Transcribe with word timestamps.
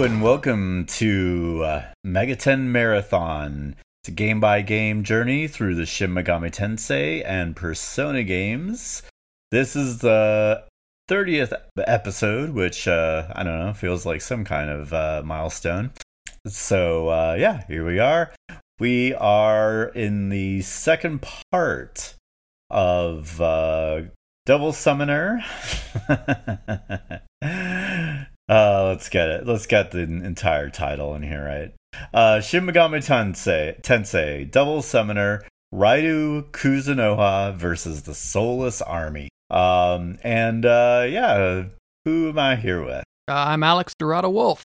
And 0.00 0.22
welcome 0.22 0.86
to 0.86 1.62
uh, 1.62 1.84
Marathon. 2.04 3.76
It's 4.02 4.08
a 4.08 4.12
game 4.12 4.40
by 4.40 4.62
game 4.62 5.04
journey 5.04 5.46
through 5.46 5.74
the 5.74 5.84
Shin 5.84 6.12
Megami 6.14 6.50
Tensei 6.50 7.22
and 7.22 7.54
Persona 7.54 8.22
games. 8.22 9.02
This 9.50 9.76
is 9.76 9.98
the 9.98 10.64
30th 11.10 11.52
episode, 11.86 12.48
which 12.50 12.88
uh, 12.88 13.30
I 13.34 13.42
don't 13.42 13.58
know, 13.58 13.74
feels 13.74 14.06
like 14.06 14.22
some 14.22 14.42
kind 14.42 14.70
of 14.70 14.94
uh, 14.94 15.20
milestone. 15.22 15.90
So, 16.46 17.10
uh, 17.10 17.36
yeah, 17.38 17.64
here 17.68 17.84
we 17.84 17.98
are. 17.98 18.32
We 18.78 19.12
are 19.12 19.88
in 19.88 20.30
the 20.30 20.62
second 20.62 21.26
part 21.52 22.14
of 22.70 23.38
uh, 23.38 24.04
Devil 24.46 24.72
Summoner. 24.72 25.44
Uh, 28.50 28.86
let's 28.88 29.08
get 29.08 29.28
it. 29.28 29.46
Let's 29.46 29.66
get 29.66 29.92
the 29.92 30.00
entire 30.00 30.70
title 30.70 31.14
in 31.14 31.22
here, 31.22 31.44
right? 31.44 31.72
Uh, 32.12 32.40
Shin 32.40 32.66
Megami 32.66 32.98
Tensei, 32.98 33.80
Tensei, 33.80 34.50
Devil 34.50 34.82
Summoner, 34.82 35.44
Raidou 35.72 36.50
Kuzunoha 36.50 37.54
versus 37.54 38.02
the 38.02 38.14
Soulless 38.14 38.82
Army. 38.82 39.28
Um, 39.50 40.18
and 40.24 40.66
uh, 40.66 41.06
yeah, 41.08 41.64
who 42.04 42.30
am 42.30 42.38
I 42.40 42.56
here 42.56 42.84
with? 42.84 43.04
Uh, 43.28 43.34
I'm 43.34 43.62
Alex 43.62 43.94
Dorado 43.96 44.28
Wolf. 44.28 44.64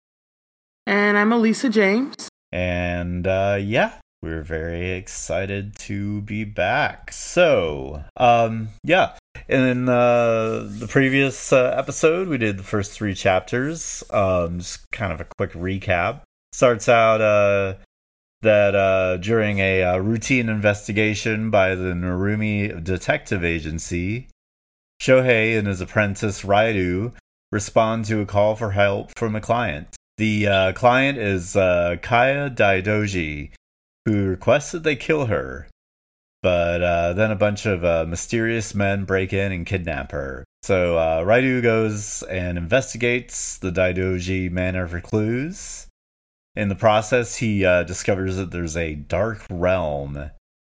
And 0.87 1.17
I'm 1.17 1.33
Elisa 1.33 1.71
James. 1.71 2.29
And 2.53 3.27
uh, 3.27 3.59
yeah, 3.61 3.95
we're 4.23 4.43
very 4.43 4.91
excited 4.93 5.77
to 5.79 6.21
be 6.23 6.45
back. 6.45 7.13
So, 7.13 8.05
um, 8.17 8.69
yeah, 8.85 9.13
in 9.49 9.89
uh, 9.89 10.69
the 10.69 10.87
previous 10.89 11.53
uh, 11.53 11.75
episode, 11.77 12.29
we 12.29 12.39
did 12.39 12.59
the 12.59 12.63
first 12.63 12.93
three 12.93 13.15
chapters. 13.15 14.05
Um, 14.11 14.59
just 14.59 14.91
kind 14.93 15.13
of 15.13 15.21
a 15.21 15.27
quick 15.39 15.53
recap. 15.53 16.23
Starts 16.53 16.89
out 16.89 17.21
uh, 17.21 17.75
that 18.43 18.75
uh, 18.75 19.17
during 19.19 19.59
a 19.59 19.85
uh, 19.85 19.97
routine 19.99 20.49
investigation 20.49 21.51
by 21.51 21.75
the 21.75 21.95
Narumi 21.95 22.83
Detective 22.83 23.45
Agency, 23.45 24.29
Shohei 25.01 25.59
and 25.59 25.67
his 25.67 25.81
apprentice 25.81 26.43
Raidou 26.43 27.13
respond 27.53 28.05
to 28.07 28.21
a 28.21 28.27
call 28.27 28.55
for 28.55 28.71
help 28.71 29.13
from 29.17 29.35
a 29.35 29.41
client. 29.41 29.89
The 30.19 30.47
uh, 30.47 30.73
client 30.73 31.17
is 31.17 31.57
uh, 31.57 31.97
Kaya 32.03 32.51
Daidoji, 32.51 33.53
who 34.05 34.27
requests 34.27 34.73
that 34.73 34.83
they 34.83 34.97
kill 34.97 35.27
her. 35.27 35.69
But 36.43 36.83
uh, 36.83 37.13
then 37.13 37.31
a 37.31 37.37
bunch 37.37 37.67
of 37.67 37.85
uh, 37.85 38.07
mysterious 38.09 38.75
men 38.75 39.05
break 39.05 39.33
in 39.33 39.53
and 39.53 39.67
kidnap 39.67 40.13
her. 40.13 40.45
So 40.63 40.97
uh, 40.97 41.25
Raidou 41.25 41.63
goes 41.63 42.23
and 42.25 42.57
investigates 42.57 43.59
the 43.59 43.71
Daidoji 43.71 44.51
manor 44.51 44.87
for 44.87 45.01
clues. 45.01 45.87
In 46.57 46.69
the 46.69 46.75
process, 46.75 47.37
he 47.37 47.65
uh, 47.65 47.83
discovers 47.85 48.37
that 48.37 48.51
there's 48.51 48.77
a 48.77 48.95
dark 48.95 49.45
realm 49.51 50.31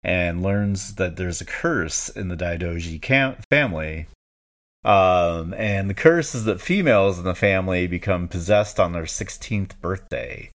and 0.03 0.41
learns 0.41 0.95
that 0.95 1.15
there's 1.15 1.41
a 1.41 1.45
curse 1.45 2.09
in 2.09 2.27
the 2.27 2.35
Daidoji 2.35 3.01
cam- 3.01 3.37
family. 3.49 4.07
Um, 4.83 5.53
and 5.53 5.89
the 5.89 5.93
curse 5.93 6.33
is 6.33 6.45
that 6.45 6.59
females 6.59 7.19
in 7.19 7.23
the 7.23 7.35
family 7.35 7.85
become 7.85 8.27
possessed 8.27 8.79
on 8.79 8.93
their 8.93 9.03
16th 9.03 9.79
birthday 9.79 10.49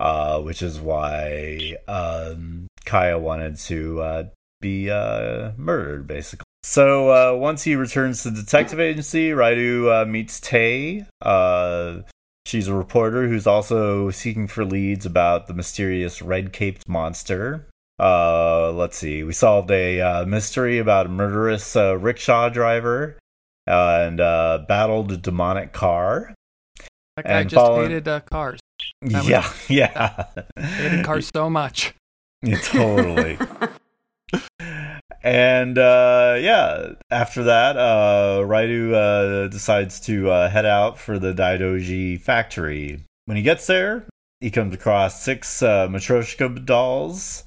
uh, 0.00 0.40
which 0.40 0.62
is 0.62 0.80
why 0.80 1.76
um, 1.88 2.66
Kaya 2.84 3.18
wanted 3.18 3.56
to 3.58 4.00
uh, 4.00 4.24
be 4.60 4.90
uh, 4.90 5.52
murdered, 5.56 6.06
basically. 6.06 6.44
So 6.62 7.10
uh, 7.10 7.36
once 7.36 7.62
he 7.62 7.76
returns 7.76 8.22
to 8.22 8.30
the 8.30 8.40
detective 8.40 8.80
agency, 8.80 9.30
Raidou 9.30 10.02
uh, 10.02 10.06
meets 10.06 10.40
Tae. 10.40 11.04
Uh, 11.20 11.98
she's 12.46 12.68
a 12.68 12.74
reporter 12.74 13.28
who's 13.28 13.46
also 13.46 14.10
seeking 14.10 14.46
for 14.46 14.64
leads 14.64 15.04
about 15.04 15.46
the 15.46 15.54
mysterious 15.54 16.22
red-caped 16.22 16.88
monster. 16.88 17.66
let's 18.00 18.96
see, 18.96 19.22
we 19.22 19.32
solved 19.32 19.70
a 19.70 20.24
mystery 20.26 20.78
about 20.78 21.06
a 21.06 21.10
murderous 21.10 21.76
rickshaw 21.76 22.48
driver 22.48 23.18
and 23.66 24.16
battled 24.16 25.12
a 25.12 25.18
demonic 25.18 25.72
car. 25.74 26.34
That 27.16 27.26
guy 27.26 27.44
just 27.44 27.54
following... 27.54 27.90
hated 27.90 28.26
cars. 28.26 28.58
That 29.02 29.24
yeah, 29.24 29.48
was, 29.48 29.70
yeah. 29.70 30.24
hated 30.58 31.04
cars 31.04 31.30
so 31.34 31.50
much. 31.50 31.94
Yeah, 32.46 32.58
totally. 32.58 33.38
and 35.22 35.78
uh, 35.78 36.36
yeah, 36.38 36.90
after 37.10 37.44
that, 37.44 37.78
uh, 37.78 38.42
Raidou 38.44 38.92
uh, 38.92 39.48
decides 39.48 39.98
to 40.00 40.30
uh, 40.30 40.50
head 40.50 40.66
out 40.66 40.98
for 40.98 41.18
the 41.18 41.32
Daidoji 41.32 42.20
factory. 42.20 43.00
When 43.24 43.38
he 43.38 43.42
gets 43.42 43.66
there, 43.66 44.06
he 44.40 44.50
comes 44.50 44.74
across 44.74 45.22
six 45.22 45.62
uh, 45.62 45.88
Matryoshka 45.88 46.66
dolls, 46.66 47.44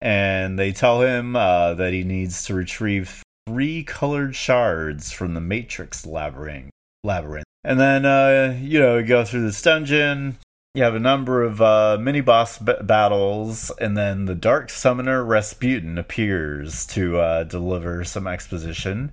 and 0.00 0.58
they 0.58 0.72
tell 0.72 1.00
him 1.00 1.36
uh, 1.36 1.74
that 1.74 1.92
he 1.92 2.02
needs 2.02 2.44
to 2.46 2.54
retrieve 2.54 3.22
three 3.46 3.84
colored 3.84 4.34
shards 4.34 5.12
from 5.12 5.34
the 5.34 5.40
Matrix 5.40 6.04
labyrinth. 6.04 6.70
Labyrinth. 7.04 7.46
And 7.62 7.78
then, 7.78 8.04
uh, 8.04 8.58
you 8.60 8.80
know, 8.80 9.02
go 9.04 9.24
through 9.24 9.42
this 9.42 9.62
dungeon, 9.62 10.38
you 10.74 10.82
have 10.84 10.94
a 10.94 11.00
number 11.00 11.42
of 11.42 11.60
uh, 11.60 11.98
mini 12.00 12.20
boss 12.20 12.58
b- 12.58 12.72
battles, 12.82 13.70
and 13.80 13.96
then 13.96 14.26
the 14.26 14.34
Dark 14.34 14.70
Summoner 14.70 15.24
Rasputin 15.24 15.98
appears 15.98 16.86
to 16.88 17.18
uh, 17.18 17.44
deliver 17.44 18.04
some 18.04 18.26
exposition. 18.26 19.12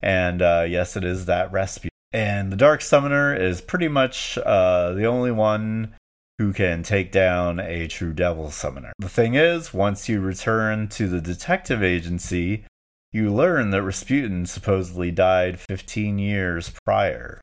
And 0.00 0.42
uh, 0.42 0.66
yes, 0.68 0.96
it 0.96 1.04
is 1.04 1.26
that 1.26 1.50
Rasputin. 1.50 1.90
And 2.12 2.52
the 2.52 2.56
Dark 2.56 2.82
Summoner 2.82 3.34
is 3.34 3.60
pretty 3.60 3.88
much 3.88 4.38
uh, 4.38 4.92
the 4.92 5.06
only 5.06 5.32
one 5.32 5.94
who 6.38 6.52
can 6.52 6.82
take 6.82 7.10
down 7.10 7.58
a 7.58 7.88
true 7.88 8.12
Devil 8.12 8.50
Summoner. 8.50 8.92
The 8.98 9.08
thing 9.08 9.34
is, 9.34 9.74
once 9.74 10.08
you 10.08 10.20
return 10.20 10.88
to 10.88 11.08
the 11.08 11.20
detective 11.20 11.82
agency, 11.82 12.64
you 13.12 13.32
learn 13.32 13.70
that 13.70 13.82
Rasputin 13.82 14.46
supposedly 14.46 15.10
died 15.10 15.58
15 15.58 16.18
years 16.18 16.72
prior. 16.84 17.40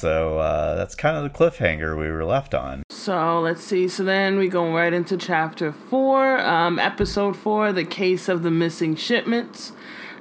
So 0.00 0.38
uh, 0.38 0.76
that's 0.76 0.94
kind 0.94 1.14
of 1.14 1.24
the 1.24 1.38
cliffhanger 1.38 1.94
we 1.94 2.10
were 2.10 2.24
left 2.24 2.54
on. 2.54 2.84
So 2.88 3.38
let's 3.40 3.62
see. 3.62 3.86
So 3.86 4.02
then 4.02 4.38
we 4.38 4.48
go 4.48 4.74
right 4.74 4.94
into 4.94 5.18
chapter 5.18 5.72
four, 5.72 6.38
um, 6.38 6.78
episode 6.78 7.36
four, 7.36 7.70
the 7.70 7.84
case 7.84 8.26
of 8.26 8.42
the 8.42 8.50
missing 8.50 8.96
shipments. 8.96 9.72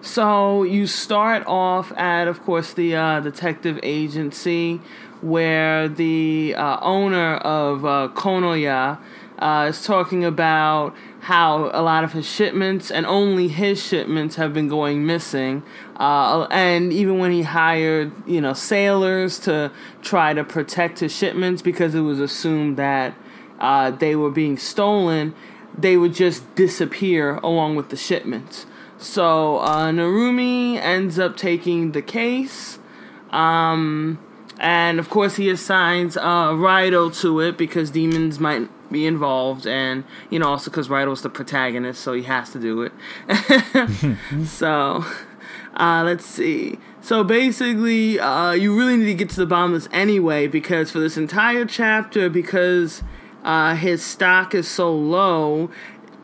So 0.02 0.64
you 0.64 0.86
start 0.86 1.44
off 1.48 1.94
at, 1.98 2.28
of 2.28 2.44
course, 2.44 2.74
the 2.74 2.94
uh, 2.94 3.22
detective 3.22 3.80
agency 3.82 4.82
where 5.22 5.88
the 5.88 6.56
uh, 6.58 6.80
owner 6.82 7.36
of 7.38 7.86
uh, 7.86 8.10
Konnoya 8.14 9.00
uh, 9.38 9.68
is 9.70 9.86
talking 9.86 10.26
about 10.26 10.94
how 11.22 11.70
a 11.74 11.82
lot 11.82 12.04
of 12.04 12.12
his 12.12 12.26
shipments 12.26 12.92
and 12.92 13.06
only 13.06 13.48
his 13.48 13.82
shipments 13.82 14.36
have 14.36 14.54
been 14.54 14.68
going 14.68 15.06
missing. 15.06 15.64
Uh, 16.00 16.48
and 16.50 16.94
even 16.94 17.20
when 17.20 17.32
he 17.32 17.42
hired, 17.42 18.12
you 18.26 18.40
know, 18.40 18.54
sailors 18.54 19.38
to 19.40 19.70
try 20.02 20.34
to 20.34 20.44
protect 20.44 21.00
his 21.00 21.14
shipments 21.14 21.62
because 21.62 21.94
it 21.94 22.00
was 22.00 22.20
assumed 22.20 22.78
that 22.78 23.14
uh, 23.60 23.92
they 23.92 24.16
were 24.16 24.32
being 24.32 24.58
stolen, 24.58 25.36
they 25.78 25.98
would 25.98 26.14
just 26.14 26.56
disappear 26.56 27.36
along 27.38 27.76
with 27.76 27.90
the 27.90 27.98
shipments. 27.98 28.66
So 28.98 29.58
uh, 29.60 29.92
Narumi 29.92 30.78
ends 30.78 31.20
up 31.20 31.36
taking 31.36 31.92
the 31.92 32.02
case. 32.02 32.80
Um, 33.32 34.20
and 34.60 35.00
of 35.00 35.10
course, 35.10 35.38
he 35.38 35.50
assigns 35.50 36.18
uh, 36.18 36.52
Raidou 36.52 37.18
to 37.22 37.40
it 37.40 37.58
because 37.58 37.92
demons 37.92 38.40
might 38.40 38.70
be 38.92 39.06
involved, 39.06 39.66
and 39.66 40.04
you 40.30 40.40
know 40.40 40.50
also 40.50 40.70
because 40.70 40.90
was 40.90 41.22
the 41.22 41.30
protagonist, 41.30 42.02
so 42.02 42.14
he 42.14 42.24
has 42.24 42.52
to 42.52 42.60
do 42.60 42.82
it. 42.82 42.92
so, 44.46 45.06
uh, 45.80 46.04
let's 46.06 46.26
see. 46.26 46.78
So 47.02 47.24
basically, 47.24 48.20
uh, 48.20 48.52
you 48.52 48.78
really 48.78 48.98
need 48.98 49.06
to 49.06 49.14
get 49.14 49.30
to 49.32 49.38
the 49.38 49.46
bottom 49.46 49.74
of 49.74 49.82
this 49.82 49.90
anyway, 49.94 50.48
because 50.48 50.92
for 50.92 51.00
this 51.00 51.16
entire 51.16 51.66
chapter, 51.66 52.30
because 52.30 53.02
uh, 53.44 53.76
his 53.76 54.04
stock 54.04 54.54
is 54.54 54.68
so 54.68 54.94
low, 54.94 55.72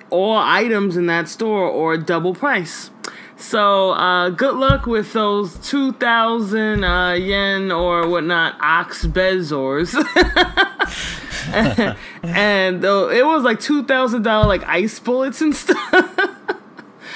all 0.10 0.38
items 0.38 0.98
in 0.98 1.06
that 1.08 1.30
store 1.30 1.72
are 1.72 1.98
double 1.98 2.36
price. 2.36 2.92
So, 3.38 3.92
uh, 3.92 4.30
good 4.30 4.56
luck 4.56 4.86
with 4.86 5.14
those 5.14 5.58
2,000 5.70 6.84
uh, 6.84 7.14
yen 7.14 7.72
or 7.72 8.08
whatnot 8.08 8.56
ox 8.62 9.06
bezoars. 9.06 9.94
and 12.24 12.84
it 12.84 13.26
was 13.26 13.44
like 13.44 13.60
$2,000 13.60 14.46
like 14.46 14.64
ice 14.64 15.00
bullets 15.00 15.42
and 15.42 15.56
stuff. 15.56 16.36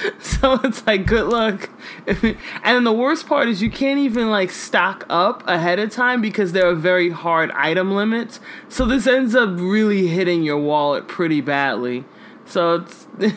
so 0.20 0.58
it's 0.64 0.86
like 0.86 1.06
good 1.06 1.26
luck. 1.26 1.70
and 2.06 2.36
then 2.64 2.84
the 2.84 2.92
worst 2.92 3.26
part 3.26 3.48
is 3.48 3.62
you 3.62 3.70
can't 3.70 3.98
even 3.98 4.30
like 4.30 4.50
stock 4.50 5.04
up 5.08 5.46
ahead 5.46 5.78
of 5.78 5.90
time 5.90 6.20
because 6.20 6.52
there 6.52 6.68
are 6.68 6.74
very 6.74 7.10
hard 7.10 7.50
item 7.52 7.92
limits. 7.92 8.40
So 8.68 8.84
this 8.84 9.06
ends 9.06 9.34
up 9.34 9.50
really 9.58 10.08
hitting 10.08 10.42
your 10.42 10.58
wallet 10.58 11.08
pretty 11.08 11.40
badly. 11.40 12.04
So 12.44 12.76
it's 12.76 13.06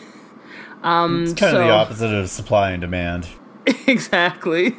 Um, 0.84 1.22
it's 1.24 1.32
kind 1.32 1.52
so, 1.52 1.62
of 1.62 1.66
the 1.66 1.72
opposite 1.72 2.12
of 2.14 2.28
supply 2.28 2.70
and 2.70 2.80
demand. 2.80 3.28
Exactly. 3.86 4.76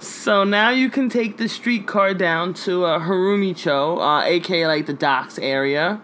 so 0.00 0.42
now 0.42 0.70
you 0.70 0.90
can 0.90 1.08
take 1.08 1.36
the 1.36 1.48
streetcar 1.48 2.12
down 2.12 2.52
to 2.54 2.84
uh, 2.84 2.98
Harumicho, 2.98 4.00
uh, 4.00 4.24
aka 4.24 4.66
like 4.66 4.86
the 4.86 4.92
docks 4.92 5.38
area. 5.38 6.00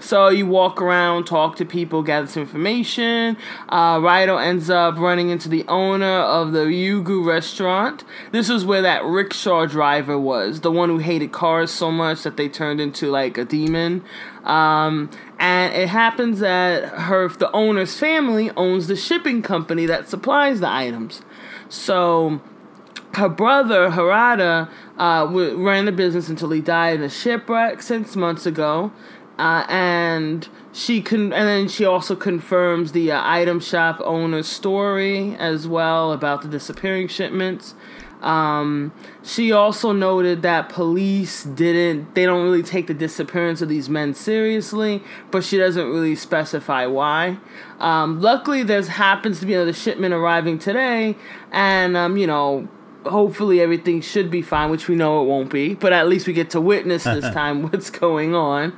So 0.00 0.28
you 0.28 0.46
walk 0.46 0.80
around, 0.80 1.24
talk 1.24 1.56
to 1.56 1.64
people, 1.64 2.02
gather 2.02 2.26
some 2.26 2.42
information. 2.42 3.36
Uh, 3.68 4.00
ends 4.40 4.70
up 4.70 4.96
running 4.96 5.30
into 5.30 5.48
the 5.48 5.64
owner 5.68 6.06
of 6.06 6.52
the 6.52 6.64
Yugu 6.64 7.24
restaurant. 7.24 8.04
This 8.32 8.48
is 8.48 8.64
where 8.64 8.82
that 8.82 9.04
rickshaw 9.04 9.66
driver 9.66 10.18
was, 10.18 10.62
the 10.62 10.72
one 10.72 10.88
who 10.88 10.98
hated 10.98 11.32
cars 11.32 11.70
so 11.70 11.90
much 11.90 12.22
that 12.22 12.36
they 12.36 12.48
turned 12.48 12.80
into 12.80 13.10
like 13.10 13.38
a 13.38 13.44
demon. 13.44 14.02
Um, 14.44 15.10
and 15.38 15.74
it 15.74 15.88
happens 15.88 16.40
that 16.40 16.88
her, 16.88 17.28
the 17.28 17.50
owner's 17.52 17.98
family 17.98 18.50
owns 18.56 18.86
the 18.86 18.96
shipping 18.96 19.42
company 19.42 19.86
that 19.86 20.08
supplies 20.08 20.60
the 20.60 20.70
items. 20.70 21.22
So 21.68 22.40
her 23.14 23.28
brother 23.28 23.90
Harada 23.90 24.70
uh, 24.96 25.26
ran 25.30 25.84
the 25.84 25.92
business 25.92 26.28
until 26.28 26.50
he 26.50 26.60
died 26.60 26.96
in 26.96 27.02
a 27.02 27.10
shipwreck 27.10 27.82
six 27.82 28.16
months 28.16 28.46
ago. 28.46 28.92
Uh, 29.40 29.64
and 29.70 30.50
she 30.70 31.00
con- 31.00 31.32
and 31.32 31.48
then 31.48 31.66
she 31.66 31.82
also 31.82 32.14
confirms 32.14 32.92
the 32.92 33.10
uh, 33.10 33.22
item 33.24 33.58
shop 33.58 33.98
owner's 34.04 34.46
story 34.46 35.34
as 35.36 35.66
well 35.66 36.12
about 36.12 36.42
the 36.42 36.48
disappearing 36.48 37.08
shipments. 37.08 37.74
Um, 38.20 38.92
she 39.22 39.50
also 39.50 39.92
noted 39.92 40.42
that 40.42 40.68
police 40.68 41.44
didn't 41.44 42.14
they 42.14 42.26
don't 42.26 42.42
really 42.42 42.62
take 42.62 42.86
the 42.86 42.92
disappearance 42.92 43.62
of 43.62 43.70
these 43.70 43.88
men 43.88 44.12
seriously, 44.12 45.02
but 45.30 45.42
she 45.42 45.56
doesn't 45.56 45.88
really 45.88 46.16
specify 46.16 46.84
why. 46.84 47.38
Um, 47.78 48.20
luckily, 48.20 48.62
there 48.62 48.82
happens 48.82 49.40
to 49.40 49.46
be 49.46 49.54
another 49.54 49.72
shipment 49.72 50.12
arriving 50.12 50.58
today, 50.58 51.16
and 51.50 51.96
um, 51.96 52.18
you 52.18 52.26
know 52.26 52.68
hopefully 53.06 53.60
everything 53.60 54.00
should 54.00 54.30
be 54.30 54.42
fine, 54.42 54.70
which 54.70 54.88
we 54.88 54.94
know 54.94 55.22
it 55.22 55.26
won't 55.26 55.50
be, 55.50 55.74
but 55.74 55.92
at 55.92 56.08
least 56.08 56.26
we 56.26 56.32
get 56.32 56.50
to 56.50 56.60
witness 56.60 57.04
this 57.04 57.24
time 57.34 57.62
what's 57.62 57.90
going 57.90 58.34
on. 58.34 58.76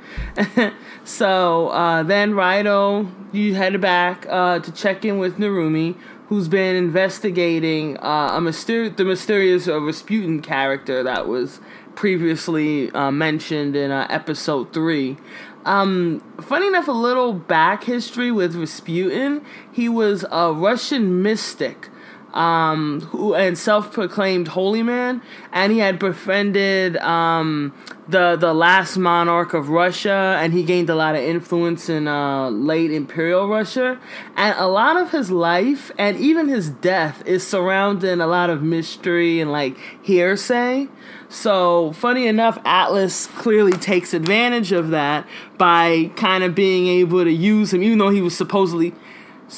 so 1.03 1.69
uh, 1.69 2.03
then 2.03 2.33
Raidou, 2.33 3.11
you 3.31 3.55
head 3.55 3.79
back 3.81 4.25
uh, 4.29 4.59
to 4.59 4.71
check 4.71 5.05
in 5.05 5.17
with 5.19 5.37
Narumi, 5.37 5.95
who's 6.29 6.47
been 6.47 6.75
investigating 6.75 7.97
uh, 7.97 8.37
a 8.37 8.39
myster- 8.39 8.95
the 8.95 9.05
mysterious 9.05 9.67
uh, 9.67 9.79
Rasputin 9.79 10.41
character 10.41 11.03
that 11.03 11.27
was 11.27 11.59
previously 11.95 12.91
uh, 12.91 13.11
mentioned 13.11 13.75
in 13.75 13.91
uh, 13.91 14.07
episode 14.09 14.73
3. 14.73 15.17
Um, 15.65 16.21
funny 16.41 16.67
enough, 16.67 16.87
a 16.87 16.91
little 16.91 17.33
back 17.33 17.85
history 17.85 18.31
with 18.31 18.55
Rasputin. 18.55 19.45
He 19.71 19.87
was 19.87 20.25
a 20.31 20.51
Russian 20.51 21.21
mystic 21.21 21.89
um, 22.33 23.01
who 23.01 23.35
and 23.35 23.57
self-proclaimed 23.57 24.49
holy 24.49 24.83
man, 24.83 25.21
and 25.51 25.71
he 25.71 25.79
had 25.79 25.99
befriended 25.99 26.97
um, 26.97 27.73
the 28.07 28.35
the 28.35 28.53
last 28.53 28.97
monarch 28.97 29.53
of 29.53 29.69
Russia, 29.69 30.37
and 30.39 30.53
he 30.53 30.63
gained 30.63 30.89
a 30.89 30.95
lot 30.95 31.15
of 31.15 31.21
influence 31.21 31.89
in 31.89 32.07
uh, 32.07 32.49
late 32.49 32.91
imperial 32.91 33.47
Russia, 33.47 33.99
and 34.35 34.55
a 34.57 34.67
lot 34.67 34.97
of 34.97 35.11
his 35.11 35.29
life 35.29 35.91
and 35.97 36.17
even 36.17 36.47
his 36.47 36.69
death 36.69 37.25
is 37.25 37.45
surrounding 37.45 38.19
a 38.19 38.27
lot 38.27 38.49
of 38.49 38.63
mystery 38.63 39.39
and 39.39 39.51
like 39.51 39.77
hearsay. 40.01 40.87
So, 41.29 41.93
funny 41.93 42.27
enough, 42.27 42.59
Atlas 42.63 43.25
clearly 43.25 43.71
takes 43.71 44.13
advantage 44.13 44.71
of 44.71 44.89
that 44.89 45.27
by 45.57 46.11
kind 46.15 46.43
of 46.43 46.53
being 46.53 46.85
able 46.85 47.23
to 47.23 47.31
use 47.31 47.73
him, 47.73 47.81
even 47.81 47.97
though 47.97 48.09
he 48.09 48.21
was 48.21 48.37
supposedly 48.37 48.93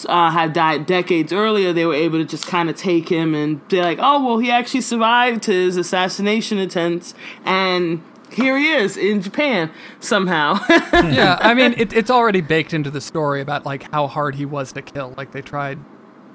uh, 0.08 0.32
had 0.32 0.54
died 0.54 0.86
decades 0.86 1.32
earlier, 1.32 1.74
they 1.74 1.86
were 1.86 1.94
able 1.94 2.20
to 2.20 2.26
just 2.26 2.48
kind 2.48 2.70
of 2.70 2.76
take 2.76 3.10
him 3.10 3.34
and 3.34 3.62
they're 3.70 3.84
like, 3.84 4.00
oh, 4.02 4.26
well, 4.26 4.38
he 4.40 4.52
actually 4.52 4.82
survived 4.82 5.46
his 5.46 5.78
assassination 5.78 6.58
attempts 6.58 7.14
and 7.46 8.04
here 8.32 8.58
he 8.58 8.72
is 8.72 8.98
in 8.98 9.22
Japan 9.22 9.72
somehow. 10.00 10.60
yeah, 10.70 11.38
I 11.40 11.54
mean, 11.54 11.74
it, 11.78 11.94
it's 11.94 12.10
already 12.10 12.42
baked 12.42 12.74
into 12.74 12.92
the 12.92 13.02
story 13.02 13.42
about 13.42 13.66
like 13.66 13.90
how 13.92 14.08
hard 14.08 14.36
he 14.36 14.46
was 14.46 14.74
to 14.74 14.82
kill. 14.82 15.14
Like 15.18 15.32
they 15.32 15.42
tried 15.42 15.80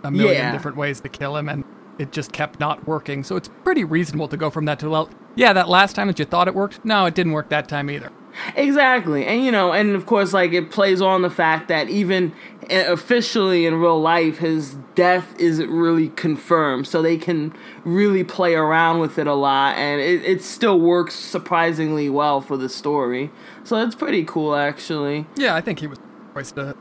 a 0.03 0.11
million 0.11 0.37
yeah. 0.37 0.53
different 0.53 0.77
ways 0.77 1.01
to 1.01 1.09
kill 1.09 1.37
him 1.37 1.49
and 1.49 1.65
it 1.99 2.13
just 2.13 2.33
kept 2.33 2.59
not 2.59 2.87
working. 2.87 3.23
So 3.23 3.37
it's 3.37 3.51
pretty 3.65 3.85
reasonable 3.85 4.29
to 4.29 4.37
go 4.37 4.49
from 4.49 4.65
that 4.65 4.79
to, 4.79 4.89
well, 4.89 5.11
yeah, 5.35 5.53
that 5.53 5.69
last 5.69 5.95
time 5.95 6.07
that 6.07 6.19
you 6.19 6.25
thought 6.25 6.49
it 6.49 6.55
worked, 6.55 6.85
no, 6.85 7.05
it 7.05 7.15
didn't 7.15 7.33
work 7.33 7.51
that 7.51 7.69
time 7.69 7.91
either. 7.91 8.11
Exactly. 8.57 9.27
And 9.27 9.45
you 9.45 9.51
know, 9.51 9.73
and 9.73 9.95
of 9.95 10.07
course 10.07 10.33
like 10.33 10.53
it 10.53 10.71
plays 10.71 11.01
on 11.01 11.23
the 11.23 11.31
fact 11.31 11.69
that 11.69 11.89
even 11.89 12.33
eh, 12.69 12.83
officially 12.91 13.67
in 13.67 13.75
real 13.77 14.01
life 14.01 14.39
his 14.39 14.77
death 14.95 15.35
isn't 15.39 15.71
really 15.71 16.09
confirmed. 16.11 16.87
So 16.87 17.03
they 17.03 17.17
can 17.17 17.55
really 17.85 18.25
play 18.25 18.55
around 18.55 19.01
with 19.01 19.19
it 19.19 19.27
a 19.27 19.35
lot 19.35 19.77
and 19.77 20.01
it, 20.01 20.25
it 20.25 20.43
still 20.43 20.79
works 20.79 21.15
surprisingly 21.15 22.09
well 22.09 22.41
for 22.41 22.57
the 22.57 22.69
story. 22.69 23.31
So 23.65 23.77
it's 23.77 23.95
pretty 23.95 24.25
cool 24.25 24.55
actually. 24.55 25.27
Yeah, 25.37 25.55
I 25.55 25.61
think 25.61 25.81
he 25.81 25.87
was 25.87 25.99
choice 26.35 26.53
to 26.53 26.77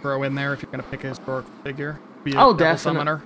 throw 0.00 0.22
in 0.22 0.34
there 0.34 0.52
if 0.52 0.62
you're 0.62 0.70
going 0.70 0.82
to 0.82 0.90
pick 0.90 1.04
a 1.04 1.08
historical 1.08 1.50
figure. 1.62 1.98
Be 2.24 2.32
a 2.32 2.40
oh, 2.40 2.52
definitely. 2.52 2.78
Summoner. 2.78 3.22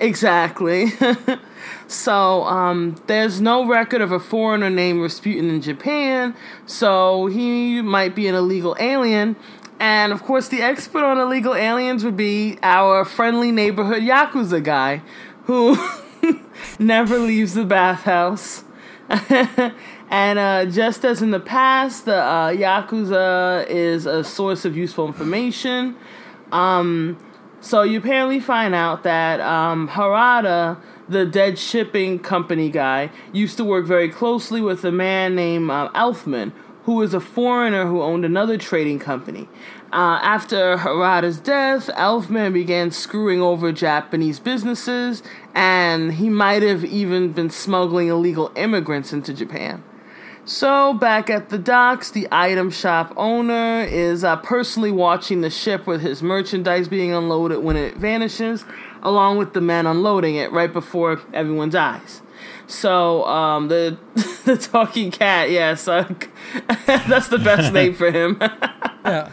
Exactly. 0.00 0.92
so, 1.86 2.44
um, 2.44 2.96
there's 3.06 3.40
no 3.40 3.66
record 3.66 4.00
of 4.00 4.12
a 4.12 4.20
foreigner 4.20 4.70
named 4.70 5.00
Rasputin 5.00 5.50
in 5.50 5.60
Japan, 5.60 6.34
so 6.66 7.26
he 7.26 7.82
might 7.82 8.14
be 8.14 8.26
an 8.28 8.34
illegal 8.34 8.76
alien. 8.78 9.36
And 9.80 10.12
of 10.12 10.22
course, 10.24 10.48
the 10.48 10.60
expert 10.60 11.04
on 11.04 11.18
illegal 11.18 11.54
aliens 11.54 12.04
would 12.04 12.16
be 12.16 12.58
our 12.62 13.04
friendly 13.04 13.52
neighborhood 13.52 14.02
Yakuza 14.02 14.62
guy 14.62 15.02
who 15.44 15.78
never 16.78 17.18
leaves 17.18 17.54
the 17.54 17.64
bathhouse. 17.64 18.64
and 20.10 20.38
uh, 20.38 20.66
just 20.66 21.04
as 21.04 21.22
in 21.22 21.30
the 21.30 21.40
past, 21.40 22.04
the 22.04 22.16
uh, 22.16 22.50
Yakuza 22.50 23.66
is 23.68 24.04
a 24.04 24.24
source 24.24 24.64
of 24.64 24.76
useful 24.76 25.06
information. 25.06 25.96
Um, 26.52 27.16
so 27.60 27.82
you 27.82 27.98
apparently 27.98 28.40
find 28.40 28.74
out 28.74 29.02
that 29.02 29.40
um, 29.40 29.88
Harada, 29.88 30.80
the 31.08 31.26
dead 31.26 31.58
shipping 31.58 32.18
company 32.18 32.70
guy, 32.70 33.10
used 33.32 33.56
to 33.56 33.64
work 33.64 33.86
very 33.86 34.08
closely 34.08 34.60
with 34.60 34.84
a 34.84 34.92
man 34.92 35.34
named 35.34 35.70
uh, 35.70 35.90
Elfman, 35.94 36.52
who 36.84 36.94
was 36.94 37.12
a 37.12 37.20
foreigner 37.20 37.86
who 37.86 38.00
owned 38.00 38.24
another 38.24 38.56
trading 38.56 38.98
company. 38.98 39.48
Uh, 39.92 40.20
after 40.22 40.76
Harada's 40.76 41.40
death, 41.40 41.88
Elfman 41.94 42.52
began 42.52 42.90
screwing 42.90 43.40
over 43.40 43.72
Japanese 43.72 44.38
businesses, 44.38 45.22
and 45.54 46.14
he 46.14 46.28
might 46.28 46.62
have 46.62 46.84
even 46.84 47.32
been 47.32 47.50
smuggling 47.50 48.08
illegal 48.08 48.52
immigrants 48.54 49.12
into 49.12 49.32
Japan. 49.32 49.82
So, 50.48 50.94
back 50.94 51.28
at 51.28 51.50
the 51.50 51.58
docks, 51.58 52.10
the 52.10 52.26
item 52.32 52.70
shop 52.70 53.12
owner 53.18 53.82
is 53.82 54.24
uh, 54.24 54.36
personally 54.36 54.90
watching 54.90 55.42
the 55.42 55.50
ship 55.50 55.86
with 55.86 56.00
his 56.00 56.22
merchandise 56.22 56.88
being 56.88 57.12
unloaded 57.12 57.58
when 57.58 57.76
it 57.76 57.96
vanishes, 57.98 58.64
along 59.02 59.36
with 59.36 59.52
the 59.52 59.60
men 59.60 59.86
unloading 59.86 60.36
it 60.36 60.50
right 60.50 60.72
before 60.72 61.20
everyone's 61.34 61.74
eyes. 61.74 62.22
So, 62.66 63.26
um, 63.26 63.68
the 63.68 63.98
the 64.46 64.56
talking 64.56 65.10
cat, 65.10 65.50
yes, 65.50 65.86
uh, 65.88 66.10
that's 66.86 67.28
the 67.28 67.38
best 67.44 67.74
name 67.74 67.92
for 67.92 68.10
him. 68.10 68.38
yeah. 69.04 69.30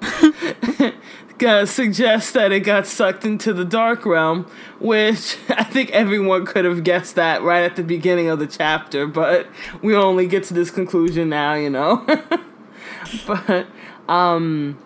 uh, 1.42 1.66
suggests 1.66 2.32
that 2.32 2.52
it 2.52 2.60
got 2.60 2.86
sucked 2.86 3.24
into 3.24 3.52
the 3.52 3.64
dark 3.64 4.06
realm, 4.06 4.46
which 4.78 5.36
I 5.48 5.64
think 5.64 5.90
everyone 5.90 6.46
could 6.46 6.64
have 6.64 6.84
guessed 6.84 7.14
that 7.16 7.42
right 7.42 7.64
at 7.64 7.76
the 7.76 7.82
beginning 7.82 8.28
of 8.28 8.38
the 8.38 8.46
chapter, 8.46 9.06
but 9.06 9.46
we 9.82 9.94
only 9.94 10.26
get 10.26 10.44
to 10.44 10.54
this 10.54 10.70
conclusion 10.70 11.28
now, 11.30 11.54
you 11.54 11.70
know. 11.70 12.06
but 13.26 13.66
um 14.08 14.78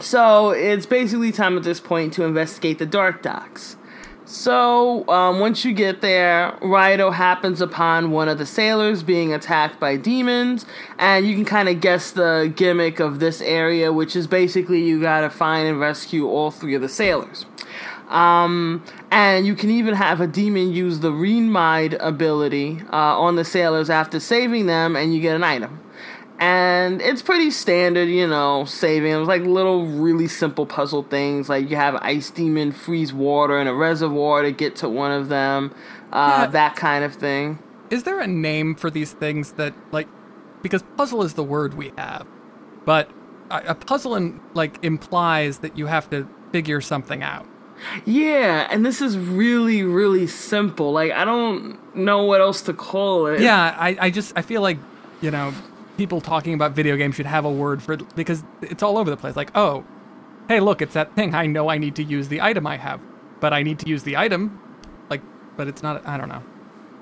so 0.00 0.50
it's 0.50 0.86
basically 0.86 1.32
time 1.32 1.56
at 1.56 1.64
this 1.64 1.80
point 1.80 2.12
to 2.14 2.24
investigate 2.24 2.78
the 2.78 2.86
dark 2.86 3.22
docks. 3.22 3.76
So, 4.30 5.08
um, 5.08 5.40
once 5.40 5.64
you 5.64 5.72
get 5.72 6.02
there, 6.02 6.52
Raidou 6.60 7.14
happens 7.14 7.62
upon 7.62 8.10
one 8.10 8.28
of 8.28 8.36
the 8.36 8.44
sailors 8.44 9.02
being 9.02 9.32
attacked 9.32 9.80
by 9.80 9.96
demons, 9.96 10.66
and 10.98 11.26
you 11.26 11.34
can 11.34 11.46
kind 11.46 11.66
of 11.66 11.80
guess 11.80 12.10
the 12.10 12.52
gimmick 12.54 13.00
of 13.00 13.20
this 13.20 13.40
area, 13.40 13.90
which 13.90 14.14
is 14.14 14.26
basically 14.26 14.82
you 14.82 15.00
gotta 15.00 15.30
find 15.30 15.66
and 15.66 15.80
rescue 15.80 16.28
all 16.28 16.50
three 16.50 16.74
of 16.74 16.82
the 16.82 16.90
sailors. 16.90 17.46
Um, 18.08 18.84
and 19.10 19.46
you 19.46 19.54
can 19.54 19.70
even 19.70 19.94
have 19.94 20.20
a 20.20 20.26
demon 20.26 20.74
use 20.74 21.00
the 21.00 21.10
Read 21.10 21.44
Mind 21.44 21.94
ability 21.94 22.82
uh, 22.92 23.18
on 23.18 23.36
the 23.36 23.46
sailors 23.46 23.88
after 23.88 24.20
saving 24.20 24.66
them, 24.66 24.94
and 24.94 25.14
you 25.14 25.22
get 25.22 25.36
an 25.36 25.44
item 25.44 25.80
and 26.38 27.02
it's 27.02 27.22
pretty 27.22 27.50
standard, 27.50 28.08
you 28.08 28.26
know, 28.26 28.64
saving. 28.64 29.12
It 29.12 29.16
was 29.16 29.28
like 29.28 29.42
little, 29.42 29.86
really 29.86 30.28
simple 30.28 30.66
puzzle 30.66 31.02
things. 31.02 31.48
Like 31.48 31.68
you 31.68 31.76
have 31.76 31.96
ice 31.96 32.30
demon 32.30 32.72
freeze 32.72 33.12
water 33.12 33.58
in 33.58 33.66
a 33.66 33.74
reservoir 33.74 34.42
to 34.42 34.52
get 34.52 34.76
to 34.76 34.88
one 34.88 35.10
of 35.10 35.28
them, 35.28 35.74
uh, 36.12 36.42
yeah. 36.42 36.46
that 36.46 36.76
kind 36.76 37.04
of 37.04 37.14
thing. 37.14 37.58
Is 37.90 38.04
there 38.04 38.20
a 38.20 38.26
name 38.26 38.74
for 38.74 38.90
these 38.90 39.12
things 39.12 39.52
that 39.52 39.74
like? 39.92 40.08
Because 40.62 40.82
puzzle 40.96 41.22
is 41.22 41.34
the 41.34 41.44
word 41.44 41.74
we 41.74 41.92
have, 41.96 42.26
but 42.84 43.10
a, 43.50 43.68
a 43.68 43.74
puzzle 43.74 44.16
in, 44.16 44.40
like 44.54 44.82
implies 44.84 45.58
that 45.58 45.78
you 45.78 45.86
have 45.86 46.10
to 46.10 46.28
figure 46.52 46.80
something 46.80 47.22
out. 47.22 47.46
Yeah, 48.04 48.66
and 48.70 48.84
this 48.84 49.00
is 49.00 49.16
really, 49.16 49.82
really 49.84 50.26
simple. 50.26 50.92
Like 50.92 51.12
I 51.12 51.24
don't 51.24 51.78
know 51.96 52.24
what 52.24 52.40
else 52.40 52.62
to 52.62 52.72
call 52.72 53.26
it. 53.26 53.40
Yeah, 53.40 53.76
I, 53.78 53.96
I 54.00 54.10
just 54.10 54.32
I 54.36 54.42
feel 54.42 54.62
like, 54.62 54.78
you 55.20 55.30
know, 55.30 55.54
people 55.98 56.20
talking 56.20 56.54
about 56.54 56.72
video 56.72 56.96
games 56.96 57.16
should 57.16 57.26
have 57.26 57.44
a 57.44 57.50
word 57.50 57.82
for 57.82 57.94
it 57.94 58.16
because 58.16 58.44
it's 58.62 58.82
all 58.82 58.96
over 58.96 59.10
the 59.10 59.16
place. 59.16 59.36
Like, 59.36 59.50
oh, 59.54 59.84
hey, 60.48 60.60
look, 60.60 60.80
it's 60.80 60.94
that 60.94 61.14
thing. 61.14 61.34
I 61.34 61.46
know 61.46 61.68
I 61.68 61.76
need 61.76 61.96
to 61.96 62.04
use 62.04 62.28
the 62.28 62.40
item 62.40 62.66
I 62.66 62.78
have, 62.78 63.00
but 63.40 63.52
I 63.52 63.62
need 63.62 63.78
to 63.80 63.88
use 63.88 64.04
the 64.04 64.16
item. 64.16 64.58
Like, 65.10 65.20
but 65.56 65.68
it's 65.68 65.82
not. 65.82 66.06
I 66.06 66.16
don't 66.16 66.28
know. 66.30 66.42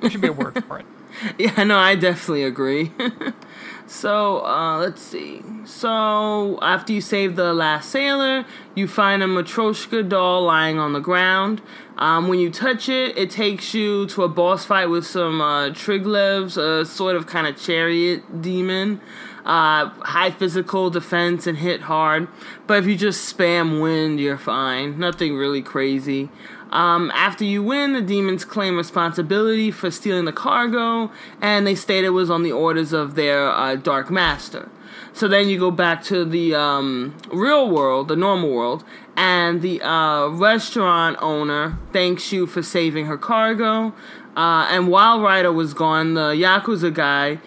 There 0.00 0.11
should 0.11 0.23
be 0.23 0.29
a 0.29 0.33
word 0.33 0.65
for 0.69 0.81
it. 0.81 0.87
Yeah, 1.38 1.64
no, 1.64 1.78
I 1.78 1.94
definitely 1.94 2.44
agree. 2.44 2.92
so, 3.87 4.44
uh, 4.44 4.78
let's 4.78 5.02
see. 5.02 5.42
So, 5.64 6.58
after 6.62 6.92
you 6.92 7.00
save 7.00 7.37
the 7.37 7.52
last 7.52 7.90
sailor, 7.90 8.44
you 8.75 8.88
find 8.88 9.23
a 9.23 9.26
Matryoshka 9.26 10.08
doll 10.08 10.44
lying 10.44 10.78
on 10.78 10.92
the 10.92 11.00
ground. 11.00 11.62
Um, 11.99 12.28
when 12.28 12.38
you 12.38 12.50
touch 12.50 12.88
it, 12.88 13.16
it 13.16 13.30
takes 13.30 13.73
you 13.73 14.06
to 14.08 14.25
a 14.25 14.28
boss 14.28 14.64
fight 14.64 14.87
with 14.87 15.06
some 15.06 15.40
uh, 15.40 15.70
Tryglevs, 15.70 16.56
a 16.56 16.85
sort 16.85 17.16
of 17.16 17.26
kind 17.26 17.46
of 17.46 17.61
chariot 17.61 18.42
demon. 18.42 19.00
Uh, 19.44 19.90
high 20.00 20.32
physical 20.32 20.90
defense 20.90 21.46
and 21.46 21.58
hit 21.58 21.82
hard. 21.82 22.26
But 22.66 22.78
if 22.78 22.87
you 22.87 22.96
just 22.96 23.32
spam 23.32 23.80
wind, 23.80 24.18
you're 24.18 24.37
fine. 24.37 24.99
Nothing 24.99 25.37
really 25.37 25.62
crazy. 25.62 26.30
Um, 26.70 27.11
after 27.14 27.44
you 27.44 27.62
win, 27.62 27.92
the 27.92 28.02
demons 28.02 28.44
claim 28.44 28.76
responsibility 28.76 29.70
for 29.70 29.90
stealing 29.90 30.25
the 30.25 30.32
cargo, 30.32 31.11
and 31.40 31.66
they 31.66 31.75
state 31.75 32.04
it 32.04 32.11
was 32.11 32.30
on 32.30 32.42
the 32.42 32.52
orders 32.52 32.92
of 32.92 33.14
their 33.14 33.49
uh, 33.50 33.76
Dark 33.76 34.11
Master. 34.11 34.68
So 35.12 35.28
then 35.28 35.49
you 35.49 35.58
go 35.58 35.70
back 35.70 36.02
to 36.04 36.25
the 36.25 36.54
um, 36.54 37.16
real 37.32 37.70
world, 37.70 38.08
the 38.08 38.16
normal 38.16 38.50
world, 38.50 38.85
and 39.16 39.62
the 39.62 39.80
uh, 39.80 40.28
restaurant 40.28 41.16
owner 41.23 41.78
thanks 41.92 42.32
you 42.32 42.46
for 42.46 42.62
saving 42.62 43.06
her 43.06 43.16
cargo. 43.16 43.94
Uh, 44.37 44.68
and 44.70 44.88
while 44.88 45.20
Raidou 45.20 45.54
was 45.54 45.73
gone, 45.73 46.12
the 46.14 46.32
Yakuza 46.32 46.92
guy 46.92 47.38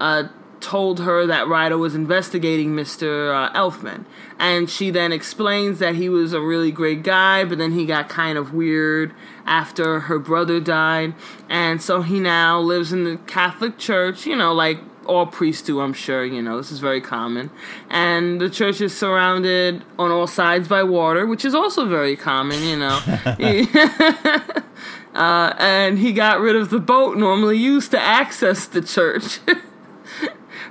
uh, 0.00 0.28
told 0.60 1.00
her 1.00 1.26
that 1.26 1.46
Raidou 1.46 1.78
was 1.78 1.94
investigating 1.94 2.70
Mr. 2.70 3.34
Uh, 3.34 3.52
Elfman. 3.52 4.06
And 4.38 4.70
she 4.70 4.90
then 4.90 5.12
explains 5.12 5.80
that 5.80 5.96
he 5.96 6.08
was 6.08 6.32
a 6.32 6.40
really 6.40 6.70
great 6.70 7.02
guy, 7.02 7.44
but 7.44 7.58
then 7.58 7.72
he 7.72 7.84
got 7.84 8.08
kind 8.08 8.38
of 8.38 8.54
weird 8.54 9.12
after 9.44 10.00
her 10.00 10.18
brother 10.18 10.60
died. 10.60 11.14
And 11.48 11.82
so 11.82 12.02
he 12.02 12.20
now 12.20 12.60
lives 12.60 12.92
in 12.92 13.04
the 13.04 13.16
Catholic 13.26 13.78
Church, 13.78 14.26
you 14.26 14.36
know, 14.36 14.52
like 14.52 14.78
all 15.08 15.26
priests 15.26 15.62
do, 15.62 15.80
I'm 15.80 15.94
sure, 15.94 16.24
you 16.24 16.40
know, 16.42 16.58
this 16.58 16.70
is 16.70 16.78
very 16.78 17.00
common. 17.00 17.50
And 17.90 18.40
the 18.40 18.50
church 18.50 18.80
is 18.80 18.96
surrounded 18.96 19.82
on 19.98 20.10
all 20.12 20.26
sides 20.26 20.68
by 20.68 20.82
water, 20.82 21.26
which 21.26 21.44
is 21.44 21.54
also 21.54 21.86
very 21.86 22.14
common, 22.14 22.62
you 22.62 22.76
know. 22.76 23.00
uh, 25.14 25.54
and 25.58 25.98
he 25.98 26.12
got 26.12 26.40
rid 26.40 26.54
of 26.54 26.70
the 26.70 26.78
boat 26.78 27.16
normally 27.16 27.56
used 27.56 27.90
to 27.90 27.98
access 27.98 28.66
the 28.66 28.82
church. 28.82 29.40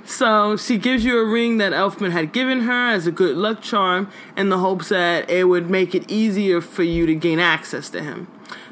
So 0.08 0.56
she 0.56 0.78
gives 0.78 1.04
you 1.04 1.20
a 1.20 1.24
ring 1.24 1.58
that 1.58 1.72
Elfman 1.72 2.12
had 2.12 2.32
given 2.32 2.60
her 2.60 2.88
as 2.88 3.06
a 3.06 3.12
good 3.12 3.36
luck 3.36 3.60
charm 3.60 4.10
in 4.38 4.48
the 4.48 4.56
hopes 4.56 4.88
that 4.88 5.28
it 5.28 5.44
would 5.44 5.68
make 5.68 5.94
it 5.94 6.10
easier 6.10 6.62
for 6.62 6.82
you 6.82 7.04
to 7.04 7.14
gain 7.14 7.38
access 7.38 7.90
to 7.90 8.02
him. 8.02 8.26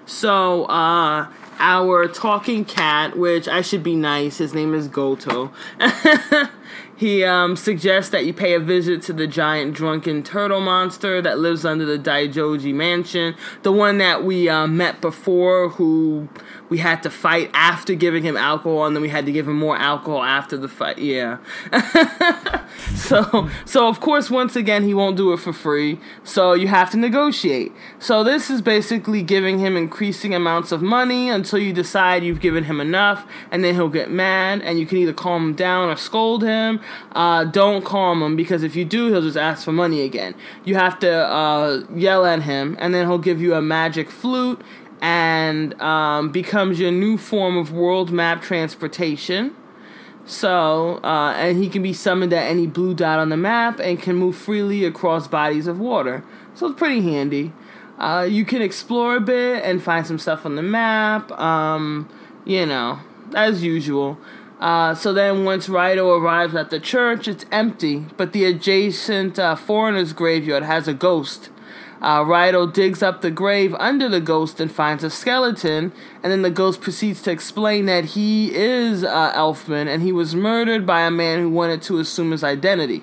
So, 0.07 0.65
uh, 0.65 1.31
our 1.59 2.09
talking 2.09 2.65
cat, 2.65 3.19
which 3.19 3.49
I 3.49 3.61
should 3.61 3.83
be 3.83 3.95
nice, 3.95 4.39
his 4.39 4.55
name 4.55 4.73
is 4.73 4.89
Gouto. 4.89 5.53
He 6.97 7.25
um, 7.25 7.57
suggests 7.57 8.11
that 8.11 8.25
you 8.25 8.33
pay 8.33 8.55
a 8.55 8.61
visit 8.61 9.03
to 9.03 9.13
the 9.13 9.27
giant 9.27 9.75
drunken 9.75 10.23
turtle 10.23 10.61
monster 10.61 11.21
that 11.21 11.39
lives 11.39 11.65
under 11.65 11.85
the 11.85 11.99
Daidoji 11.99 12.73
mansion, 12.73 13.35
the 13.63 13.73
one 13.73 13.99
that 13.99 14.25
we 14.25 14.49
uh, 14.49 14.67
met 14.67 15.03
before, 15.03 15.69
who 15.69 16.29
we 16.71 16.79
had 16.79 17.03
to 17.03 17.11
fight 17.11 17.51
after 17.53 17.95
giving 17.95 18.23
him 18.23 18.37
alcohol, 18.37 18.87
and 18.87 18.97
then 18.97 19.03
we 19.03 19.11
had 19.11 19.27
to 19.27 19.33
give 19.33 19.47
him 19.47 19.59
more 19.59 19.77
alcohol 19.77 20.23
after 20.23 20.57
the 20.57 20.69
fight. 20.69 20.99
Yeah. 20.99 21.39
so, 22.95 23.51
so 23.67 23.89
of 23.89 24.01
course, 24.01 24.31
once 24.31 24.57
again, 24.57 24.83
he 24.83 24.95
won't 24.95 25.19
do 25.19 25.35
it 25.35 25.39
for 25.39 25.53
free. 25.53 26.01
So 26.25 26.55
you 26.55 26.69
have 26.69 26.91
to 26.91 26.97
negotiate. 26.97 27.73
So 27.99 28.25
this 28.25 28.49
is 28.49 28.63
basically 28.63 29.23
giving 29.23 29.59
him 29.59 29.77
increasing 29.77 30.35
amounts 30.35 30.73
of 30.73 30.81
money 30.81 31.29
until 31.29 31.59
you 31.59 31.75
decide 31.75 32.25
you've 32.25 32.41
given 32.41 32.65
him 32.65 32.81
enough, 32.81 33.27
and 33.51 33.63
then 33.63 33.75
he'll 33.75 33.89
get 33.89 34.11
mad, 34.11 34.63
and 34.63 34.79
you 34.79 34.87
can 34.87 34.97
either 34.97 35.13
calm 35.13 35.51
him 35.51 35.55
down 35.55 35.91
or 35.91 35.97
scold 35.97 36.43
him 36.43 36.81
uh, 37.13 37.45
don't 37.45 37.85
calm 37.85 38.23
him 38.23 38.37
because 38.37 38.63
if 38.63 38.77
you 38.77 38.85
do, 38.85 39.13
he'll 39.13 39.23
just 39.23 39.37
ask 39.37 39.65
for 39.65 39.73
money 39.73 40.03
again. 40.03 40.35
You 40.65 40.75
have 40.77 40.99
to 41.01 41.11
uh, 41.11 41.85
yell 41.95 42.25
at 42.25 42.43
him, 42.43 42.77
and 42.79 42.95
then 42.95 43.07
he'll 43.07 43.19
give 43.19 43.41
you 43.41 43.55
a 43.55 43.63
magic 43.63 44.11
flute 44.11 44.61
and 45.01 45.81
um, 45.81 46.31
becomes 46.31 46.81
your 46.81 46.91
new 46.91 47.19
form 47.19 47.57
of 47.57 47.73
world 47.73 48.11
map 48.11 48.43
transportation. 48.43 49.55
So, 50.25 50.99
uh, 51.05 51.35
and 51.37 51.63
he 51.63 51.69
can 51.69 51.83
be 51.83 51.93
summoned 51.93 52.33
at 52.33 52.51
any 52.51 52.67
blue 52.67 52.95
dot 52.95 53.21
on 53.21 53.29
the 53.29 53.37
map 53.37 53.79
and 53.79 54.01
can 54.01 54.17
move 54.17 54.37
freely 54.37 54.85
across 54.85 55.29
bodies 55.29 55.69
of 55.69 55.79
water. 55.79 56.25
So 56.55 56.67
it's 56.67 56.79
pretty 56.79 57.03
handy. 57.03 57.53
Uh, 57.99 58.27
you 58.29 58.45
can 58.45 58.61
explore 58.61 59.17
a 59.17 59.21
bit 59.21 59.63
and 59.65 59.83
find 59.83 60.07
some 60.07 60.19
stuff 60.19 60.45
on 60.45 60.57
the 60.57 60.63
map. 60.63 61.31
Um, 61.33 62.09
you 62.45 62.67
know, 62.67 63.01
as 63.35 63.63
usual. 63.63 64.19
Uh, 64.59 64.95
so 64.95 65.13
then, 65.13 65.45
once 65.45 65.69
Raidou 65.69 66.21
arrives 66.21 66.55
at 66.55 66.71
the 66.71 66.81
church, 66.81 67.29
it's 67.29 67.45
empty, 67.53 68.07
but 68.17 68.33
the 68.33 68.45
adjacent 68.47 69.39
uh, 69.39 69.55
foreigner's 69.55 70.13
graveyard 70.13 70.63
has 70.63 70.89
a 70.89 70.95
ghost. 70.95 71.51
Uh, 72.01 72.23
Raidou 72.23 72.73
digs 72.73 73.03
up 73.03 73.21
the 73.21 73.31
grave 73.31 73.75
under 73.75 74.09
the 74.09 74.21
ghost 74.21 74.61
and 74.61 74.71
finds 74.71 75.03
a 75.03 75.11
skeleton, 75.11 75.93
and 76.23 76.33
then 76.33 76.43
the 76.43 76.51
ghost 76.51 76.81
proceeds 76.81 77.23
to 77.23 77.31
explain 77.31 77.87
that 77.87 78.05
he 78.05 78.55
is 78.55 79.03
uh, 79.03 79.33
Elfman 79.33 79.89
and 79.89 80.03
he 80.03 80.13
was 80.13 80.35
murdered 80.35 80.87
by 80.87 81.03
a 81.03 81.11
man 81.11 81.41
who 81.41 81.51
wanted 81.51 81.83
to 81.83 81.99
assume 81.99 82.33
his 82.33 82.45
identity. 82.45 83.03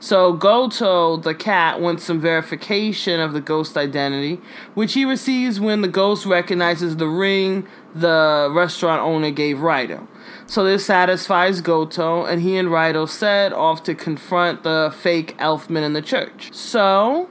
So 0.00 0.36
Gouto, 0.36 1.22
the 1.22 1.34
cat, 1.34 1.80
wants 1.80 2.04
some 2.04 2.20
verification 2.20 3.20
of 3.20 3.32
the 3.32 3.40
ghost 3.40 3.76
identity, 3.76 4.40
which 4.74 4.94
he 4.94 5.04
receives 5.04 5.60
when 5.60 5.80
the 5.80 5.88
ghost 5.88 6.26
recognizes 6.26 6.96
the 6.96 7.06
ring 7.06 7.66
the 7.94 8.50
restaurant 8.52 9.02
owner 9.02 9.30
gave 9.30 9.58
Raidou. 9.58 10.06
So 10.52 10.64
this 10.64 10.84
satisfies 10.84 11.62
Gouto, 11.62 12.30
and 12.30 12.42
he 12.42 12.58
and 12.58 12.68
Raidou 12.68 13.08
set 13.08 13.54
off 13.54 13.82
to 13.84 13.94
confront 13.94 14.64
the 14.64 14.94
fake 14.94 15.34
Elfman 15.38 15.82
in 15.82 15.94
the 15.94 16.02
church. 16.02 16.52
So, 16.52 17.30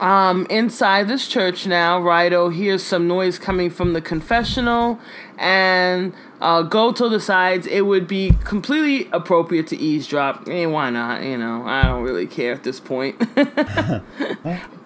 um, 0.00 0.44
inside 0.50 1.06
this 1.06 1.28
church 1.28 1.64
now, 1.64 2.00
Raidou 2.00 2.52
hears 2.52 2.82
some 2.82 3.06
noise 3.06 3.38
coming 3.38 3.70
from 3.70 3.92
the 3.92 4.00
confessional, 4.00 4.98
and 5.38 6.12
uh, 6.40 6.62
the 6.62 7.20
sides. 7.20 7.66
it 7.66 7.82
would 7.82 8.06
be 8.06 8.32
completely 8.44 9.08
appropriate 9.12 9.68
to 9.68 9.76
eavesdrop. 9.76 10.46
Hey, 10.46 10.66
why 10.66 10.90
not? 10.90 11.22
You 11.22 11.38
know, 11.38 11.64
I 11.64 11.82
don't 11.84 12.02
really 12.02 12.26
care 12.26 12.52
at 12.52 12.64
this 12.64 12.80
point. 12.80 13.18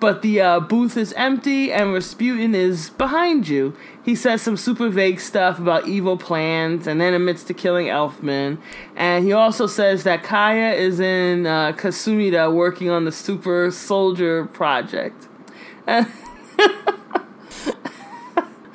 but 0.00 0.22
the 0.22 0.40
uh, 0.40 0.60
booth 0.60 0.96
is 0.96 1.12
empty, 1.14 1.72
and 1.72 1.92
Rasputin 1.92 2.54
is 2.54 2.90
behind 2.90 3.48
you. 3.48 3.74
He 4.04 4.14
says 4.14 4.42
some 4.42 4.56
super 4.56 4.88
vague 4.88 5.20
stuff 5.20 5.58
about 5.58 5.88
evil 5.88 6.16
plans, 6.16 6.86
and 6.86 7.00
then 7.00 7.14
admits 7.14 7.44
to 7.44 7.54
killing 7.54 7.86
Elfman. 7.86 8.58
And 8.94 9.24
he 9.24 9.32
also 9.32 9.66
says 9.66 10.04
that 10.04 10.22
Kaya 10.22 10.74
is 10.74 11.00
in 11.00 11.46
uh, 11.46 11.72
Kasumida 11.72 12.52
working 12.52 12.90
on 12.90 13.04
the 13.04 13.12
super 13.12 13.70
soldier 13.70 14.46
project. 14.46 15.28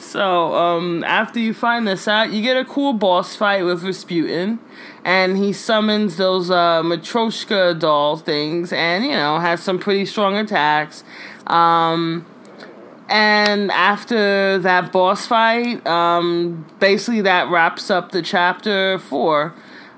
So, 0.07 0.55
um, 0.55 1.03
after 1.03 1.37
you 1.37 1.53
find 1.53 1.85
this 1.85 2.07
out, 2.07 2.31
you 2.31 2.41
get 2.41 2.55
a 2.55 2.63
cool 2.63 2.93
boss 2.93 3.35
fight 3.35 3.63
with 3.63 3.83
Rasputin, 3.83 4.59
and 5.03 5.37
he 5.37 5.51
summons 5.51 6.15
those 6.15 6.49
uh, 6.49 6.81
Matryoshka 6.81 7.77
doll 7.77 8.15
things, 8.15 8.71
and 8.71 9.03
you 9.03 9.11
know 9.11 9.39
has 9.39 9.61
some 9.61 9.79
pretty 9.79 10.05
strong 10.05 10.37
attacks. 10.37 11.03
Um, 11.47 12.25
and 13.09 13.69
after 13.71 14.57
that 14.59 14.93
boss 14.93 15.27
fight, 15.27 15.85
um, 15.85 16.65
basically 16.79 17.21
that 17.21 17.49
wraps 17.49 17.89
up 17.89 18.13
the 18.13 18.21
chapter 18.21 18.97
four. 18.99 19.53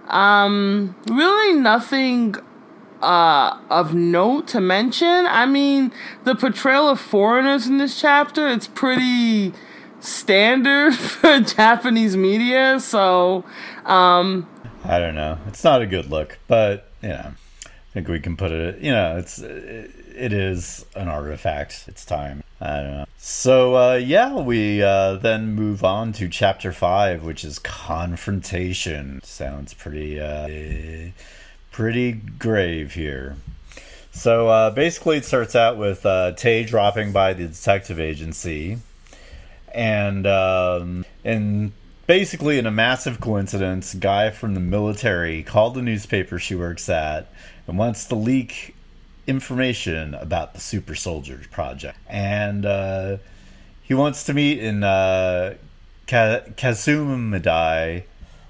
Um, 0.08 0.96
really 1.08 1.54
nothing 1.54 2.34
uh, 3.04 3.60
of 3.70 3.94
note 3.94 4.48
to 4.48 4.60
mention. 4.60 5.28
I 5.28 5.46
mean, 5.46 5.92
the 6.24 6.34
portrayal 6.34 6.89
of 6.89 7.00
foreigners 7.00 7.68
in 7.68 7.78
this 7.78 8.01
chapter, 8.01 8.48
it's 8.48 8.68
pretty 8.68 9.54
standard 10.01 10.96
for 10.96 11.39
Japanese 11.39 12.15
media. 12.18 12.79
So, 12.79 13.44
um, 13.86 14.48
I 14.84 15.00
don't 15.00 15.15
know. 15.15 15.38
It's 15.48 15.63
not 15.63 15.82
a 15.82 15.88
good 15.88 16.10
look, 16.10 16.39
but 16.48 16.89
you 17.01 17.10
know, 17.10 17.34
I 17.65 17.94
think 17.94 18.08
we 18.08 18.20
can 18.20 18.38
put 18.38 18.51
it. 18.51 18.79
You 18.82 18.91
know, 18.91 19.18
it's 19.18 19.39
it, 19.39 20.34
is 20.34 20.86
an 20.96 21.08
artifact. 21.08 21.86
It's 21.88 22.06
time. 22.06 22.44
I 22.62 22.77
don't 22.77 22.91
know. 22.91 23.06
So 23.18 23.75
uh, 23.75 23.96
yeah, 23.96 24.36
we 24.36 24.82
uh, 24.84 25.15
then 25.15 25.53
move 25.53 25.84
on 25.84 26.13
to 26.13 26.29
chapter 26.29 26.72
five, 26.72 27.24
which 27.24 27.44
is 27.44 27.60
confrontation. 27.60 29.22
Sounds 29.24 29.74
pretty 29.74 30.20
uh, 30.20 31.12
pretty 31.72 32.13
grave 32.13 32.94
here. 32.94 33.38
So 34.12 34.50
uh, 34.50 34.72
basically, 34.72 35.18
it 35.18 35.25
starts 35.25 35.56
out 35.56 35.77
with 35.77 36.06
uh, 36.06 36.34
Tae 36.34 36.63
dropping 36.63 37.12
by 37.12 37.34
the 37.34 37.48
detective 37.48 38.00
agency, 38.00 38.79
and 39.74 40.26
um, 40.28 41.06
and 41.24 41.72
basically, 42.08 42.58
in 42.58 42.66
a 42.66 42.72
massive 42.72 43.20
coincidence, 43.20 43.94
a 43.94 43.98
guy 43.98 44.30
from 44.30 44.54
the 44.54 44.60
military 44.60 45.44
called 45.44 45.76
the 45.76 45.82
newspaper 45.82 46.40
she 46.40 46.56
works 46.56 46.90
at 46.90 47.32
and 47.68 47.78
wants 47.78 48.06
to 48.06 48.16
leak 48.16 48.76
information 49.28 50.14
about 50.16 50.54
the 50.54 50.60
Super 50.60 50.96
Soldiers 50.96 51.48
project, 51.48 51.98
and 52.08 52.66
uh, 52.66 53.18
he 53.84 53.94
wants 53.94 54.26
to 54.26 54.34
meet 54.34 54.60
in 54.60 54.84
uh, 54.84 55.56
Kazumidai 56.08 58.04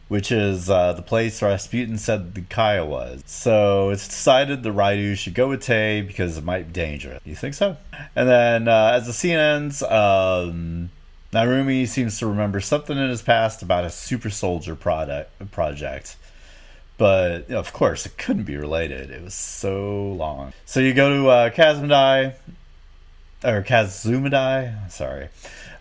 which 0.10 0.32
is 0.32 0.70
uh, 0.70 0.92
the 0.94 1.02
place 1.02 1.42
Rasputin 1.42 1.98
said 1.98 2.34
the 2.34 2.42
Kaya 2.42 2.84
was. 2.84 3.22
So 3.28 3.92
it's 3.92 4.08
decided 4.08 4.64
the 4.64 4.74
Raidou 4.74 5.16
should 5.16 5.36
go 5.36 5.48
with 5.48 5.62
Tae 5.62 6.02
because 6.02 6.38
it 6.38 6.44
might 6.44 6.68
be 6.68 6.74
dangerous. 6.74 7.22
You 7.24 7.36
think 7.36 7.54
so? 7.54 7.78
And 8.16 8.28
then 8.28 8.68
uh, 8.68 8.94
as 8.96 9.06
the 9.06 9.14
scene 9.14 9.38
ends, 9.38 9.84
um, 9.84 10.90
Narumi 11.32 11.88
seems 11.88 12.18
to 12.20 12.28
remember 12.28 12.60
something 12.60 12.98
in 12.98 13.10
his 13.10 13.22
past 13.22 13.62
about 13.62 13.86
a 13.86 13.90
super 13.90 14.30
soldier 14.30 14.76
product 14.76 15.52
project. 15.52 16.16
But 16.98 17.52
of 17.52 17.72
course, 17.72 18.06
it 18.06 18.18
couldn't 18.18 18.44
be 18.44 18.58
related. 18.58 19.12
It 19.12 19.24
was 19.24 19.36
so 19.36 20.12
long. 20.12 20.54
So 20.66 20.80
you 20.80 20.94
go 20.94 21.10
to 21.10 21.30
uh, 21.30 21.50
or 23.44 23.64
Kazumidai, 23.64 24.92
sorry, 24.92 25.30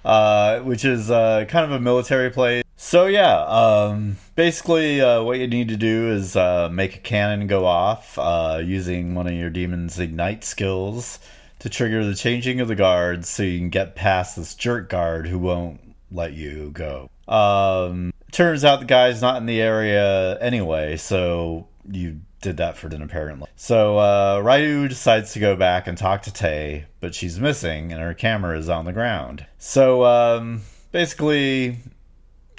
uh, 0.04 0.60
which 0.60 0.84
is 0.84 1.10
uh, 1.10 1.44
kind 1.48 1.64
of 1.64 1.72
a 1.72 1.80
military 1.80 2.30
place. 2.30 2.62
So 2.76 3.06
yeah, 3.06 3.40
um, 3.46 4.18
basically, 4.36 5.00
uh, 5.00 5.22
what 5.22 5.38
you 5.38 5.48
need 5.48 5.68
to 5.68 5.76
do 5.76 6.12
is 6.12 6.36
uh, 6.36 6.68
make 6.70 6.94
a 6.94 7.00
cannon 7.00 7.48
go 7.48 7.66
off 7.66 8.16
uh, 8.18 8.62
using 8.64 9.14
one 9.14 9.26
of 9.26 9.32
your 9.32 9.50
demon's 9.50 9.98
ignite 9.98 10.44
skills 10.44 11.18
to 11.60 11.68
trigger 11.68 12.04
the 12.04 12.14
changing 12.14 12.60
of 12.60 12.68
the 12.68 12.74
guards, 12.74 13.28
so 13.28 13.42
you 13.42 13.58
can 13.58 13.70
get 13.70 13.94
past 13.94 14.36
this 14.36 14.54
jerk 14.54 14.88
guard 14.88 15.26
who 15.26 15.38
won't 15.38 15.80
let 16.10 16.32
you 16.32 16.70
go. 16.70 17.10
Um, 17.26 18.12
turns 18.32 18.64
out 18.64 18.80
the 18.80 18.86
guy's 18.86 19.20
not 19.20 19.36
in 19.36 19.46
the 19.46 19.60
area 19.60 20.38
anyway, 20.38 20.96
so 20.96 21.68
you 21.90 22.20
did 22.40 22.58
that 22.58 22.76
for 22.76 22.88
them 22.88 23.02
apparently. 23.02 23.48
So 23.56 23.98
uh, 23.98 24.42
Raidou 24.42 24.88
decides 24.88 25.32
to 25.32 25.40
go 25.40 25.56
back 25.56 25.86
and 25.86 25.98
talk 25.98 26.22
to 26.22 26.32
Tae, 26.32 26.86
but 27.00 27.14
she's 27.14 27.38
missing 27.38 27.92
and 27.92 28.00
her 28.00 28.14
camera 28.14 28.58
is 28.58 28.68
on 28.68 28.84
the 28.84 28.92
ground. 28.92 29.44
So 29.58 30.04
um, 30.04 30.62
basically 30.92 31.78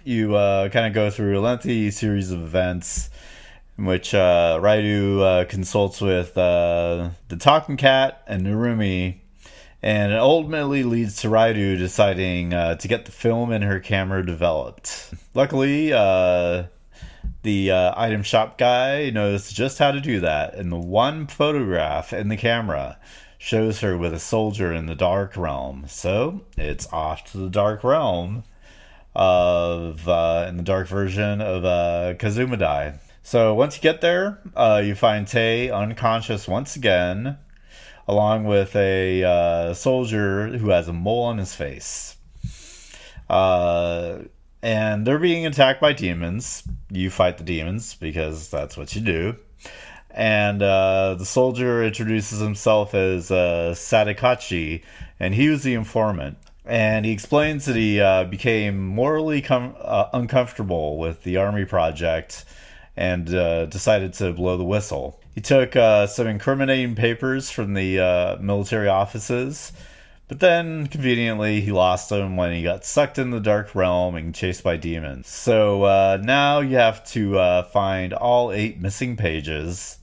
you 0.03 0.35
uh, 0.35 0.69
kind 0.69 0.87
of 0.87 0.93
go 0.93 1.09
through 1.09 1.39
a 1.39 1.41
lengthy 1.41 1.91
series 1.91 2.31
of 2.31 2.41
events 2.41 3.09
in 3.79 3.85
which 3.85 4.13
uh, 4.13 4.59
Raidou 4.61 5.21
uh, 5.21 5.45
consults 5.45 6.01
with 6.01 6.37
uh, 6.37 7.11
the 7.29 7.37
Talking 7.37 7.77
Cat 7.77 8.21
and 8.27 8.45
Narumi, 8.45 9.19
and 9.81 10.11
it 10.11 10.19
ultimately 10.19 10.83
leads 10.83 11.15
to 11.21 11.29
Raidou 11.29 11.77
deciding 11.77 12.53
uh, 12.53 12.75
to 12.75 12.87
get 12.89 13.05
the 13.05 13.13
film 13.13 13.53
in 13.53 13.61
her 13.61 13.79
camera 13.79 14.25
developed. 14.25 15.13
Luckily, 15.33 15.93
uh, 15.93 16.65
the 17.43 17.71
uh, 17.71 17.93
item 17.95 18.21
shop 18.21 18.57
guy 18.57 19.11
knows 19.11 19.49
just 19.49 19.79
how 19.79 19.91
to 19.91 20.01
do 20.01 20.19
that, 20.19 20.55
and 20.55 20.69
the 20.71 20.77
one 20.77 21.25
photograph 21.25 22.11
in 22.11 22.27
the 22.27 22.37
camera 22.37 22.97
shows 23.37 23.79
her 23.79 23.97
with 23.97 24.13
a 24.13 24.19
soldier 24.19 24.73
in 24.73 24.87
the 24.87 24.95
Dark 24.95 25.37
Realm. 25.37 25.85
So 25.87 26.41
it's 26.57 26.91
off 26.91 27.31
to 27.31 27.37
the 27.37 27.49
Dark 27.49 27.85
Realm 27.85 28.43
of 29.15 30.07
uh, 30.07 30.45
in 30.49 30.57
the 30.57 30.63
dark 30.63 30.87
version 30.87 31.39
of 31.39 31.63
uh, 31.63 32.13
Kazumidai. 32.17 32.99
So 33.23 33.53
once 33.53 33.75
you 33.75 33.81
get 33.81 34.01
there, 34.01 34.39
uh, 34.55 34.81
you 34.83 34.95
find 34.95 35.27
Tae 35.27 35.69
unconscious 35.69 36.47
once 36.47 36.75
again, 36.75 37.37
along 38.07 38.45
with 38.45 38.75
a 38.75 39.23
uh, 39.23 39.73
soldier 39.73 40.47
who 40.57 40.69
has 40.69 40.87
a 40.87 40.93
mole 40.93 41.23
on 41.23 41.37
his 41.37 41.53
face. 41.53 42.17
Uh, 43.29 44.19
and 44.61 45.05
they're 45.05 45.19
being 45.19 45.45
attacked 45.45 45.79
by 45.79 45.93
demons. 45.93 46.63
You 46.91 47.09
fight 47.09 47.37
the 47.37 47.43
demons 47.43 47.95
because 47.95 48.49
that's 48.49 48.75
what 48.75 48.95
you 48.95 49.01
do. 49.01 49.35
And 50.09 50.63
uh, 50.63 51.15
the 51.19 51.25
soldier 51.25 51.83
introduces 51.83 52.39
himself 52.39 52.95
as 52.95 53.29
uh, 53.29 53.73
Sadakachi, 53.75 54.83
and 55.19 55.35
he 55.35 55.49
was 55.49 55.63
the 55.63 55.75
informant 55.75 56.37
and 56.69 57.03
he 57.03 57.11
explains 57.11 57.65
that 57.65 57.75
he 57.75 57.99
uh, 57.99 58.25
became 58.25 58.85
morally 58.85 59.41
com- 59.41 59.75
uh, 59.81 60.07
uncomfortable 60.13 60.97
with 60.97 61.23
the 61.23 61.35
army 61.35 61.65
project 61.65 62.45
and 62.99 63.33
uh, 63.33 63.65
decided 63.67 64.11
to 64.11 64.33
blow 64.33 64.57
the 64.57 64.63
whistle. 64.65 65.21
He 65.33 65.39
took 65.39 65.77
uh, 65.77 66.05
some 66.05 66.27
incriminating 66.27 66.95
papers 66.95 67.49
from 67.49 67.73
the 67.73 67.97
uh, 67.97 68.37
military 68.41 68.89
offices, 68.89 69.71
but 70.27 70.41
then 70.41 70.85
conveniently 70.87 71.61
he 71.61 71.71
lost 71.71 72.09
them 72.09 72.35
when 72.35 72.53
he 72.53 72.61
got 72.61 72.83
sucked 72.83 73.17
in 73.17 73.31
the 73.31 73.39
dark 73.39 73.73
realm 73.73 74.15
and 74.15 74.35
chased 74.35 74.65
by 74.65 74.75
demons. 74.75 75.29
So 75.29 75.83
uh, 75.83 76.19
now 76.21 76.59
you 76.59 76.75
have 76.75 77.05
to 77.11 77.63
find 77.71 78.11
all 78.11 78.51
eight 78.51 78.81
missing 78.81 79.15
pages, 79.15 79.97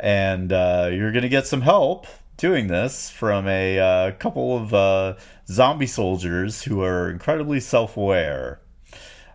and 0.00 0.50
you're 0.50 1.12
going 1.12 1.22
to 1.22 1.28
get 1.28 1.46
some 1.46 1.60
help 1.60 2.08
doing 2.36 2.66
this 2.66 3.08
from 3.08 3.46
a 3.46 3.78
uh, 3.78 4.10
couple 4.18 4.58
of 4.58 4.74
uh, 4.74 5.14
zombie 5.46 5.86
soldiers 5.86 6.64
who 6.64 6.82
are 6.82 7.08
incredibly 7.08 7.60
self 7.60 7.96
aware. 7.96 8.60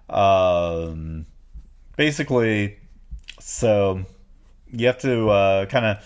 Um, 0.10 1.26
basically, 1.96 2.81
so 3.42 4.06
you 4.72 4.88
have 4.88 5.00
to 5.00 5.30
uh, 5.30 5.66
kind 5.66 5.86
of 5.86 5.98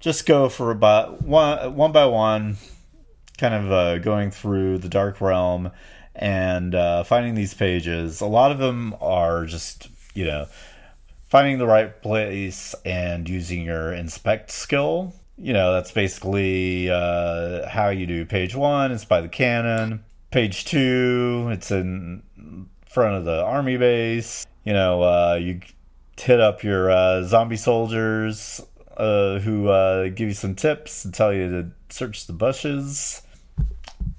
just 0.00 0.26
go 0.26 0.48
for 0.48 0.70
about 0.70 1.22
one, 1.22 1.74
one 1.76 1.92
by 1.92 2.06
one, 2.06 2.56
kind 3.38 3.54
of 3.54 3.72
uh, 3.72 3.98
going 3.98 4.30
through 4.30 4.78
the 4.78 4.88
dark 4.88 5.20
realm 5.20 5.70
and 6.14 6.74
uh, 6.74 7.04
finding 7.04 7.34
these 7.34 7.54
pages. 7.54 8.20
A 8.20 8.26
lot 8.26 8.50
of 8.50 8.58
them 8.58 8.94
are 9.00 9.46
just, 9.46 9.88
you 10.14 10.24
know, 10.24 10.46
finding 11.24 11.58
the 11.58 11.66
right 11.66 12.02
place 12.02 12.74
and 12.84 13.28
using 13.28 13.62
your 13.62 13.92
inspect 13.92 14.50
skill 14.50 15.14
you 15.42 15.52
know, 15.52 15.72
that's 15.72 15.90
basically 15.90 16.90
uh, 16.90 17.68
how 17.68 17.88
you 17.88 18.06
do 18.06 18.24
page 18.24 18.54
one. 18.54 18.92
It's 18.92 19.04
by 19.04 19.20
the 19.20 19.28
cannon. 19.28 20.04
Page 20.30 20.64
two, 20.64 21.48
it's 21.50 21.70
in 21.70 22.22
front 22.86 23.16
of 23.16 23.24
the 23.24 23.42
army 23.42 23.76
base. 23.76 24.46
You 24.64 24.72
know, 24.72 25.02
uh, 25.02 25.38
you 25.40 25.60
hit 26.18 26.40
up 26.40 26.62
your 26.62 26.90
uh, 26.90 27.22
zombie 27.22 27.56
soldiers 27.56 28.60
uh, 28.96 29.38
who 29.40 29.68
uh, 29.68 30.08
give 30.08 30.28
you 30.28 30.34
some 30.34 30.54
tips 30.54 31.04
and 31.04 31.14
tell 31.14 31.32
you 31.32 31.48
to 31.50 31.70
search 31.88 32.26
the 32.26 32.32
bushes. 32.32 33.22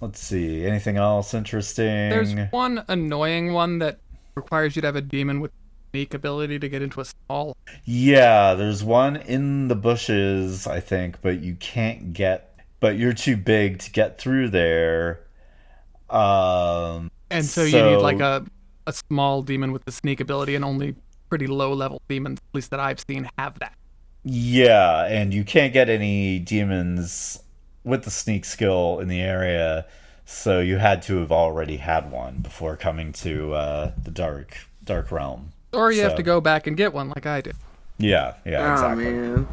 Let's 0.01 0.19
see, 0.19 0.65
anything 0.65 0.97
else 0.97 1.33
interesting? 1.33 1.85
There's 1.85 2.33
one 2.51 2.83
annoying 2.87 3.53
one 3.53 3.79
that 3.79 3.99
requires 4.35 4.75
you 4.75 4.81
to 4.81 4.87
have 4.87 4.95
a 4.95 5.01
demon 5.01 5.39
with 5.39 5.51
unique 5.93 6.13
ability 6.13 6.59
to 6.59 6.67
get 6.67 6.81
into 6.81 6.99
a 6.99 7.05
stall. 7.05 7.55
Yeah, 7.85 8.55
there's 8.55 8.83
one 8.83 9.15
in 9.15 9.67
the 9.67 9.75
bushes, 9.75 10.67
I 10.67 10.79
think, 10.79 11.21
but 11.21 11.39
you 11.39 11.55
can't 11.55 12.13
get. 12.13 12.49
But 12.79 12.97
you're 12.97 13.13
too 13.13 13.37
big 13.37 13.79
to 13.79 13.91
get 13.91 14.17
through 14.17 14.49
there. 14.49 15.21
Um, 16.09 17.11
and 17.29 17.45
so, 17.45 17.65
so 17.65 17.77
you 17.77 17.95
need 17.95 18.01
like 18.01 18.19
a 18.19 18.45
a 18.85 18.91
small 18.91 19.41
demon 19.41 19.71
with 19.71 19.85
the 19.85 19.91
sneak 19.91 20.19
ability, 20.19 20.55
and 20.55 20.65
only 20.65 20.95
pretty 21.33 21.47
low 21.47 21.73
level 21.73 21.99
demons, 22.07 22.37
at 22.37 22.55
least 22.55 22.69
that 22.69 22.79
I've 22.79 22.99
seen, 22.99 23.27
have 23.39 23.57
that. 23.57 23.73
Yeah, 24.23 25.07
and 25.07 25.33
you 25.33 25.43
can't 25.43 25.73
get 25.73 25.89
any 25.89 26.37
demons 26.37 27.41
with 27.83 28.03
the 28.03 28.11
sneak 28.11 28.45
skill 28.45 28.99
in 28.99 29.07
the 29.07 29.19
area, 29.19 29.87
so 30.25 30.59
you 30.59 30.77
had 30.77 31.01
to 31.03 31.17
have 31.17 31.31
already 31.31 31.77
had 31.77 32.11
one 32.11 32.37
before 32.37 32.77
coming 32.77 33.13
to 33.13 33.55
uh, 33.55 33.93
the 34.03 34.11
dark 34.11 34.59
dark 34.83 35.11
realm. 35.11 35.53
Or 35.73 35.91
you 35.91 36.01
so. 36.01 36.09
have 36.09 36.17
to 36.17 36.23
go 36.23 36.39
back 36.39 36.67
and 36.67 36.77
get 36.77 36.93
one 36.93 37.09
like 37.09 37.25
I 37.25 37.41
did. 37.41 37.55
Yeah, 37.97 38.35
yeah, 38.45 38.69
oh, 38.69 38.73
exactly. 38.73 39.11
Man. 39.11 39.47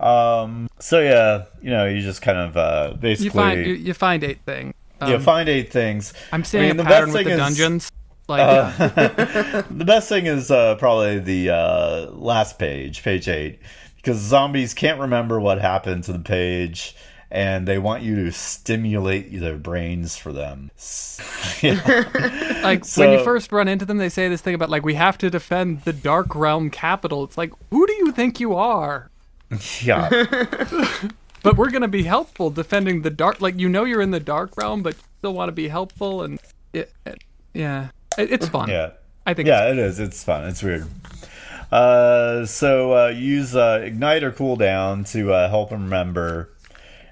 Um. 0.00 0.68
So 0.80 1.00
yeah, 1.00 1.44
you 1.62 1.70
know, 1.70 1.86
you 1.86 2.00
just 2.00 2.22
kind 2.22 2.38
of 2.38 2.56
uh, 2.56 2.94
basically 2.98 3.24
you 3.26 3.30
find 3.30 3.66
you, 3.66 3.74
you 3.74 3.94
find 3.94 4.24
eight 4.24 4.40
things. 4.44 4.74
Um, 5.00 5.12
you 5.12 5.20
find 5.20 5.48
eight 5.48 5.70
things. 5.70 6.12
I'm 6.32 6.42
seeing 6.42 6.70
I 6.70 6.72
mean, 6.72 6.80
a 6.80 6.84
pattern 6.84 7.12
with 7.12 7.24
the 7.24 7.30
is, 7.30 7.38
dungeons. 7.38 7.92
Like 8.28 8.42
uh, 8.42 9.62
the 9.70 9.84
best 9.84 10.08
thing 10.08 10.26
is 10.26 10.50
uh, 10.50 10.76
probably 10.76 11.18
the 11.18 11.50
uh, 11.50 12.10
last 12.10 12.58
page, 12.58 13.02
page 13.02 13.28
eight, 13.28 13.58
because 13.96 14.18
zombies 14.18 14.74
can't 14.74 15.00
remember 15.00 15.40
what 15.40 15.60
happened 15.60 16.04
to 16.04 16.12
the 16.12 16.18
page 16.18 16.94
and 17.30 17.68
they 17.68 17.78
want 17.78 18.02
you 18.02 18.24
to 18.24 18.32
stimulate 18.32 19.38
their 19.38 19.56
brains 19.56 20.16
for 20.16 20.32
them. 20.32 20.70
like 22.62 22.84
so, 22.84 23.02
when 23.02 23.18
you 23.18 23.22
first 23.22 23.52
run 23.52 23.68
into 23.68 23.84
them, 23.84 23.98
they 23.98 24.08
say 24.08 24.28
this 24.28 24.40
thing 24.40 24.54
about 24.54 24.70
like 24.70 24.84
we 24.84 24.94
have 24.94 25.18
to 25.18 25.28
defend 25.28 25.82
the 25.82 25.92
Dark 25.92 26.34
Realm 26.34 26.70
capital. 26.70 27.24
It's 27.24 27.36
like 27.36 27.52
who 27.70 27.86
do 27.86 27.92
you 27.94 28.12
think 28.12 28.40
you 28.40 28.54
are? 28.54 29.10
Yeah. 29.82 30.08
but 31.42 31.56
we're 31.56 31.70
gonna 31.70 31.88
be 31.88 32.04
helpful 32.04 32.50
defending 32.50 33.02
the 33.02 33.10
dark. 33.10 33.40
Like 33.40 33.58
you 33.58 33.68
know 33.68 33.84
you're 33.84 34.00
in 34.00 34.10
the 34.10 34.20
Dark 34.20 34.56
Realm, 34.56 34.82
but 34.82 34.96
still 35.18 35.34
want 35.34 35.48
to 35.48 35.52
be 35.52 35.68
helpful, 35.68 36.22
and 36.22 36.38
it, 36.72 36.92
it, 37.04 37.22
yeah, 37.52 37.88
it's 38.18 38.48
fun. 38.48 38.68
Yeah, 38.68 38.90
I 39.26 39.34
think. 39.34 39.48
Yeah, 39.48 39.70
it 39.70 39.78
is. 39.78 39.98
It's 40.00 40.22
fun. 40.24 40.44
It's 40.44 40.62
weird. 40.62 40.86
Uh, 41.70 42.46
so 42.46 42.92
uh, 42.92 43.08
use 43.08 43.54
uh, 43.54 43.80
ignite 43.82 44.22
or 44.22 44.32
cooldown 44.32 45.10
to 45.12 45.32
uh, 45.32 45.48
help 45.48 45.70
him 45.70 45.84
remember, 45.84 46.50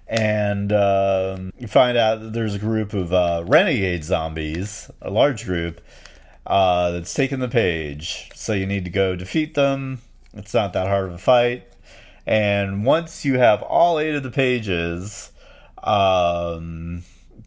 and 0.09 0.73
um, 0.73 1.53
you 1.59 1.67
find 1.67 1.99
out 1.99 2.21
that 2.21 2.33
there's 2.33 2.55
a 2.55 2.59
group 2.59 2.95
of 2.95 3.13
uh, 3.13 3.45
renegade 3.47 4.03
zombies, 4.03 4.91
a 5.03 5.11
large 5.11 5.45
group 5.45 5.81
uh, 6.47 6.91
that's 6.91 7.13
taken 7.13 7.41
the 7.41 7.49
page. 7.49 8.31
So 8.35 8.55
you 8.55 8.67
need 8.67 8.85
to 8.87 8.91
go 8.91 9.15
defeat 9.15 9.55
them. 9.55 10.01
It's 10.33 10.55
not 10.55 10.73
that 10.73 10.87
hard 10.87 11.09
of 11.09 11.15
a 11.15 11.19
fight, 11.19 11.71
and 12.27 12.85
once 12.87 13.27
you 13.27 13.39
have 13.39 13.63
all 13.63 13.99
eight 13.99 14.15
of 14.15 14.23
the 14.23 14.31
pages, 14.31 15.33
um, 15.83 17.03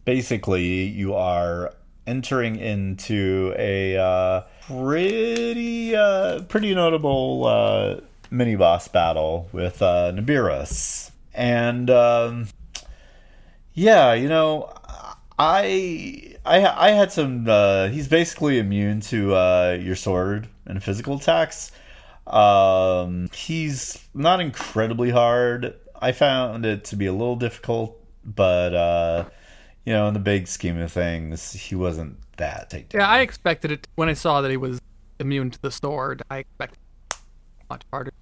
basically 0.06 0.84
you 0.84 1.16
are 1.16 1.74
entering 2.10 2.56
into 2.56 3.54
a 3.58 3.98
uh, 3.98 4.42
pretty 4.68 5.96
uh, 5.96 6.42
pretty 6.44 6.74
notable 6.74 7.46
uh, 7.46 8.02
mini 8.32 8.56
boss 8.56 8.88
battle 8.88 9.48
with 9.52 9.82
uh, 9.82 10.12
and 11.34 11.90
um, 11.90 12.48
yeah, 13.74 14.14
you 14.14 14.28
know, 14.28 14.74
I 15.38 16.36
I 16.46 16.66
I 16.66 16.92
had 16.92 17.12
some. 17.12 17.46
Uh, 17.48 17.88
he's 17.88 18.08
basically 18.08 18.60
immune 18.60 19.02
to 19.02 19.36
uh, 19.36 19.78
your 19.80 19.96
sword 19.96 20.50
and 20.66 20.84
physical 20.84 21.18
attacks. 21.18 21.72
Um, 22.28 23.30
he's 23.34 24.04
not 24.14 24.42
incredibly 24.42 25.12
hard. 25.12 25.76
I 26.02 26.12
found 26.12 26.66
it 26.66 26.86
to 26.86 26.96
be 26.96 27.06
a 27.06 27.12
little 27.14 27.36
difficult, 27.36 27.98
but 28.26 28.74
uh, 28.74 29.26
you 29.90 29.96
know, 29.96 30.08
in 30.08 30.14
the 30.14 30.20
big 30.20 30.48
scheme 30.48 30.80
of 30.80 30.92
things, 30.92 31.52
he 31.52 31.74
wasn't 31.74 32.16
that 32.38 32.70
takedown. 32.70 33.00
Yeah, 33.00 33.10
I 33.10 33.22
expected 33.22 33.72
it 33.72 33.88
when 33.96 34.08
I 34.08 34.14
saw 34.14 34.40
that 34.42 34.52
he 34.52 34.56
was 34.56 34.80
immune 35.20 35.50
to 35.50 35.60
the 35.64 35.72
sword. 35.72 36.22
I 36.30 36.38
expected 36.38 36.78
much 37.72 37.82
harder, 37.92 38.14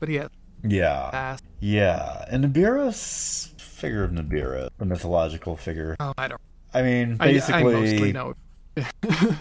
but 0.00 0.08
he 0.08 0.16
has 0.16 0.28
yeah, 0.64 1.12
fast. 1.12 1.44
yeah. 1.60 2.24
And 2.28 2.42
Naberius 2.42 3.54
figure 3.58 4.02
of 4.02 4.10
Naberius, 4.10 4.70
the 4.78 4.86
mythological 4.86 5.56
figure. 5.56 5.94
Oh, 6.00 6.14
I 6.18 6.26
don't. 6.26 6.40
I 6.74 6.82
mean, 6.82 7.16
basically, 7.16 7.54
I, 7.54 7.62
mostly 7.62 8.12
know 8.12 8.34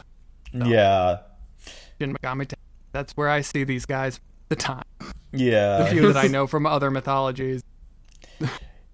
yeah, 0.54 1.22
Shin 2.00 2.14
Megami. 2.14 2.46
Tensei. 2.46 2.54
That's 2.92 3.18
where 3.18 3.30
I 3.30 3.42
see 3.42 3.64
these 3.64 3.88
guys 3.88 4.20
the 4.50 4.56
time. 4.56 4.84
yeah. 5.32 5.80
The 5.80 5.86
few 5.88 6.14
that 6.14 6.24
I 6.24 6.28
know 6.32 6.46
from 6.46 6.68
other 6.68 6.92
mythologies. 6.92 7.64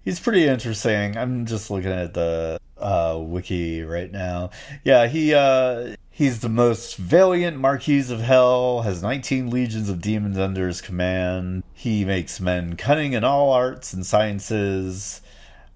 He's 0.02 0.18
pretty 0.18 0.46
interesting. 0.46 1.18
I'm 1.18 1.44
just 1.44 1.70
looking 1.70 1.92
at 1.92 2.14
the 2.14 2.58
uh, 2.80 3.18
wiki 3.18 3.82
right 3.82 4.10
now. 4.10 4.50
Yeah, 4.84 5.06
he 5.06 5.34
uh, 5.34 5.96
he's 6.10 6.40
the 6.40 6.48
most 6.48 6.96
valiant 6.96 7.58
Marquis 7.58 8.12
of 8.12 8.20
Hell. 8.20 8.82
Has 8.82 9.02
19 9.02 9.50
legions 9.50 9.88
of 9.88 10.00
demons 10.00 10.38
under 10.38 10.66
his 10.66 10.80
command. 10.80 11.62
He 11.74 12.04
makes 12.04 12.40
men 12.40 12.76
cunning 12.76 13.12
in 13.12 13.24
all 13.24 13.52
arts 13.52 13.92
and 13.92 14.04
sciences. 14.04 15.20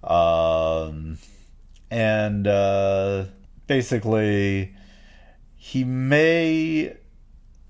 Um, 0.03 1.19
and 1.91 2.47
uh, 2.47 3.25
basically, 3.67 4.75
he 5.57 5.85
may 5.85 6.97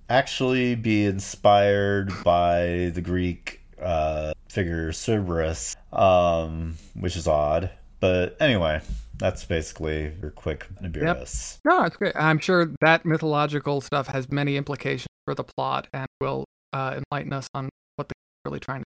actually 0.08 0.74
be 0.74 1.04
inspired 1.04 2.12
by 2.24 2.90
the 2.94 3.00
Greek 3.00 3.60
uh, 3.80 4.32
figure 4.48 4.92
Cerberus, 4.92 5.76
um, 5.92 6.76
which 6.94 7.16
is 7.16 7.26
odd. 7.26 7.70
But 8.00 8.36
anyway, 8.40 8.80
that's 9.18 9.44
basically 9.44 10.12
your 10.20 10.30
quick 10.30 10.66
Naberius. 10.80 11.58
No, 11.64 11.84
it's 11.84 11.96
great. 11.96 12.14
I'm 12.16 12.38
sure 12.38 12.72
that 12.80 13.04
mythological 13.04 13.80
stuff 13.80 14.08
has 14.08 14.30
many 14.30 14.56
implications 14.56 15.08
for 15.24 15.34
the 15.34 15.44
plot 15.44 15.88
and 15.92 16.06
will 16.20 16.44
uh, 16.72 17.00
enlighten 17.10 17.32
us 17.32 17.48
on 17.54 17.68
what 17.96 18.08
they're 18.08 18.50
really 18.50 18.60
trying 18.60 18.80
to. 18.80 18.84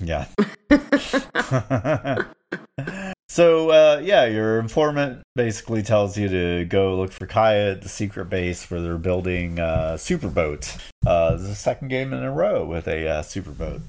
Yeah. 0.00 0.26
so 3.28 3.70
uh, 3.70 4.00
yeah, 4.02 4.26
your 4.26 4.58
informant 4.60 5.22
basically 5.34 5.82
tells 5.82 6.16
you 6.16 6.28
to 6.28 6.64
go 6.66 6.96
look 6.96 7.12
for 7.12 7.26
Kaya 7.26 7.72
at 7.72 7.82
the 7.82 7.88
secret 7.88 8.26
base 8.26 8.70
where 8.70 8.80
they're 8.80 8.98
building 8.98 9.58
a 9.58 9.96
superboat. 9.96 10.78
Uh, 11.06 11.32
this 11.32 11.42
is 11.42 11.48
the 11.48 11.54
second 11.54 11.88
game 11.88 12.12
in 12.12 12.22
a 12.22 12.30
row 12.30 12.64
with 12.64 12.86
a 12.86 13.08
uh, 13.08 13.22
superboat, 13.22 13.80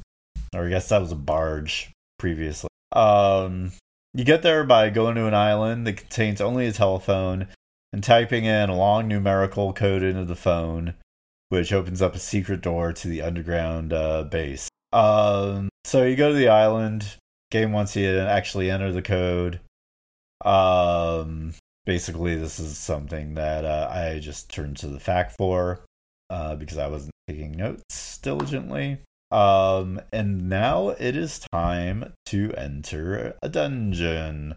or 0.56 0.66
I 0.66 0.70
guess 0.70 0.90
that 0.90 1.02
was 1.02 1.12
a 1.12 1.16
barge 1.16 1.92
previously. 2.18 2.70
Um, 2.92 3.72
you 4.14 4.24
get 4.24 4.42
there 4.42 4.64
by 4.64 4.90
going 4.90 5.16
to 5.16 5.28
an 5.28 5.34
island 5.34 5.86
that 5.88 5.98
contains 5.98 6.42
only 6.42 6.68
a 6.68 6.72
telephone 6.72 7.48
and 7.94 8.04
typing 8.04 8.46
in 8.46 8.70
a 8.70 8.76
long 8.76 9.08
numerical 9.08 9.74
code 9.74 10.04
into 10.04 10.26
the 10.26 10.36
phone, 10.36 10.96
which 11.50 11.74
opens 11.74 12.02
up 12.02 12.16
a 12.16 12.20
secret 12.20 12.62
door 12.62 12.94
to 12.94 13.08
the 13.08 13.22
underground 13.22 13.94
uh, 13.94 14.24
base. 14.24 14.70
Um, 14.94 15.70
so 15.84 16.06
you 16.06 16.16
go 16.16 16.30
to 16.30 16.38
the 16.38 16.50
island. 16.50 17.18
Game 17.52 17.72
wants 17.72 17.96
you 17.96 18.12
to 18.14 18.30
actually 18.30 18.70
enter 18.70 18.92
the 18.92 19.02
code. 19.02 19.60
Um, 20.46 21.54
basically, 21.86 22.36
this 22.36 22.60
is 22.60 22.78
something 22.78 23.34
that 23.36 23.66
uh, 23.66 23.90
I 23.92 24.20
just 24.20 24.52
turned 24.52 24.78
to 24.78 24.88
the 24.88 25.00
fact 25.00 25.36
for 25.38 25.84
uh, 26.30 26.56
because 26.56 26.78
I 26.78 26.88
wasn't 26.88 27.12
taking 27.28 27.54
notes 27.54 28.18
diligently. 28.20 29.00
Um, 29.32 30.02
and 30.12 30.50
now 30.50 30.90
it 30.90 31.16
is 31.16 31.40
time 31.52 32.14
to 32.28 32.54
enter 32.58 33.36
a 33.44 33.50
dungeon, 33.50 34.56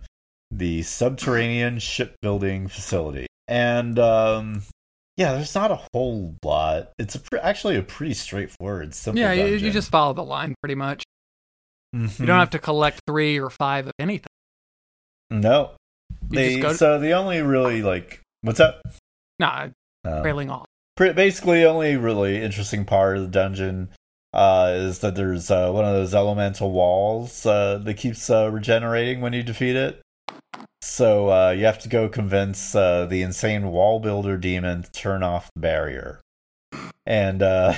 the 0.50 0.82
subterranean 0.82 1.78
shipbuilding 1.78 2.68
facility. 2.68 3.26
And 3.48 3.98
um, 3.98 4.62
yeah, 5.18 5.34
there's 5.34 5.54
not 5.54 5.70
a 5.70 5.80
whole 5.92 6.36
lot. 6.42 6.90
It's 6.98 7.14
a 7.16 7.20
pre- 7.20 7.40
actually 7.40 7.76
a 7.76 7.82
pretty 7.82 8.14
straightforward, 8.14 8.94
simple. 8.94 9.20
Yeah, 9.20 9.32
you, 9.32 9.56
you 9.56 9.70
just 9.70 9.90
follow 9.90 10.14
the 10.14 10.24
line 10.24 10.54
pretty 10.62 10.74
much. 10.76 11.02
Mhm. 11.94 12.18
You 12.20 12.26
don't 12.26 12.38
have 12.38 12.50
to 12.50 12.58
collect 12.58 13.02
three 13.06 13.38
or 13.38 13.50
five 13.50 13.86
of 13.86 13.92
anything. 13.98 14.26
No. 15.30 15.72
You 16.30 16.36
They, 16.38 16.60
to- 16.60 16.74
so 16.74 16.98
the 16.98 17.12
only 17.12 17.42
really 17.42 17.82
like 17.82 18.20
what's 18.40 18.60
up? 18.60 18.80
Nah, 19.38 19.68
Uh, 20.04 20.22
trailing 20.22 20.48
off. 20.48 20.64
basically, 20.96 21.64
only 21.66 21.96
really 21.96 22.40
interesting 22.42 22.84
part 22.86 23.16
of 23.18 23.22
the 23.24 23.28
dungeon 23.28 23.90
uh, 24.32 24.72
is 24.74 25.00
that 25.00 25.14
there's 25.14 25.50
uh, 25.50 25.70
one 25.70 25.84
of 25.84 25.92
those 25.92 26.14
elemental 26.14 26.72
walls 26.72 27.44
uh, 27.44 27.78
that 27.78 27.94
keeps 27.94 28.30
uh, 28.30 28.50
regenerating 28.50 29.20
when 29.20 29.32
you 29.32 29.42
defeat 29.42 29.76
it. 29.76 30.00
So 30.80 31.30
uh, 31.30 31.50
you 31.50 31.64
have 31.64 31.78
to 31.80 31.88
go 31.88 32.08
convince 32.08 32.74
uh, 32.74 33.06
the 33.06 33.22
insane 33.22 33.68
wall 33.68 34.00
builder 34.00 34.36
demon 34.36 34.82
to 34.82 34.92
turn 34.92 35.22
off 35.22 35.50
the 35.54 35.60
barrier, 35.60 36.20
and 37.06 37.40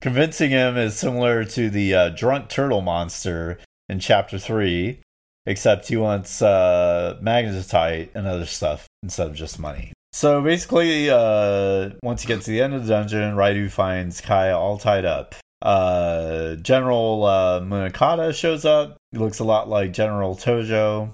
convincing 0.00 0.50
him 0.50 0.76
is 0.76 0.96
similar 0.96 1.44
to 1.44 1.70
the 1.70 2.14
drunk 2.16 2.48
turtle 2.48 2.82
monster 2.82 3.58
in 3.88 4.00
chapter 4.00 4.38
three, 4.38 5.00
except 5.46 5.88
he 5.88 5.96
wants 5.96 6.40
magnetite 6.40 8.10
and 8.14 8.26
other 8.26 8.46
stuff 8.46 8.86
instead 9.02 9.28
of 9.28 9.34
just 9.34 9.58
money. 9.58 9.92
So 10.14 10.40
basically, 10.40 11.10
uh, 11.10 11.90
once 12.04 12.22
you 12.22 12.28
get 12.28 12.42
to 12.42 12.50
the 12.52 12.62
end 12.62 12.72
of 12.72 12.86
the 12.86 12.88
dungeon, 12.88 13.34
Raidou 13.34 13.68
finds 13.68 14.20
Kaya 14.20 14.56
all 14.56 14.78
tied 14.78 15.04
up. 15.04 15.34
Uh, 15.64 16.56
General 16.56 17.24
uh, 17.24 17.60
Munakata 17.60 18.34
shows 18.34 18.64
up. 18.64 18.96
He 19.12 19.18
looks 19.18 19.38
a 19.38 19.44
lot 19.44 19.68
like 19.68 19.92
General 19.92 20.36
Tojo. 20.36 21.10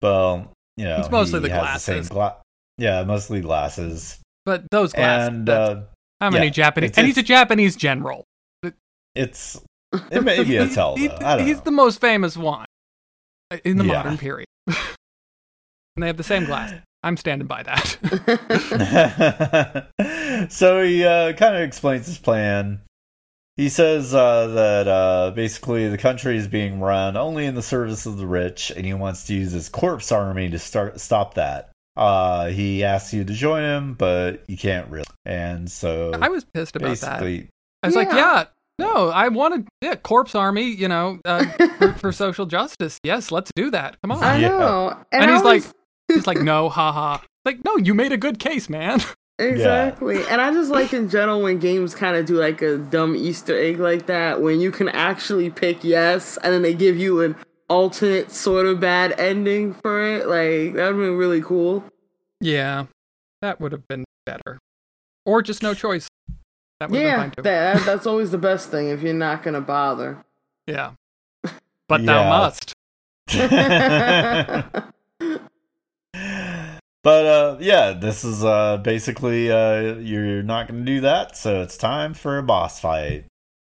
Well, 0.00 0.52
you 0.76 0.84
know, 0.84 0.98
It's 1.00 1.10
mostly 1.10 1.40
he 1.40 1.48
the 1.48 1.54
has 1.54 1.82
same 1.82 1.96
glasses. 1.96 2.08
gla- 2.10 2.36
yeah, 2.78 3.02
mostly 3.04 3.40
glasses. 3.40 4.18
But 4.44 4.70
those 4.70 4.92
glasses. 4.92 5.28
and 5.28 5.48
uh, 5.48 5.80
how 6.20 6.30
many 6.30 6.46
yeah, 6.46 6.50
Japanese? 6.52 6.90
it's- 6.90 6.98
And 6.98 7.06
he's 7.08 7.18
a 7.18 7.22
Japanese 7.22 7.74
general. 7.76 8.24
it's 9.14 9.60
it 10.12 10.22
may 10.22 10.44
be 10.44 10.56
a 10.58 10.68
tell 10.68 10.94
He- 10.96 11.08
though. 11.08 11.16
I 11.24 11.36
don't 11.38 11.46
he's 11.46 11.56
know. 11.56 11.62
the 11.64 11.70
most 11.72 12.00
famous 12.00 12.36
one 12.36 12.66
uh, 13.50 13.56
in 13.64 13.78
the 13.78 13.84
Yeah. 13.84 13.92
modern 13.94 14.18
period. 14.18 14.46
and 14.66 14.76
they 15.96 16.06
have 16.06 16.18
the 16.18 16.22
same 16.22 16.44
glass. 16.44 16.74
I'm 17.02 17.16
standing 17.16 17.46
by 17.48 17.62
that. 17.64 17.96
so 20.50 20.82
he 20.84 21.04
uh, 21.04 21.32
kind 21.32 21.56
of 21.56 21.62
explains 21.62 22.06
his 22.06 22.18
plan. 22.18 22.80
He 23.56 23.68
says 23.70 24.14
uh, 24.14 24.48
that 24.48 24.86
uh, 24.88 25.30
basically 25.34 25.88
the 25.88 25.96
country 25.98 26.36
is 26.36 26.46
being 26.46 26.78
run 26.80 27.16
only 27.16 27.46
in 27.46 27.54
the 27.54 27.62
service 27.62 28.04
of 28.04 28.18
the 28.18 28.26
rich, 28.26 28.70
and 28.76 28.84
he 28.84 28.92
wants 28.92 29.24
to 29.28 29.34
use 29.34 29.52
his 29.52 29.68
corpse 29.70 30.12
army 30.12 30.50
to 30.50 30.58
start 30.58 31.00
stop 31.00 31.34
that. 31.34 31.70
Uh, 31.96 32.48
he 32.48 32.84
asks 32.84 33.14
you 33.14 33.24
to 33.24 33.32
join 33.32 33.62
him, 33.62 33.94
but 33.94 34.44
you 34.46 34.58
can't 34.58 34.90
really. 34.90 35.06
And 35.24 35.70
so 35.70 36.12
I 36.20 36.28
was 36.28 36.44
pissed 36.44 36.76
about 36.76 36.98
that. 36.98 37.22
I 37.22 37.46
was 37.82 37.96
like, 37.96 38.08
Yeah. 38.08 38.16
yeah, 38.16 38.44
no, 38.78 39.08
I 39.08 39.28
wanted, 39.28 39.66
yeah, 39.80 39.94
corpse 39.94 40.34
army, 40.34 40.64
you 40.68 40.88
know, 40.88 41.18
uh, 41.24 41.46
for, 41.78 41.92
for 41.94 42.12
social 42.12 42.44
justice. 42.44 42.98
Yes, 43.02 43.32
let's 43.32 43.50
do 43.56 43.70
that. 43.70 43.96
Come 44.02 44.12
on. 44.12 44.22
I 44.22 44.36
Yeah. 44.38 44.48
know. 44.48 44.98
And 45.12 45.30
I 45.30 45.34
he's 45.34 45.42
like- 45.44 45.62
was- 45.62 45.72
He's 46.08 46.26
like, 46.26 46.38
no, 46.42 46.68
haha. 46.68 47.18
Like, 47.46 47.64
no, 47.64 47.78
you 47.78 47.94
made 47.94 48.12
a 48.12 48.16
good 48.18 48.38
case, 48.38 48.68
man. 48.68 49.00
Exactly. 49.38 50.22
And 50.30 50.40
I 50.40 50.50
just 50.52 50.70
like 50.70 50.94
in 50.94 51.10
general 51.10 51.42
when 51.42 51.58
games 51.58 51.94
kind 51.94 52.16
of 52.16 52.24
do 52.24 52.36
like 52.36 52.62
a 52.62 52.78
dumb 52.78 53.14
Easter 53.14 53.56
egg 53.56 53.78
like 53.78 54.06
that, 54.06 54.40
when 54.40 54.60
you 54.60 54.70
can 54.70 54.88
actually 54.88 55.50
pick 55.50 55.84
yes 55.84 56.38
and 56.38 56.52
then 56.54 56.62
they 56.62 56.74
give 56.74 56.96
you 56.96 57.20
an 57.20 57.36
alternate 57.68 58.30
sort 58.32 58.66
of 58.66 58.80
bad 58.80 59.18
ending 59.18 59.74
for 59.74 60.02
it. 60.02 60.26
Like, 60.26 60.74
that 60.74 60.86
would 60.86 61.02
have 61.02 61.10
been 61.10 61.16
really 61.16 61.42
cool. 61.42 61.84
Yeah, 62.40 62.86
that 63.42 63.60
would 63.60 63.72
have 63.72 63.86
been 63.88 64.04
better. 64.24 64.58
Or 65.24 65.42
just 65.42 65.62
no 65.62 65.74
choice. 65.74 66.08
That 66.80 66.90
yeah, 66.90 67.30
that, 67.38 67.84
that's 67.86 68.06
always 68.06 68.30
the 68.30 68.38
best 68.38 68.70
thing 68.70 68.88
if 68.88 69.02
you're 69.02 69.14
not 69.14 69.42
going 69.42 69.54
to 69.54 69.60
bother. 69.60 70.24
Yeah. 70.66 70.92
But 71.88 72.00
yeah. 72.00 72.06
thou 72.06 72.28
must. 72.28 72.72
but 77.06 77.24
uh, 77.24 77.56
yeah, 77.60 77.92
this 77.92 78.24
is 78.24 78.42
uh, 78.42 78.78
basically 78.78 79.48
uh, 79.48 79.94
you're 79.94 80.42
not 80.42 80.66
going 80.66 80.84
to 80.84 80.92
do 80.92 81.00
that, 81.02 81.36
so 81.36 81.62
it's 81.62 81.76
time 81.76 82.14
for 82.14 82.36
a 82.36 82.42
boss 82.42 82.80
fight. 82.80 83.26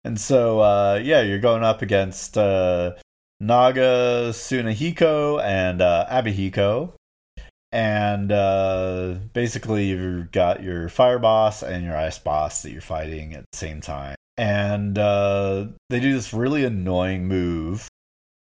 And 0.03 0.19
so 0.19 0.61
uh, 0.61 0.99
yeah, 1.05 1.21
you're 1.21 1.39
going 1.39 1.63
up 1.63 1.83
against 1.83 2.39
uh, 2.39 2.95
Nagasunehiko 3.43 5.45
and 5.45 5.83
uh, 5.83 6.07
Abihiko 6.11 6.95
and 7.71 8.29
basically 9.35 9.89
you've 9.89 10.33
got 10.33 10.63
your 10.63 10.89
fire 10.89 11.19
boss 11.19 11.63
and 11.63 11.85
your 11.85 11.99
ice 11.99 12.19
boss 12.19 12.63
that 12.63 12.71
you're 12.71 12.81
fighting 12.81 13.35
at 13.35 13.45
the 13.53 13.59
same 13.59 13.83
time 13.83 14.17
and 14.39 14.95
they 14.95 16.01
do 16.01 16.15
this 16.15 16.33
really 16.33 16.65
annoying 16.65 17.29
move 17.29 17.89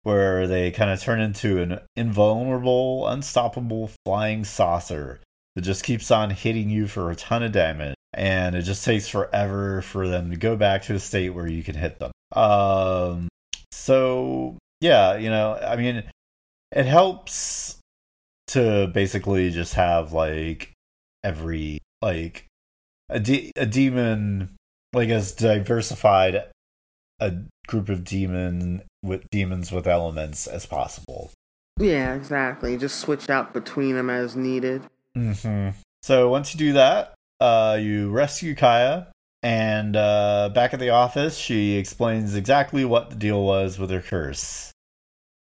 where 0.04 0.48
they 0.48 0.72
kind 0.72 0.92
of 0.92 1.02
turn 1.02 1.20
into 1.20 1.62
an 1.62 1.80
invulnerable 1.96 3.08
unstoppable 3.08 3.89
flying 4.06 4.44
saucer 4.44 5.20
that 5.56 5.62
just 5.62 5.84
keeps 5.84 6.12
on 6.12 6.30
hitting 6.30 6.70
you 6.70 6.88
for 6.88 7.10
a 7.10 7.16
ton 7.16 7.44
of 7.44 7.52
damage 7.52 7.96
and 8.13 8.56
it 8.56 8.62
just 8.62 8.86
takes 8.86 9.08
forever 9.08 9.82
for 9.82 10.08
them 10.08 10.30
to 10.30 10.38
go 10.38 10.56
back 10.56 10.84
to 10.84 10.94
a 10.94 11.00
state 11.00 11.30
where 11.30 11.48
you 11.48 11.63
can 11.63 11.76
hit 11.76 12.00
them. 12.00 12.12
Um 12.36 13.28
so 13.72 14.58
yeah 14.82 15.16
you 15.16 15.30
know 15.30 15.56
i 15.56 15.76
mean 15.76 16.04
it 16.72 16.86
helps 16.86 17.80
to 18.48 18.88
basically 18.88 19.50
just 19.50 19.76
have 19.76 20.12
like 20.12 20.74
every 21.24 21.80
like 22.02 22.46
a, 23.10 23.20
de- 23.20 23.52
a 23.56 23.66
demon 23.66 24.56
like 24.94 25.10
as 25.10 25.32
diversified 25.32 26.44
a 27.20 27.34
group 27.67 27.89
of 27.89 28.04
demon 28.04 28.84
with 29.02 29.30
demons 29.30 29.71
with 29.71 29.88
elements 29.88 30.47
as 30.47 30.65
possible. 30.65 31.32
Yeah, 31.80 32.13
exactly. 32.13 32.78
Just 32.78 32.99
switch 32.99 33.30
out 33.30 33.54
between 33.54 33.95
them 33.95 34.10
as 34.10 34.36
needed. 34.36 34.84
Mm-hmm. 35.17 35.78
So 36.02 36.30
once 36.30 36.54
you 36.54 36.60
do 36.60 36.73
that, 36.73 37.15
uh, 37.39 37.78
you 37.82 38.10
rescue 38.12 38.56
Kaya, 38.56 39.08
and 39.41 39.95
uh, 39.95 40.49
back 40.54 40.73
at 40.73 40.80
the 40.80 40.89
office, 40.89 41.38
she 41.38 41.76
explains 41.76 42.36
exactly 42.36 42.86
what 42.86 43.10
the 43.10 43.15
deal 43.15 43.43
was 43.43 43.80
with 43.80 43.89
her 43.89 44.02
curse 44.02 44.73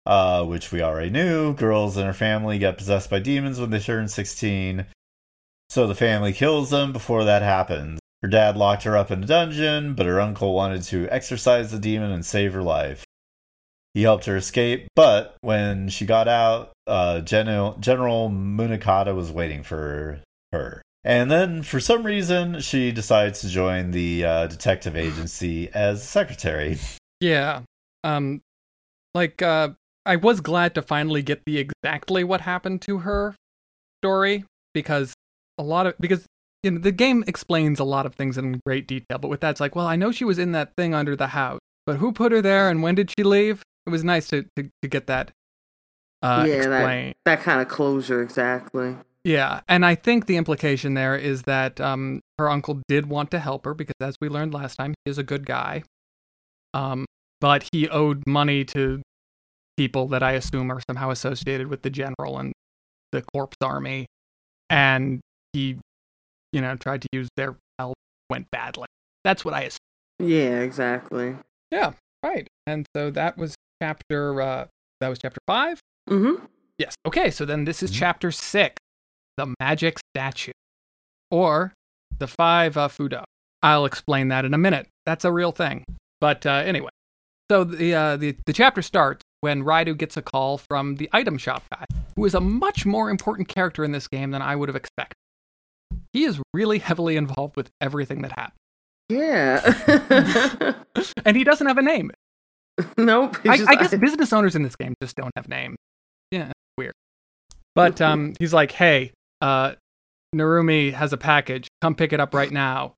uh, 0.08 0.46
which 0.46 0.72
we 0.72 0.82
already 0.82 1.10
knew. 1.10 1.54
Girls 1.54 1.98
and 1.98 2.08
her 2.08 2.14
family 2.14 2.58
get 2.58 2.78
possessed 2.78 3.10
by 3.10 3.20
demons 3.20 3.60
when 3.60 3.72
they 3.72 3.80
turn 3.80 4.08
16. 4.08 4.86
So 5.70 5.86
the 5.86 5.96
family 5.96 6.32
kills 6.32 6.70
them 6.70 6.94
before 6.94 7.26
that 7.26 7.42
happens. 7.42 8.00
Her 8.22 8.28
dad 8.28 8.58
locked 8.58 8.84
her 8.84 8.98
up 8.98 9.12
in 9.12 9.24
a 9.24 9.28
dungeon, 9.28 9.94
but 9.94 10.06
her 10.06 10.20
uncle 10.20 10.54
wanted 10.54 10.84
to 10.84 11.08
exorcise 11.10 11.72
the 11.72 11.80
demon 11.80 12.12
and 12.12 12.26
save 12.26 12.54
her 12.54 12.64
life. 12.64 13.06
He 13.94 14.04
helped 14.04 14.26
her 14.26 14.38
escape, 14.38 14.88
but 14.96 15.36
when 15.42 15.90
she 15.90 16.06
got 16.06 16.28
out, 16.28 16.72
uh, 16.86 17.22
General, 17.22 17.76
General 17.80 18.30
Munakata 18.30 19.16
was 19.16 19.32
waiting 19.32 19.64
for 19.64 20.22
her. 20.52 20.82
And 21.04 21.32
then, 21.32 21.64
for 21.64 21.80
some 21.80 22.06
reason, 22.06 22.60
she 22.60 22.92
decides 22.92 23.42
to 23.42 23.50
join 23.50 23.92
the 23.92 24.26
uh, 24.26 24.48
detective 24.48 24.96
agency 24.96 25.70
as 25.74 26.08
secretary. 26.08 26.78
Yeah. 27.20 27.62
Um, 28.04 28.42
like, 29.14 29.42
uh, 29.42 29.70
I 30.06 30.18
was 30.18 30.42
glad 30.42 30.76
to 30.76 30.82
finally 30.82 31.22
get 31.22 31.42
the 31.46 31.58
exactly 31.58 32.24
what 32.24 32.42
happened 32.42 32.82
to 32.84 33.00
her 33.00 33.36
story 34.02 34.46
because 34.74 35.14
a 35.58 35.64
lot 35.64 35.88
of 35.88 35.96
because 36.00 36.26
you 36.64 36.72
know 36.72 36.80
the 36.80 36.92
game 36.92 37.24
explains 37.28 37.80
a 37.80 37.84
lot 37.84 38.06
of 38.06 38.16
things 38.16 38.38
in 38.38 38.62
great 38.66 38.88
detail, 38.88 39.18
but 39.18 39.30
with 39.30 39.42
that 39.42 39.52
it's 39.52 39.60
like, 39.60 39.76
well, 39.76 39.88
I 39.88 39.96
know 39.96 40.12
she 40.12 40.26
was 40.26 40.40
in 40.40 40.52
that 40.54 40.76
thing 40.76 40.94
under 40.94 41.16
the 41.16 41.28
house, 41.28 41.60
but 41.86 41.98
who 41.98 42.12
put 42.12 42.32
her 42.32 42.42
there 42.42 42.70
and 42.70 42.82
when 42.82 42.96
did 42.96 43.12
she 43.18 43.24
leave? 43.24 43.64
It 43.86 43.90
was 43.90 44.04
nice 44.04 44.28
to 44.30 44.46
to, 44.56 44.70
to 44.82 44.88
get 44.88 45.08
that 45.08 45.32
uh 46.22 46.46
yeah, 46.48 46.56
explained. 46.56 47.16
That, 47.26 47.38
that 47.38 47.44
kind 47.44 47.62
of 47.62 47.68
closure 47.68 48.22
exactly. 48.22 48.96
Yeah, 49.24 49.60
and 49.68 49.86
I 49.86 49.96
think 49.96 50.26
the 50.26 50.38
implication 50.38 50.94
there 50.94 51.18
is 51.18 51.42
that 51.42 51.82
um, 51.82 52.22
her 52.40 52.50
uncle 52.50 52.82
did 52.88 53.08
want 53.08 53.30
to 53.32 53.40
help 53.40 53.66
her 53.66 53.74
because, 53.74 53.96
as 54.00 54.16
we 54.22 54.30
learned 54.30 54.54
last 54.54 54.78
time, 54.78 54.94
he 55.04 55.12
is 55.12 55.18
a 55.18 55.24
good 55.24 55.46
guy. 55.46 55.84
Um, 56.74 57.06
but 57.42 57.68
he 57.74 57.90
owed 57.90 58.24
money 58.26 58.64
to 58.66 59.02
people 59.76 60.08
that 60.08 60.24
I 60.24 60.32
assume 60.32 60.72
are 60.72 60.80
somehow 60.88 61.10
associated 61.10 61.68
with 61.68 61.82
the 61.82 61.90
general 61.90 62.40
and 62.40 62.54
the 63.12 63.22
corpse 63.22 63.58
army. 63.62 64.06
And 64.70 65.20
he, 65.52 65.78
you 66.58 66.62
know, 66.62 66.76
tried 66.76 67.04
to 67.04 67.08
use 67.14 67.30
their 67.38 67.56
help, 67.78 67.94
went 68.30 68.50
badly. 68.52 68.88
That's 69.24 69.46
what 69.46 69.54
I 69.54 69.62
assume. 69.62 69.78
Yeah, 70.20 70.62
exactly. 70.62 71.36
Yeah, 71.72 71.94
right. 72.24 72.48
And 72.66 72.88
so 72.96 73.12
that 73.12 73.38
was 73.38 73.56
chapter, 73.82 74.42
uh, 74.42 74.66
that 75.00 75.10
was 75.10 75.20
chapter 75.20 75.40
5 75.46 75.80
Mm-hmm. 76.10 76.46
Yes. 76.78 76.96
Okay, 77.06 77.32
so 77.32 77.46
then 77.46 77.66
this 77.66 77.84
is 77.84 77.92
mm-hmm. 77.92 78.00
chapter 78.00 78.32
six, 78.32 78.76
the 79.36 79.54
magic 79.60 80.00
statue, 80.14 80.52
or 81.32 81.74
the 82.18 82.28
five 82.28 82.78
uh, 82.78 82.88
Fudo. 82.88 83.24
I'll 83.62 83.86
explain 83.86 84.30
that 84.30 84.46
in 84.46 84.54
a 84.54 84.58
minute. 84.58 84.88
That's 85.06 85.26
a 85.26 85.32
real 85.32 85.52
thing. 85.52 85.84
But 86.22 86.46
uh, 86.46 86.64
anyway, 86.66 86.90
so 87.52 87.64
the, 87.64 87.94
uh, 87.94 88.18
the 88.18 88.38
the 88.46 88.54
chapter 88.54 88.82
starts 88.82 89.24
when 89.42 89.64
Raidou 89.64 89.98
gets 89.98 90.18
a 90.18 90.22
call 90.22 90.58
from 90.58 90.96
the 90.96 91.10
item 91.12 91.38
shop 91.38 91.64
guy, 91.72 91.86
who 92.16 92.26
is 92.26 92.34
a 92.34 92.42
much 92.42 92.86
more 92.86 93.10
important 93.10 93.48
character 93.48 93.84
in 93.84 93.92
this 93.92 94.08
game 94.08 94.32
than 94.32 94.42
I 94.42 94.56
would 94.56 94.70
have 94.70 94.76
expected. 94.76 95.18
He 96.18 96.24
is 96.24 96.42
really 96.52 96.80
heavily 96.80 97.16
involved 97.16 97.56
with 97.56 97.70
everything 97.80 98.24
that 98.24 98.32
happens. 98.32 98.58
Yeah. 99.08 100.74
and 101.26 101.38
he 101.38 101.44
doesn't 101.44 101.68
have 101.68 101.78
a 101.78 101.84
name. 101.84 102.10
Nope. 102.98 103.38
I, 103.46 103.64
I, 103.68 103.76
guess 103.76 103.94
business 103.94 104.34
owners 104.34 104.56
in 104.56 104.64
this 104.64 104.76
game 104.76 104.96
just 105.00 105.16
don't 105.16 105.30
have 105.36 105.48
names. 105.48 105.76
Yeah, 106.32 106.54
weird. 106.76 106.96
But 107.76 108.02
um, 108.02 108.34
he's 108.40 108.52
like, 108.52 108.72
hey, 108.72 109.12
uh, 109.42 109.74
Narumi 110.36 110.92
has 110.92 111.14
a 111.14 111.18
package. 111.18 111.68
Come 111.84 111.94
pick 111.94 112.14
it 112.14 112.20
up 112.20 112.34
right 112.34 112.52
now. 112.52 112.96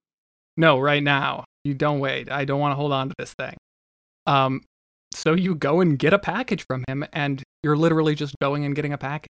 No, 0.55 0.79
right 0.79 1.03
now. 1.03 1.43
You 1.65 1.73
don't 1.73 1.99
wait. 1.99 2.31
I 2.31 2.45
don't 2.45 2.61
want 2.61 2.71
to 2.71 2.77
hold 2.77 2.93
on 2.93 3.09
to 3.09 3.15
this 3.19 3.33
thing. 3.33 3.57
Um, 4.27 4.61
so 5.13 5.33
you 5.33 5.55
go 5.55 5.81
and 5.81 5.99
get 5.99 6.13
a 6.13 6.19
package 6.19 6.65
from 6.65 6.85
him, 6.87 7.05
and 7.11 7.43
you're 7.63 7.75
literally 7.75 8.15
just 8.15 8.33
going 8.41 8.63
and 8.63 8.73
getting 8.73 8.93
a 8.93 8.97
package. 8.97 9.27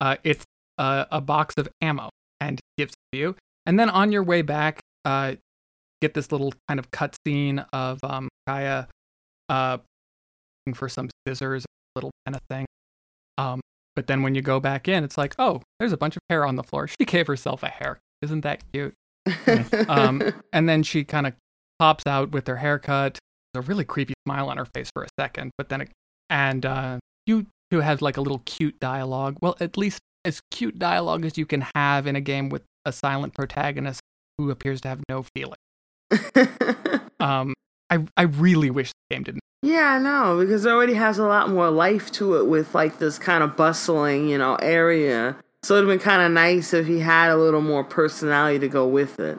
Uh, 0.00 0.14
it's 0.22 0.44
a, 0.78 1.08
a, 1.10 1.20
box 1.20 1.54
of 1.56 1.68
ammo, 1.80 2.10
and 2.48 2.60
gives 2.76 2.92
it 2.92 3.16
to 3.16 3.18
you. 3.18 3.36
And 3.66 3.78
then 3.78 3.90
on 3.90 4.12
your 4.12 4.22
way 4.22 4.42
back, 4.42 4.80
uh, 5.04 5.34
get 6.00 6.14
this 6.14 6.30
little 6.32 6.52
kind 6.68 6.78
of 6.78 6.90
cutscene 6.90 7.64
of 7.72 7.98
um, 8.02 8.28
Kaya 8.46 8.88
uh, 9.48 9.78
looking 10.66 10.74
for 10.74 10.88
some 10.88 11.08
scissors, 11.26 11.64
little 11.94 12.10
kind 12.26 12.36
of 12.36 12.42
thing. 12.50 12.66
Um, 13.38 13.60
but 13.96 14.06
then 14.06 14.22
when 14.22 14.34
you 14.34 14.42
go 14.42 14.60
back 14.60 14.88
in, 14.88 15.04
it's 15.04 15.16
like, 15.16 15.34
oh, 15.38 15.62
there's 15.78 15.92
a 15.92 15.96
bunch 15.96 16.16
of 16.16 16.22
hair 16.28 16.44
on 16.44 16.56
the 16.56 16.62
floor. 16.62 16.88
She 17.00 17.06
gave 17.06 17.26
herself 17.26 17.62
a 17.62 17.68
hair. 17.68 17.98
Isn't 18.22 18.42
that 18.42 18.62
cute? 18.72 18.94
um, 19.88 20.22
and 20.52 20.68
then 20.68 20.82
she 20.82 21.04
kind 21.04 21.26
of 21.26 21.34
pops 21.78 22.06
out 22.06 22.32
with 22.32 22.46
her 22.46 22.56
haircut, 22.56 23.18
a 23.54 23.60
really 23.60 23.84
creepy 23.84 24.14
smile 24.26 24.48
on 24.48 24.56
her 24.56 24.66
face 24.66 24.90
for 24.94 25.04
a 25.04 25.08
second, 25.18 25.50
but 25.56 25.68
then 25.68 25.82
it, 25.82 25.90
and 26.30 26.66
uh, 26.66 26.98
you 27.26 27.46
two 27.70 27.80
have 27.80 28.02
like 28.02 28.16
a 28.16 28.20
little 28.20 28.42
cute 28.44 28.78
dialogue. 28.80 29.36
Well, 29.40 29.56
at 29.60 29.76
least 29.76 30.00
as 30.24 30.40
cute 30.50 30.78
dialogue 30.78 31.24
as 31.24 31.36
you 31.38 31.46
can 31.46 31.66
have 31.74 32.06
in 32.06 32.16
a 32.16 32.20
game 32.20 32.48
with 32.48 32.62
a 32.84 32.92
silent 32.92 33.34
protagonist 33.34 34.00
who 34.38 34.50
appears 34.50 34.80
to 34.82 34.88
have 34.88 35.00
no 35.08 35.24
feeling. 35.34 35.58
um, 37.20 37.54
I 37.90 38.04
I 38.16 38.22
really 38.22 38.70
wish 38.70 38.90
the 38.90 39.14
game 39.14 39.24
didn't. 39.24 39.40
Yeah, 39.62 39.92
I 39.92 39.98
know 39.98 40.38
because 40.40 40.66
it 40.66 40.70
already 40.70 40.94
has 40.94 41.18
a 41.18 41.26
lot 41.26 41.48
more 41.48 41.70
life 41.70 42.12
to 42.12 42.36
it 42.36 42.46
with 42.46 42.74
like 42.74 42.98
this 42.98 43.18
kind 43.18 43.42
of 43.42 43.56
bustling, 43.56 44.28
you 44.28 44.36
know, 44.36 44.56
area. 44.56 45.36
So 45.62 45.76
it'd 45.76 45.88
been 45.88 45.98
kind 45.98 46.20
of 46.20 46.30
nice 46.30 46.74
if 46.74 46.86
he 46.86 47.00
had 47.00 47.30
a 47.30 47.36
little 47.36 47.62
more 47.62 47.84
personality 47.84 48.58
to 48.58 48.68
go 48.68 48.86
with 48.86 49.18
it. 49.18 49.38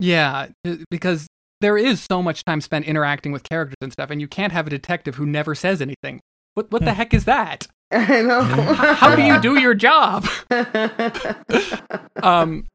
Yeah, 0.00 0.48
because 0.90 1.28
there 1.60 1.78
is 1.78 2.00
so 2.00 2.22
much 2.22 2.44
time 2.44 2.60
spent 2.60 2.86
interacting 2.86 3.30
with 3.30 3.44
characters 3.44 3.76
and 3.80 3.92
stuff, 3.92 4.10
and 4.10 4.20
you 4.20 4.26
can't 4.26 4.52
have 4.52 4.66
a 4.66 4.70
detective 4.70 5.14
who 5.14 5.26
never 5.26 5.54
says 5.54 5.80
anything. 5.80 6.20
What 6.54 6.72
what 6.72 6.84
the 6.84 6.90
hmm. 6.90 6.96
heck 6.96 7.14
is 7.14 7.26
that? 7.26 7.68
I 7.92 8.22
know. 8.22 8.42
how, 8.42 9.16
do 9.16 9.22
you 9.22 9.40
do 9.40 9.60
your 9.60 9.74
job? 9.74 10.26
um, 12.22 12.66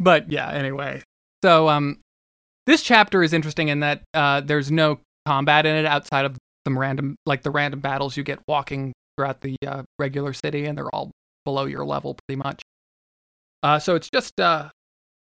but 0.00 0.30
yeah. 0.30 0.50
Anyway, 0.50 1.02
so 1.44 1.68
um, 1.68 2.00
this 2.66 2.82
chapter 2.82 3.22
is 3.22 3.32
interesting 3.32 3.68
in 3.68 3.80
that 3.80 4.02
uh, 4.12 4.40
there's 4.40 4.72
no 4.72 4.98
combat 5.24 5.66
in 5.66 5.76
it 5.76 5.86
outside 5.86 6.24
of 6.24 6.36
some 6.66 6.76
random, 6.76 7.16
like 7.26 7.42
the 7.42 7.50
random 7.50 7.80
battles 7.80 8.16
you 8.16 8.24
get 8.24 8.40
walking 8.48 8.92
throughout 9.16 9.40
the 9.40 9.56
uh, 9.66 9.82
regular 9.98 10.32
city, 10.32 10.64
and 10.64 10.76
they're 10.76 10.94
all 10.94 11.12
below 11.44 11.66
your 11.66 11.84
level 11.84 12.16
pretty 12.26 12.38
much. 12.42 12.60
Uh, 13.62 13.78
so 13.78 13.94
it's 13.94 14.10
just 14.10 14.40
uh, 14.40 14.68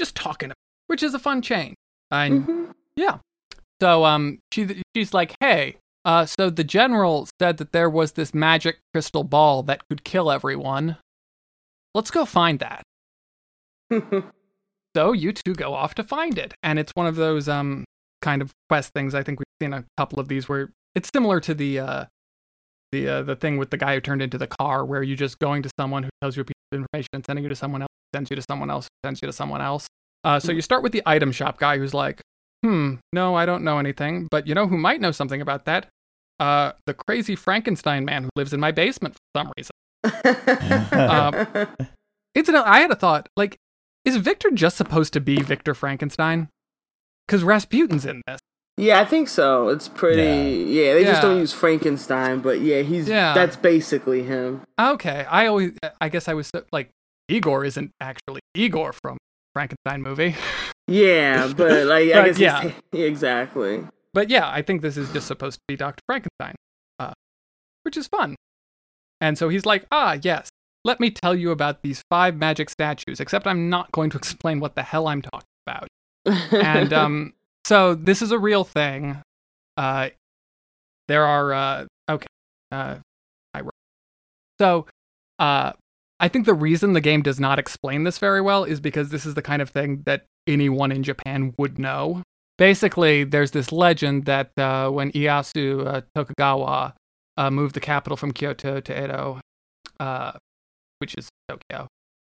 just 0.00 0.14
talking, 0.14 0.52
which 0.88 1.02
is 1.02 1.14
a 1.14 1.18
fun 1.18 1.40
change. 1.40 1.76
And 2.10 2.42
mm-hmm. 2.42 2.70
yeah. 2.96 3.18
So 3.80 4.04
um 4.04 4.40
she 4.52 4.82
she's 4.96 5.14
like, 5.14 5.36
"Hey, 5.40 5.76
uh 6.08 6.26
so 6.26 6.50
the 6.50 6.64
general 6.64 7.28
said 7.40 7.58
that 7.58 7.72
there 7.72 7.90
was 7.90 8.12
this 8.12 8.32
magic 8.32 8.78
crystal 8.92 9.22
ball 9.22 9.62
that 9.64 9.86
could 9.88 10.02
kill 10.02 10.30
everyone. 10.30 10.96
Let's 11.94 12.10
go 12.10 12.24
find 12.24 12.58
that." 12.58 12.82
So 14.96 15.12
you 15.12 15.32
two 15.32 15.54
go 15.54 15.74
off 15.74 15.94
to 15.96 16.02
find 16.02 16.38
it, 16.38 16.54
and 16.62 16.78
it's 16.78 16.90
one 16.96 17.06
of 17.06 17.14
those 17.14 17.48
um 17.48 17.84
kind 18.20 18.42
of 18.42 18.50
quest 18.68 18.92
things. 18.94 19.14
I 19.14 19.22
think 19.22 19.38
we've 19.38 19.46
seen 19.62 19.72
a 19.72 19.84
couple 19.96 20.18
of 20.18 20.26
these 20.28 20.48
where 20.48 20.70
it's 20.94 21.10
similar 21.14 21.38
to 21.40 21.54
the 21.54 21.78
uh, 21.78 22.04
the 22.90 23.08
uh, 23.08 23.22
the 23.22 23.36
thing 23.36 23.58
with 23.58 23.70
the 23.70 23.76
guy 23.76 23.94
who 23.94 24.00
turned 24.00 24.22
into 24.22 24.38
the 24.38 24.46
car, 24.46 24.84
where 24.84 25.02
you're 25.02 25.16
just 25.16 25.38
going 25.38 25.62
to 25.62 25.70
someone 25.78 26.02
who 26.02 26.10
tells 26.20 26.36
you 26.36 26.40
a 26.40 26.44
piece 26.44 26.54
of 26.72 26.78
information 26.78 27.10
and 27.12 27.24
sending 27.24 27.44
you 27.44 27.48
to 27.48 27.54
someone 27.54 27.82
else, 27.82 27.90
sends 28.14 28.30
you 28.30 28.36
to 28.36 28.42
someone 28.48 28.70
else, 28.70 28.88
sends 29.04 29.22
you 29.22 29.26
to 29.26 29.32
someone 29.32 29.60
else. 29.60 29.86
Uh, 30.24 30.40
so 30.40 30.50
you 30.50 30.62
start 30.62 30.82
with 30.82 30.92
the 30.92 31.02
item 31.06 31.30
shop 31.30 31.58
guy 31.58 31.78
who's 31.78 31.94
like, 31.94 32.20
hmm, 32.64 32.94
no, 33.12 33.36
I 33.36 33.46
don't 33.46 33.62
know 33.62 33.78
anything, 33.78 34.26
but 34.30 34.46
you 34.48 34.54
know 34.54 34.66
who 34.66 34.78
might 34.78 35.00
know 35.00 35.12
something 35.12 35.40
about 35.40 35.66
that? 35.66 35.86
Uh, 36.40 36.72
the 36.86 36.94
crazy 36.94 37.34
Frankenstein 37.34 38.04
man 38.04 38.24
who 38.24 38.30
lives 38.36 38.52
in 38.52 38.60
my 38.60 38.70
basement 38.70 39.14
for 39.14 39.40
some 39.40 39.52
reason. 39.56 39.72
uh, 40.92 41.66
incidentally, 42.34 42.70
I 42.70 42.80
had 42.80 42.90
a 42.90 42.96
thought, 42.96 43.28
like, 43.36 43.56
is 44.04 44.16
Victor 44.16 44.50
just 44.52 44.76
supposed 44.76 45.12
to 45.14 45.20
be 45.20 45.42
Victor 45.42 45.74
Frankenstein? 45.74 46.48
Because 47.26 47.42
Rasputin's 47.42 48.06
in 48.06 48.22
this. 48.26 48.40
Yeah, 48.76 49.00
I 49.00 49.04
think 49.04 49.28
so. 49.28 49.68
It's 49.68 49.88
pretty. 49.88 50.22
Yeah, 50.22 50.82
yeah 50.82 50.94
they 50.94 51.02
yeah. 51.02 51.10
just 51.10 51.22
don't 51.22 51.38
use 51.38 51.52
Frankenstein, 51.52 52.38
but 52.38 52.60
yeah, 52.60 52.82
he's 52.82 53.08
yeah. 53.08 53.34
that's 53.34 53.56
basically 53.56 54.22
him. 54.22 54.62
Okay, 54.80 55.26
I 55.28 55.46
always, 55.46 55.72
I 56.00 56.08
guess 56.08 56.28
I 56.28 56.34
was 56.34 56.52
like 56.70 56.90
Igor 57.28 57.64
isn't 57.64 57.90
actually 58.00 58.40
Igor 58.54 58.92
from 58.92 59.18
Frankenstein 59.52 60.02
movie. 60.02 60.36
Yeah, 60.90 61.52
but 61.54 61.86
like 61.86 62.10
I 62.14 62.30
guess 62.30 62.38
yeah, 62.38 62.72
exactly. 62.94 63.86
But 64.18 64.30
yeah, 64.30 64.50
I 64.50 64.62
think 64.62 64.82
this 64.82 64.96
is 64.96 65.08
just 65.12 65.28
supposed 65.28 65.58
to 65.58 65.64
be 65.68 65.76
Doctor 65.76 66.02
Frankenstein, 66.04 66.56
uh, 66.98 67.12
which 67.82 67.96
is 67.96 68.08
fun. 68.08 68.34
And 69.20 69.38
so 69.38 69.48
he's 69.48 69.64
like, 69.64 69.86
ah, 69.92 70.18
yes, 70.20 70.48
let 70.84 70.98
me 70.98 71.08
tell 71.08 71.36
you 71.36 71.52
about 71.52 71.82
these 71.82 72.02
five 72.10 72.34
magic 72.34 72.68
statues. 72.68 73.20
Except 73.20 73.46
I'm 73.46 73.70
not 73.70 73.92
going 73.92 74.10
to 74.10 74.16
explain 74.18 74.58
what 74.58 74.74
the 74.74 74.82
hell 74.82 75.06
I'm 75.06 75.22
talking 75.22 75.46
about. 75.64 75.86
and 76.26 76.92
um, 76.92 77.34
so 77.64 77.94
this 77.94 78.20
is 78.20 78.32
a 78.32 78.40
real 78.40 78.64
thing. 78.64 79.22
Uh, 79.76 80.08
there 81.06 81.24
are 81.24 81.52
uh, 81.52 81.86
okay. 82.10 82.26
Uh, 82.72 82.96
I 83.54 83.60
wrote. 83.60 83.70
So, 84.60 84.86
uh, 85.38 85.74
I 86.18 86.26
think 86.26 86.44
the 86.44 86.54
reason 86.54 86.92
the 86.92 87.00
game 87.00 87.22
does 87.22 87.38
not 87.38 87.60
explain 87.60 88.02
this 88.02 88.18
very 88.18 88.40
well 88.40 88.64
is 88.64 88.80
because 88.80 89.10
this 89.10 89.24
is 89.24 89.34
the 89.34 89.42
kind 89.42 89.62
of 89.62 89.70
thing 89.70 90.02
that 90.06 90.24
anyone 90.48 90.90
in 90.90 91.04
Japan 91.04 91.54
would 91.56 91.78
know. 91.78 92.24
Basically, 92.58 93.24
there's 93.24 93.52
this 93.52 93.70
legend 93.70 94.24
that 94.24 94.50
uh, 94.58 94.90
when 94.90 95.12
Ieyasu 95.12 95.86
uh, 95.86 96.00
Tokugawa 96.14 96.94
uh, 97.36 97.50
moved 97.50 97.74
the 97.74 97.80
capital 97.80 98.16
from 98.16 98.32
Kyoto 98.32 98.80
to 98.80 99.04
Edo, 99.04 99.40
uh, 100.00 100.32
which 100.98 101.14
is 101.16 101.28
Tokyo, 101.48 101.86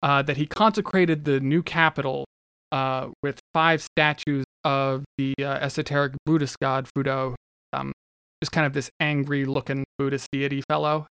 uh, 0.03 0.21
that 0.21 0.37
he 0.37 0.45
consecrated 0.45 1.25
the 1.25 1.39
new 1.39 1.63
capital 1.63 2.25
uh, 2.71 3.07
with 3.23 3.39
five 3.53 3.81
statues 3.81 4.45
of 4.63 5.03
the 5.17 5.33
esoteric 5.39 6.13
Buddhist 6.25 6.57
god 6.61 6.87
Fudo, 6.95 7.33
um, 7.73 7.91
just 8.43 8.51
kind 8.51 8.67
of 8.67 8.73
this 8.73 8.91
angry-looking 8.99 9.83
Buddhist 9.97 10.27
deity 10.31 10.61
fellow. 10.69 11.07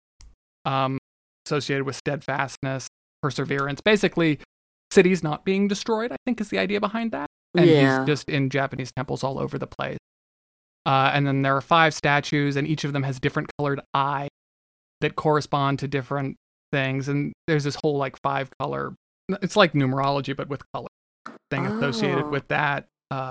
Um, 0.65 0.99
associated 1.47 1.85
with 1.85 1.97
steadfastness, 1.97 2.87
perseverance. 3.23 3.81
Basically, 3.81 4.39
cities 4.91 5.23
not 5.23 5.45
being 5.45 5.69
destroyed, 5.69 6.13
I 6.13 6.17
think 6.25 6.41
is 6.41 6.49
the 6.49 6.59
idea 6.59 6.81
behind 6.81 7.13
that. 7.13 7.30
And 7.57 7.67
yeah. 7.67 7.99
he's 7.99 8.07
just 8.07 8.29
in 8.29 8.51
Japanese 8.51 8.93
temples 8.95 9.25
all 9.25 9.39
over 9.39 9.59
the 9.59 9.67
place. 9.67 9.99
Uh, 10.87 11.11
and 11.13 11.27
then 11.27 11.43
there 11.43 11.57
are 11.57 11.61
five 11.61 11.93
statues, 11.95 12.57
and 12.57 12.67
each 12.67 12.85
of 12.85 12.93
them 12.93 13.03
has 13.03 13.21
different 13.21 13.51
colored 13.59 13.81
eyes 13.93 14.31
that 15.01 15.17
correspond 15.17 15.79
to 15.81 15.89
different 15.89 16.37
things. 16.73 17.09
And 17.09 17.33
there's 17.47 17.65
this 17.65 17.77
whole 17.83 17.97
like 17.97 18.17
five 18.23 18.49
color, 18.61 18.95
it's 19.43 19.57
like 19.57 19.73
numerology, 19.73 20.37
but 20.37 20.49
with 20.49 20.63
color 20.73 20.89
thing 21.51 21.67
oh. 21.67 21.77
associated 21.77 22.31
with 22.31 22.49
that. 22.49 22.87
Uh, 23.11 23.31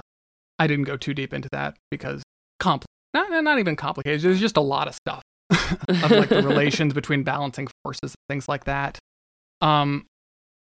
I 0.60 0.68
didn't 0.68 0.86
go 0.86 0.98
too 0.98 1.14
deep 1.14 1.34
into 1.34 1.50
that 1.52 1.78
because 1.90 2.22
compl- 2.62 2.86
not, 3.14 3.44
not 3.44 3.60
even 3.60 3.76
complicated. 3.76 4.22
There's 4.22 4.40
just 4.40 4.58
a 4.58 4.62
lot 4.62 4.88
of 4.88 4.96
stuff 4.96 5.24
of 5.50 6.12
like 6.12 6.30
the 6.30 6.44
relations 6.46 6.94
between 6.94 7.24
balancing 7.24 7.68
forces 7.84 8.14
and 8.14 8.34
things 8.34 8.48
like 8.48 8.66
that. 8.66 9.00
Um, 9.62 10.06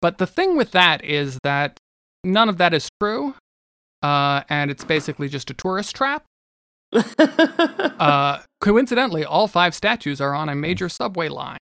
but 0.01 0.17
the 0.17 0.27
thing 0.27 0.55
with 0.55 0.71
that 0.71 1.03
is 1.03 1.37
that 1.43 1.77
none 2.23 2.49
of 2.49 2.57
that 2.57 2.73
is 2.73 2.89
true, 2.99 3.35
uh, 4.01 4.41
and 4.49 4.71
it's 4.71 4.83
basically 4.83 5.29
just 5.29 5.49
a 5.49 5.53
tourist 5.53 5.95
trap. 5.95 6.23
uh, 6.93 8.39
coincidentally, 8.61 9.23
all 9.23 9.47
five 9.47 9.75
statues 9.75 10.19
are 10.19 10.33
on 10.33 10.49
a 10.49 10.55
major 10.55 10.89
subway 10.89 11.29
line. 11.29 11.57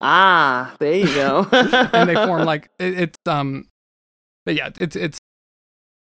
Ah, 0.00 0.74
there 0.80 0.94
you 0.94 1.06
go. 1.14 1.46
and 1.52 2.08
they 2.08 2.14
form 2.14 2.44
like 2.44 2.68
it, 2.78 3.00
it's 3.00 3.18
um, 3.26 3.68
but 4.44 4.54
yeah, 4.56 4.70
it's 4.80 4.96
it's 4.96 5.18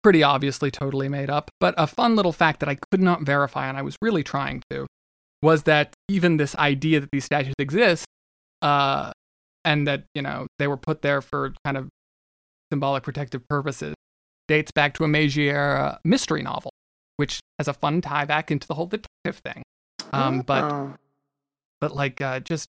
pretty 0.02 0.24
obviously 0.24 0.72
totally 0.72 1.10
made 1.10 1.30
up. 1.30 1.52
But 1.60 1.76
a 1.78 1.86
fun 1.86 2.16
little 2.16 2.32
fact 2.32 2.62
that 2.62 2.70
I 2.70 2.78
could 2.92 3.02
not 3.02 3.24
verify, 3.24 3.68
and 3.68 3.78
I 3.78 3.82
was 3.82 3.98
really 4.02 4.24
trying 4.24 4.64
to, 4.70 4.88
was 5.42 5.64
that 5.64 5.94
even 6.08 6.38
this 6.38 6.56
idea 6.56 7.02
that 7.02 7.10
these 7.12 7.26
statues 7.26 7.56
exist, 7.60 8.06
uh, 8.62 9.12
and 9.66 9.86
that 9.86 10.06
you 10.16 10.22
know 10.22 10.48
they 10.60 10.68
were 10.68 10.78
put 10.78 11.02
there 11.02 11.22
for 11.22 11.54
kind 11.66 11.76
of 11.76 11.90
symbolic 12.72 13.04
protective 13.04 13.48
purposes, 13.48 13.96
dates 14.48 14.72
back 14.72 14.94
to 14.96 15.04
a 15.04 15.08
Meiji 15.08 15.50
era 15.50 16.00
mystery 16.04 16.42
novel, 16.42 16.72
which 17.18 17.40
has 17.58 17.68
a 17.68 17.74
fun 17.74 18.02
tie 18.02 18.26
back 18.26 18.52
into 18.52 18.68
the 18.68 18.74
whole 18.74 18.88
detective 18.88 19.42
thing. 19.44 19.64
Um, 20.12 20.42
but 20.42 20.64
oh. 20.64 20.96
but 21.80 21.96
like 21.96 22.20
uh, 22.22 22.40
just 22.40 22.68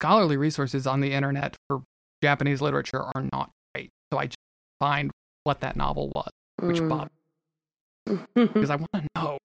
scholarly 0.00 0.36
resources 0.36 0.86
on 0.86 1.00
the 1.00 1.12
internet 1.12 1.56
for 1.68 1.82
Japanese 2.22 2.60
literature 2.60 3.02
are 3.02 3.28
not 3.32 3.50
great. 3.74 3.90
So 4.12 4.18
I 4.18 4.26
just 4.26 4.36
find 4.80 5.10
what 5.44 5.60
that 5.60 5.76
novel 5.76 6.10
was, 6.14 6.30
which 6.60 6.80
mm. 6.80 6.88
bothered 6.88 7.10
because 8.34 8.70
I 8.70 8.76
want 8.76 8.92
to 8.94 9.06
know. 9.14 9.38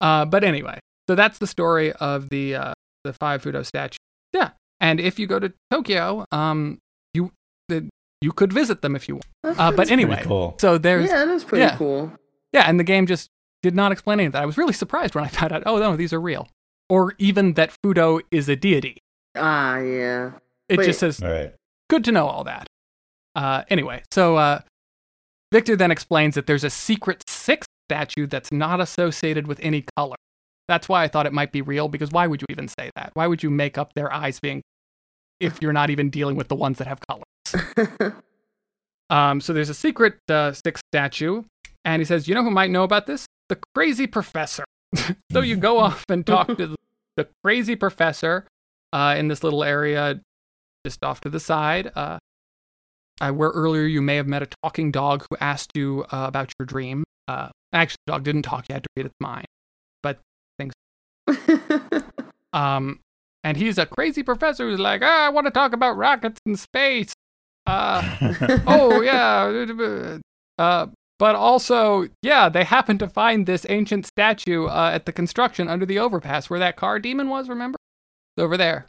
Uh, 0.00 0.24
but 0.24 0.44
anyway, 0.44 0.78
so 1.08 1.14
that's 1.14 1.38
the 1.38 1.46
story 1.46 1.92
of 1.92 2.28
the 2.28 2.54
uh, 2.54 2.72
the 3.04 3.12
five 3.12 3.42
Fudo 3.42 3.64
statue. 3.64 3.96
Yeah, 4.32 4.50
and 4.80 5.00
if 5.00 5.18
you 5.18 5.26
go 5.26 5.38
to 5.38 5.52
Tokyo, 5.70 6.26
um, 6.32 6.78
you 7.14 7.30
the, 7.68 7.88
you 8.22 8.32
could 8.32 8.52
visit 8.52 8.82
them 8.82 8.96
if 8.96 9.08
you 9.08 9.16
want. 9.16 9.58
Uh, 9.58 9.72
but 9.72 9.90
anyway, 9.90 10.22
cool. 10.24 10.56
so 10.60 10.78
there's 10.78 11.10
yeah, 11.10 11.24
that's 11.24 11.44
pretty 11.44 11.64
yeah, 11.64 11.76
cool. 11.76 12.12
Yeah, 12.52 12.64
and 12.68 12.78
the 12.78 12.84
game 12.84 13.06
just 13.06 13.30
did 13.62 13.74
not 13.74 13.92
explain 13.92 14.20
any 14.20 14.26
of 14.26 14.32
that. 14.32 14.42
I 14.42 14.46
was 14.46 14.56
really 14.56 14.72
surprised 14.72 15.14
when 15.14 15.24
I 15.24 15.28
found 15.28 15.52
out. 15.52 15.62
Oh 15.66 15.78
no, 15.78 15.96
these 15.96 16.12
are 16.12 16.20
real, 16.20 16.48
or 16.88 17.14
even 17.18 17.54
that 17.54 17.76
Fudo 17.84 18.20
is 18.30 18.48
a 18.48 18.56
deity. 18.56 18.98
Ah, 19.36 19.78
yeah. 19.78 20.32
It 20.68 20.78
Wait. 20.78 20.86
just 20.86 21.00
says, 21.00 21.20
right. 21.20 21.54
good 21.88 22.04
to 22.04 22.12
know 22.12 22.26
all 22.26 22.44
that. 22.44 22.66
Uh, 23.34 23.64
anyway, 23.68 24.02
so 24.10 24.36
uh, 24.36 24.60
Victor 25.52 25.76
then 25.76 25.90
explains 25.90 26.34
that 26.34 26.46
there's 26.46 26.64
a 26.64 26.70
secret 26.70 27.22
sixth 27.28 27.68
statue 27.88 28.26
that's 28.26 28.52
not 28.52 28.80
associated 28.80 29.46
with 29.46 29.58
any 29.62 29.84
color. 29.96 30.16
That's 30.68 30.88
why 30.88 31.02
I 31.02 31.08
thought 31.08 31.26
it 31.26 31.32
might 31.32 31.52
be 31.52 31.60
real, 31.60 31.88
because 31.88 32.10
why 32.10 32.26
would 32.26 32.40
you 32.40 32.46
even 32.50 32.68
say 32.68 32.90
that? 32.96 33.10
Why 33.14 33.26
would 33.26 33.42
you 33.42 33.50
make 33.50 33.76
up 33.76 33.94
their 33.94 34.12
eyes 34.12 34.38
being 34.40 34.62
if 35.40 35.60
you're 35.60 35.72
not 35.72 35.90
even 35.90 36.08
dealing 36.08 36.36
with 36.36 36.48
the 36.48 36.54
ones 36.54 36.78
that 36.78 36.86
have 36.86 37.00
um, 39.10 39.40
so 39.40 39.52
there's 39.52 39.68
a 39.68 39.74
secret 39.74 40.18
uh, 40.28 40.52
six 40.52 40.80
statue, 40.90 41.42
and 41.84 42.00
he 42.00 42.04
says, 42.04 42.28
You 42.28 42.34
know 42.34 42.42
who 42.42 42.50
might 42.50 42.70
know 42.70 42.84
about 42.84 43.06
this? 43.06 43.26
The 43.48 43.58
crazy 43.74 44.06
professor. 44.06 44.64
so 45.32 45.40
you 45.40 45.56
go 45.56 45.78
off 45.78 46.04
and 46.08 46.26
talk 46.26 46.48
to 46.48 46.76
the, 47.16 47.28
crazy 47.44 47.76
professor 47.76 48.46
uh, 48.92 49.14
in 49.16 49.28
this 49.28 49.44
little 49.44 49.62
area 49.62 50.20
just 50.84 51.04
off 51.04 51.20
to 51.20 51.30
the 51.30 51.40
side. 51.40 51.92
Uh, 51.94 52.18
where 53.30 53.50
earlier 53.50 53.84
you 53.84 54.02
may 54.02 54.16
have 54.16 54.26
met 54.26 54.42
a 54.42 54.48
talking 54.64 54.90
dog 54.90 55.24
who 55.30 55.36
asked 55.40 55.70
you 55.76 56.04
uh, 56.10 56.24
about 56.26 56.52
your 56.58 56.66
dream. 56.66 57.04
Uh, 57.28 57.50
actually, 57.72 57.98
the 58.06 58.12
dog 58.12 58.24
didn't 58.24 58.42
talk. 58.42 58.68
You 58.68 58.72
had 58.72 58.82
to 58.82 58.88
read 58.96 59.06
its 59.06 59.14
mind. 59.20 59.46
But 60.02 60.18
things. 60.58 60.72
um, 62.52 62.98
and 63.44 63.56
he's 63.56 63.78
a 63.78 63.86
crazy 63.86 64.22
professor 64.22 64.68
who's 64.68 64.80
like, 64.80 65.02
ah, 65.04 65.26
I 65.26 65.28
want 65.28 65.46
to 65.46 65.50
talk 65.50 65.72
about 65.72 65.96
rockets 65.96 66.40
in 66.46 66.56
space. 66.56 67.12
Uh, 67.66 68.16
oh 68.66 69.00
yeah. 69.00 70.18
Uh, 70.58 70.86
but 71.18 71.36
also, 71.36 72.08
yeah, 72.22 72.48
they 72.48 72.64
happened 72.64 72.98
to 72.98 73.08
find 73.08 73.46
this 73.46 73.64
ancient 73.68 74.06
statue 74.06 74.66
uh, 74.66 74.90
at 74.92 75.06
the 75.06 75.12
construction 75.12 75.68
under 75.68 75.86
the 75.86 75.98
overpass 75.98 76.50
where 76.50 76.58
that 76.58 76.76
car 76.76 76.98
demon 76.98 77.28
was. 77.28 77.48
Remember, 77.48 77.76
it's 78.36 78.42
over 78.42 78.56
there. 78.56 78.88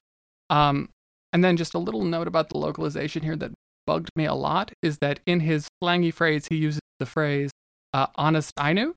Um, 0.49 0.89
and 1.31 1.43
then 1.43 1.57
just 1.57 1.73
a 1.73 1.79
little 1.79 2.03
note 2.03 2.27
about 2.27 2.49
the 2.49 2.57
localization 2.57 3.23
here 3.23 3.35
that 3.35 3.51
bugged 3.85 4.09
me 4.15 4.25
a 4.25 4.33
lot 4.33 4.71
is 4.81 4.97
that 4.99 5.19
in 5.25 5.41
his 5.41 5.67
slangy 5.81 6.11
phrase, 6.13 6.47
he 6.49 6.55
uses 6.55 6.79
the 6.99 7.05
phrase 7.05 7.51
uh, 7.93 8.07
"honest 8.15 8.51
Ainu," 8.59 8.95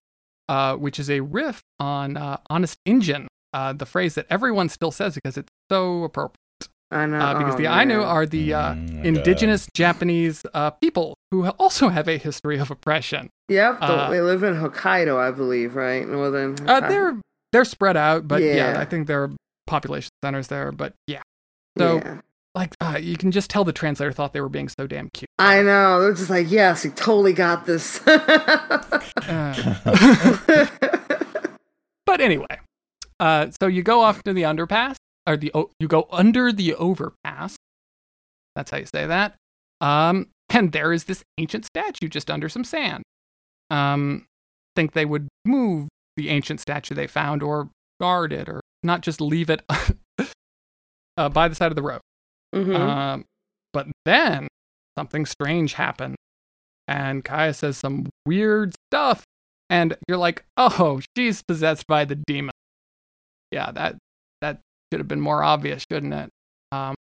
uh, 0.49 0.77
which 0.77 0.99
is 0.99 1.11
a 1.11 1.21
riff 1.21 1.61
on 1.79 2.17
uh, 2.17 2.39
"honest 2.49 2.79
Injun," 2.87 3.29
uh, 3.53 3.73
the 3.73 3.87
phrase 3.87 4.15
that 4.15 4.27
everyone 4.31 4.69
still 4.69 4.91
says 4.91 5.15
because 5.15 5.37
it's 5.37 5.53
so 5.71 6.05
appropriate. 6.05 6.39
I 6.91 7.07
know. 7.07 7.19
Uh, 7.19 7.39
because 7.39 7.55
oh, 7.55 7.59
the 7.59 7.67
Ainu 7.67 8.03
are 8.03 8.27
the 8.27 8.55
uh, 8.55 8.75
mm, 8.75 9.05
indigenous 9.05 9.67
God. 9.67 9.75
Japanese 9.75 10.45
uh, 10.55 10.71
people 10.71 11.17
who 11.31 11.49
also 11.49 11.89
have 11.89 12.09
a 12.09 12.17
history 12.17 12.59
of 12.59 12.71
oppression. 12.71 13.31
Yep, 13.49 13.79
uh, 13.81 14.11
they 14.11 14.21
live 14.21 14.43
in 14.43 14.55
Hokkaido, 14.55 15.19
I 15.19 15.31
believe, 15.33 15.75
right? 15.75 16.07
Northern. 16.07 16.57
Uh, 16.69 16.81
they're 16.81 17.21
they're 17.53 17.65
spread 17.65 17.97
out, 17.97 18.29
but 18.29 18.43
yeah. 18.43 18.55
yeah. 18.55 18.81
I 18.81 18.85
think 18.85 19.07
there 19.07 19.25
are 19.25 19.33
population 19.67 20.11
centers 20.23 20.49
there. 20.49 20.71
But 20.71 20.95
yeah, 21.07 21.23
so 21.77 21.97
yeah. 21.97 22.21
like 22.55 22.75
uh, 22.81 22.99
you 23.01 23.17
can 23.17 23.33
just 23.33 23.51
tell 23.51 23.65
the 23.65 23.73
translator 23.73 24.13
thought 24.13 24.33
they 24.33 24.41
were 24.41 24.49
being 24.49 24.69
so 24.69 24.87
damn 24.87 25.11
cute. 25.11 25.29
I 25.39 25.63
know. 25.63 26.01
They're 26.03 26.15
just 26.15 26.31
like, 26.31 26.51
yes, 26.51 26.83
he 26.83 26.91
totally 26.91 27.33
got 27.33 27.67
this. 27.67 28.01
Uh, 28.07 28.99
but 32.07 32.21
anyway, 32.21 32.61
uh, 33.19 33.49
so 33.61 33.67
you 33.67 33.83
go 33.83 34.03
off 34.03 34.23
to 34.23 34.33
the 34.33 34.43
underpass, 34.43 34.97
or 35.27 35.37
the 35.37 35.53
you 35.81 35.89
go 35.89 36.07
under 36.11 36.53
the 36.53 36.75
overpass. 36.75 37.57
That's 38.55 38.71
how 38.71 38.79
you 38.79 38.87
say 38.87 39.07
that. 39.07 39.35
Um, 39.81 40.29
and 40.49 40.73
there 40.73 40.93
is 40.93 41.05
this 41.05 41.23
ancient 41.39 41.67
statue 41.67 42.09
just 42.09 42.31
under 42.31 42.49
some 42.49 42.65
sand. 42.65 43.03
Um, 43.71 44.27
think 44.75 44.93
they 44.93 45.05
would 45.05 45.29
move 45.45 45.89
the 46.17 46.29
ancient 46.31 46.61
statue 46.61 46.95
they 46.95 47.07
found, 47.07 47.43
or 47.43 47.69
guard 48.01 48.33
it, 48.33 48.49
or 48.49 48.61
not 48.83 49.03
just 49.03 49.21
leave 49.21 49.51
it 49.51 49.63
uh, 51.17 51.29
by 51.29 51.49
the 51.49 51.55
side 51.55 51.73
of 51.73 51.77
the 51.77 51.83
road. 51.83 52.01
Mhm. 52.55 52.75
Um, 52.79 53.25
but 53.73 53.89
then 54.05 54.49
something 54.97 55.27
strange 55.27 55.75
happened, 55.75 56.17
and 56.89 57.25
Kaya 57.25 57.53
says 57.53 57.77
some 57.77 58.07
weird 58.25 58.75
stuff, 58.91 59.25
and 59.69 59.97
you're 60.09 60.17
like, 60.17 60.45
"Oh, 60.57 61.01
she's 61.17 61.43
possessed 61.43 61.87
by 61.87 62.05
the 62.05 62.15
demon." 62.15 62.53
Yeah, 63.51 63.71
that 63.73 63.97
should 64.93 65.01
have 65.01 65.09
been 65.09 65.21
more 65.21 65.43
obvious, 65.43 65.85
shouldn't 65.91 66.15
it? 66.15 66.31
Um, 66.73 66.95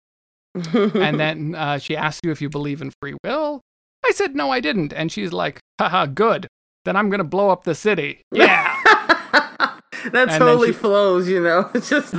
and 0.54 1.18
then 1.20 1.54
uh, 1.54 1.78
she 1.78 1.96
asks 1.96 2.20
you 2.24 2.30
if 2.30 2.40
you 2.40 2.48
believe 2.48 2.82
in 2.82 2.92
free 3.00 3.14
will. 3.24 3.60
I 4.04 4.10
said 4.10 4.34
no, 4.34 4.50
I 4.50 4.60
didn't, 4.60 4.92
and 4.92 5.10
she's 5.12 5.32
like, 5.32 5.60
"Haha, 5.80 6.06
good. 6.06 6.48
Then 6.84 6.96
I'm 6.96 7.10
gonna 7.10 7.24
blow 7.24 7.50
up 7.50 7.64
the 7.64 7.74
city." 7.74 8.22
Yeah. 8.32 8.76
that 8.84 10.12
then 10.12 10.28
totally 10.28 10.68
she- 10.68 10.74
flows, 10.74 11.28
you 11.28 11.42
know. 11.42 11.70
It's 11.74 11.88
just 11.90 12.14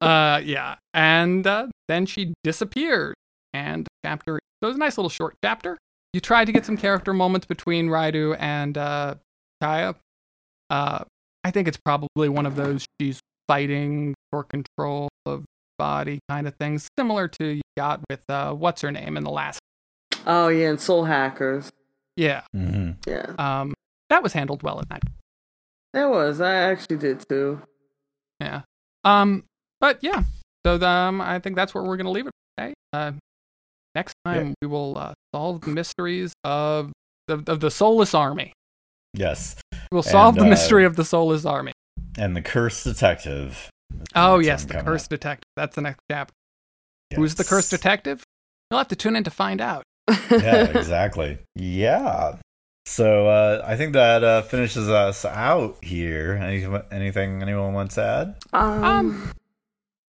uh, 0.00 0.40
yeah, 0.44 0.76
and 0.94 1.46
uh, 1.46 1.66
then 1.88 2.06
she 2.06 2.34
disappeared. 2.44 3.14
And 3.54 3.88
chapter, 4.04 4.38
so 4.62 4.66
it 4.66 4.66
was 4.66 4.76
a 4.76 4.78
nice 4.78 4.98
little 4.98 5.08
short 5.08 5.34
chapter. 5.42 5.78
You 6.12 6.20
tried 6.20 6.44
to 6.44 6.52
get 6.52 6.66
some 6.66 6.76
character 6.76 7.14
moments 7.14 7.46
between 7.46 7.88
Raidou 7.88 8.36
and 8.38 8.76
uh, 8.76 9.14
Kaya. 9.60 9.94
Uh, 10.68 11.04
I 11.44 11.50
think 11.50 11.66
it's 11.66 11.78
probably 11.82 12.28
one 12.28 12.44
of 12.44 12.56
those 12.56 12.84
she's 13.00 13.20
fighting 13.48 14.14
for 14.30 14.44
control 14.44 15.08
of 15.26 15.44
body 15.78 16.20
kind 16.28 16.46
of 16.46 16.54
things, 16.56 16.86
similar 16.98 17.26
to 17.28 17.46
you 17.46 17.62
got 17.76 18.00
with 18.10 18.22
uh, 18.28 18.52
what's 18.52 18.82
her 18.82 18.92
name 18.92 19.16
in 19.16 19.24
the 19.24 19.30
last. 19.30 19.58
oh 20.26 20.48
yeah, 20.48 20.68
and 20.70 20.80
soul 20.80 21.04
hackers. 21.04 21.70
Yeah, 22.16 22.42
Mm-hmm. 22.54 22.92
Yeah, 23.08 23.32
um, 23.38 23.74
that 24.10 24.22
was 24.22 24.32
handled 24.32 24.62
well 24.62 24.78
in 24.80 24.86
that. 24.90 25.02
that 25.94 26.10
was. 26.10 26.40
I 26.40 26.52
actually 26.54 26.96
did 26.96 27.26
too. 27.28 27.62
Yeah. 28.40 28.62
Um, 29.04 29.44
but 29.80 29.98
yeah, 30.02 30.24
so 30.66 30.80
um, 30.84 31.20
I 31.20 31.38
think 31.38 31.56
that's 31.56 31.74
where 31.74 31.84
we're 31.84 31.96
gonna 31.96 32.10
leave 32.10 32.26
it 32.26 32.32
today. 32.56 32.74
Uh, 32.92 33.12
next 33.94 34.14
time 34.24 34.54
we 34.60 34.66
will 34.68 34.98
uh, 34.98 35.14
solve 35.34 35.60
the 35.60 35.70
mysteries 35.70 36.32
of 36.44 36.92
the 37.28 37.42
of 37.46 37.60
the 37.60 37.70
soulless 37.70 38.14
army. 38.14 38.52
Yes, 39.14 39.56
We'll 39.92 40.02
solve 40.02 40.34
And, 40.36 40.42
the 40.42 40.46
uh, 40.46 40.50
mystery 40.50 40.84
of 40.84 40.96
the 40.96 41.04
soulless 41.04 41.46
army. 41.46 41.72
And 42.18 42.36
the 42.36 42.42
cursed 42.42 42.84
detective. 42.84 43.70
the 43.90 44.04
Oh 44.14 44.38
yes, 44.38 44.64
the 44.64 44.74
coming 44.74 44.86
cursed 44.86 45.06
up. 45.06 45.10
detective. 45.20 45.48
That's 45.56 45.74
the 45.74 45.82
next 45.82 46.00
chapter. 46.10 46.34
Who's 47.14 47.34
the 47.36 47.44
cursed 47.44 47.72
Yes. 47.72 47.80
detective? 47.80 48.22
You'll 48.70 48.78
have 48.78 48.88
to 48.88 48.96
tune 48.96 49.16
in 49.16 49.24
to 49.24 49.30
find 49.30 49.60
out. 49.60 49.82
yeah, 50.30 50.64
exactly. 50.66 51.38
Yeah. 51.54 52.36
So 52.86 53.28
uh, 53.28 53.62
I 53.66 53.76
think 53.76 53.92
that 53.94 54.24
uh, 54.24 54.42
finishes 54.42 54.88
us 54.88 55.24
out 55.24 55.76
here. 55.82 56.34
Any, 56.42 56.66
anything 56.90 57.42
anyone 57.42 57.72
wants 57.74 57.94
to 57.96 58.02
add? 58.02 58.34
um, 58.52 58.84
Um, 58.84 59.32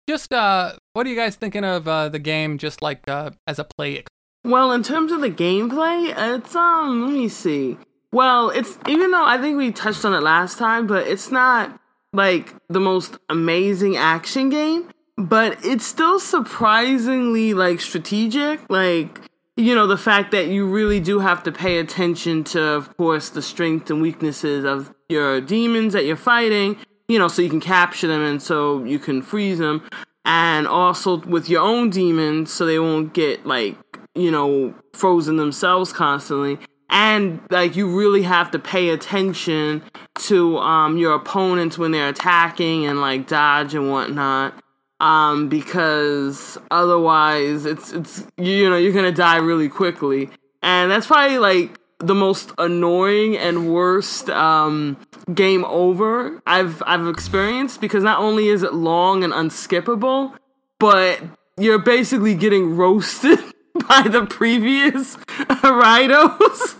just 0.09 0.32
uh, 0.32 0.72
what 0.94 1.06
are 1.06 1.11
you 1.11 1.16
guys 1.16 1.36
thinking 1.36 1.64
of 1.64 1.86
uh, 1.86 2.09
the 2.09 2.18
game? 2.18 2.59
Just 2.59 2.80
like 2.82 3.06
uh, 3.09 3.30
as 3.46 3.59
a 3.59 3.64
play 3.64 4.04
Well, 4.44 4.72
in 4.72 4.82
terms 4.82 5.12
of 5.12 5.20
the 5.20 5.30
gameplay, 5.30 6.14
it's 6.36 6.54
um, 6.56 7.06
let 7.06 7.12
me 7.14 7.28
see. 7.28 7.76
Well, 8.12 8.50
it's 8.50 8.78
even 8.88 9.11
though 9.11 9.24
I 9.26 9.38
think 9.38 9.56
we 9.59 9.70
touched 9.70 10.04
on 10.04 10.14
it 10.14 10.22
last 10.22 10.56
time, 10.59 10.86
but 10.86 11.06
it's 11.06 11.30
not 11.30 11.78
like 12.12 12.54
the 12.68 12.80
most 12.80 13.18
amazing 13.28 13.96
action 13.96 14.48
game, 14.48 14.90
but 15.16 15.59
it's 15.64 15.86
still 15.86 16.20
surprisingly 16.20 17.54
like 17.54 17.80
strategic. 17.80 18.68
Like, 18.70 19.20
you 19.56 19.74
know, 19.74 19.86
the 19.86 19.98
fact 19.98 20.30
that 20.30 20.48
you 20.48 20.66
really 20.66 21.00
do 21.00 21.18
have 21.18 21.42
to 21.42 21.52
pay 21.52 21.78
attention 21.78 22.44
to, 22.44 22.62
of 22.62 22.96
course, 22.96 23.28
the 23.28 23.42
strengths 23.42 23.90
and 23.90 24.00
weaknesses 24.00 24.64
of 24.64 24.94
your 25.09 25.40
demons 25.40 25.92
that 25.92 26.04
you're 26.04 26.16
fighting, 26.16 26.76
you 27.09 27.18
know, 27.18 27.28
so 27.28 27.42
you 27.42 27.50
can 27.50 27.61
capture 27.61 28.06
them 28.06 28.22
and 28.22 28.42
so 28.42 28.84
you 28.84 28.98
can 28.98 29.22
freeze 29.22 29.59
them. 29.59 29.82
And 30.24 30.68
also 30.68 31.16
with 31.22 31.48
your 31.48 31.62
own 31.62 31.90
demons, 31.90 32.52
so 32.52 32.66
they 32.66 32.78
won't 32.78 33.14
get 33.14 33.46
like, 33.46 33.76
you 34.14 34.30
know, 34.30 34.74
frozen 34.92 35.36
themselves 35.36 35.92
constantly. 35.92 36.59
And 36.91 37.41
like 37.51 37.76
you 37.76 37.86
really 37.99 38.22
have 38.22 38.51
to 38.53 38.59
pay 38.59 38.89
attention 38.89 39.82
to 40.14 40.59
um 40.59 40.97
your 40.97 41.14
opponents 41.14 41.78
when 41.78 41.93
they're 41.93 42.09
attacking 42.09 42.86
and 42.86 43.01
like 43.01 43.26
dodge 43.26 43.74
and 43.74 43.91
whatnot 43.91 44.55
um, 45.01 45.49
because 45.49 46.59
otherwise 46.70 47.64
it's 47.64 47.93
it's 47.93 48.26
you 48.36 48.68
know 48.68 48.76
you're 48.76 48.93
gonna 48.93 49.12
die 49.12 49.36
really 49.36 49.68
quickly, 49.68 50.30
and 50.62 50.91
that's 50.91 51.07
probably 51.07 51.39
like 51.39 51.78
the 51.99 52.14
most 52.14 52.53
annoying 52.59 53.36
and 53.36 53.72
worst 53.72 54.30
um, 54.30 54.97
game 55.34 55.64
over 55.66 56.41
I've 56.47 56.82
I've 56.86 57.07
experienced 57.07 57.80
because 57.80 58.03
not 58.03 58.20
only 58.20 58.49
is 58.49 58.62
it 58.62 58.74
long 58.74 59.24
and 59.24 59.32
unskippable, 59.32 60.36
but 60.78 61.20
you're 61.57 61.78
basically 61.78 62.34
getting 62.34 62.76
roasted 62.76 63.39
by 63.89 64.03
the 64.09 64.26
previous 64.26 65.16
Rhinos. 65.62 66.76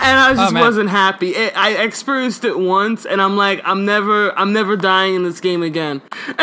and 0.00 0.18
I 0.18 0.34
just 0.34 0.50
oh, 0.50 0.52
man. 0.52 0.62
wasn't 0.62 0.90
happy. 0.90 1.30
It, 1.30 1.56
I 1.56 1.82
experienced 1.82 2.44
it 2.44 2.58
once, 2.58 3.04
and 3.04 3.20
I'm 3.20 3.36
like, 3.36 3.60
I'm 3.64 3.84
never, 3.84 4.36
I'm 4.38 4.52
never 4.52 4.76
dying 4.76 5.14
in 5.14 5.22
this 5.24 5.40
game 5.40 5.62
again. 5.62 6.02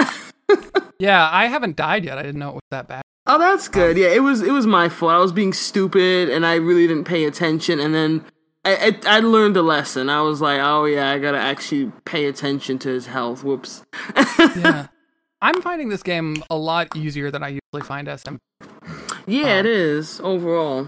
Yeah, 1.03 1.27
I 1.29 1.47
haven't 1.47 1.75
died 1.75 2.05
yet. 2.05 2.17
I 2.17 2.23
didn't 2.23 2.39
know 2.39 2.51
it 2.51 2.53
was 2.53 2.61
that 2.71 2.87
bad. 2.87 3.01
Oh, 3.27 3.37
that's 3.37 3.67
good. 3.67 3.97
Yeah, 3.97 4.07
it 4.07 4.21
was, 4.21 4.41
it 4.41 4.51
was 4.51 4.65
my 4.65 4.87
fault. 4.87 5.11
I 5.11 5.17
was 5.17 5.33
being 5.33 5.51
stupid, 5.51 6.29
and 6.29 6.45
I 6.45 6.55
really 6.55 6.87
didn't 6.87 7.03
pay 7.03 7.25
attention. 7.25 7.81
And 7.81 7.93
then 7.93 8.23
I, 8.63 8.99
I, 9.05 9.17
I 9.17 9.19
learned 9.19 9.57
a 9.57 9.61
lesson. 9.61 10.09
I 10.09 10.21
was 10.21 10.39
like, 10.39 10.61
oh 10.61 10.85
yeah, 10.85 11.11
I 11.11 11.19
gotta 11.19 11.39
actually 11.39 11.91
pay 12.05 12.25
attention 12.25 12.79
to 12.79 12.89
his 12.89 13.07
health. 13.07 13.43
Whoops. 13.43 13.83
Yeah. 14.55 14.87
I'm 15.41 15.61
finding 15.61 15.89
this 15.89 16.03
game 16.03 16.41
a 16.49 16.55
lot 16.55 16.95
easier 16.95 17.29
than 17.29 17.43
I 17.43 17.49
usually 17.49 17.85
find 17.85 18.07
SM, 18.07 18.35
Yeah, 19.27 19.59
it 19.59 19.65
is 19.65 20.19
overall. 20.21 20.87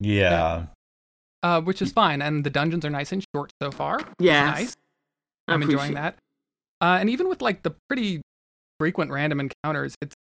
Yeah. 0.00 0.66
uh, 1.42 1.60
which 1.60 1.80
is 1.80 1.92
fine. 1.92 2.20
And 2.22 2.44
the 2.44 2.50
dungeons 2.50 2.84
are 2.84 2.90
nice 2.90 3.12
and 3.12 3.24
short 3.34 3.50
so 3.62 3.70
far. 3.70 3.98
Yeah, 4.18 4.46
nice. 4.50 4.74
I 5.48 5.54
I'm 5.54 5.62
enjoying 5.62 5.94
that. 5.94 6.16
Uh, 6.80 6.98
and 7.00 7.08
even 7.08 7.28
with 7.28 7.40
like 7.40 7.62
the 7.62 7.74
pretty 7.88 8.20
frequent 8.78 9.10
random 9.10 9.40
encounters, 9.40 9.94
it's 10.02 10.14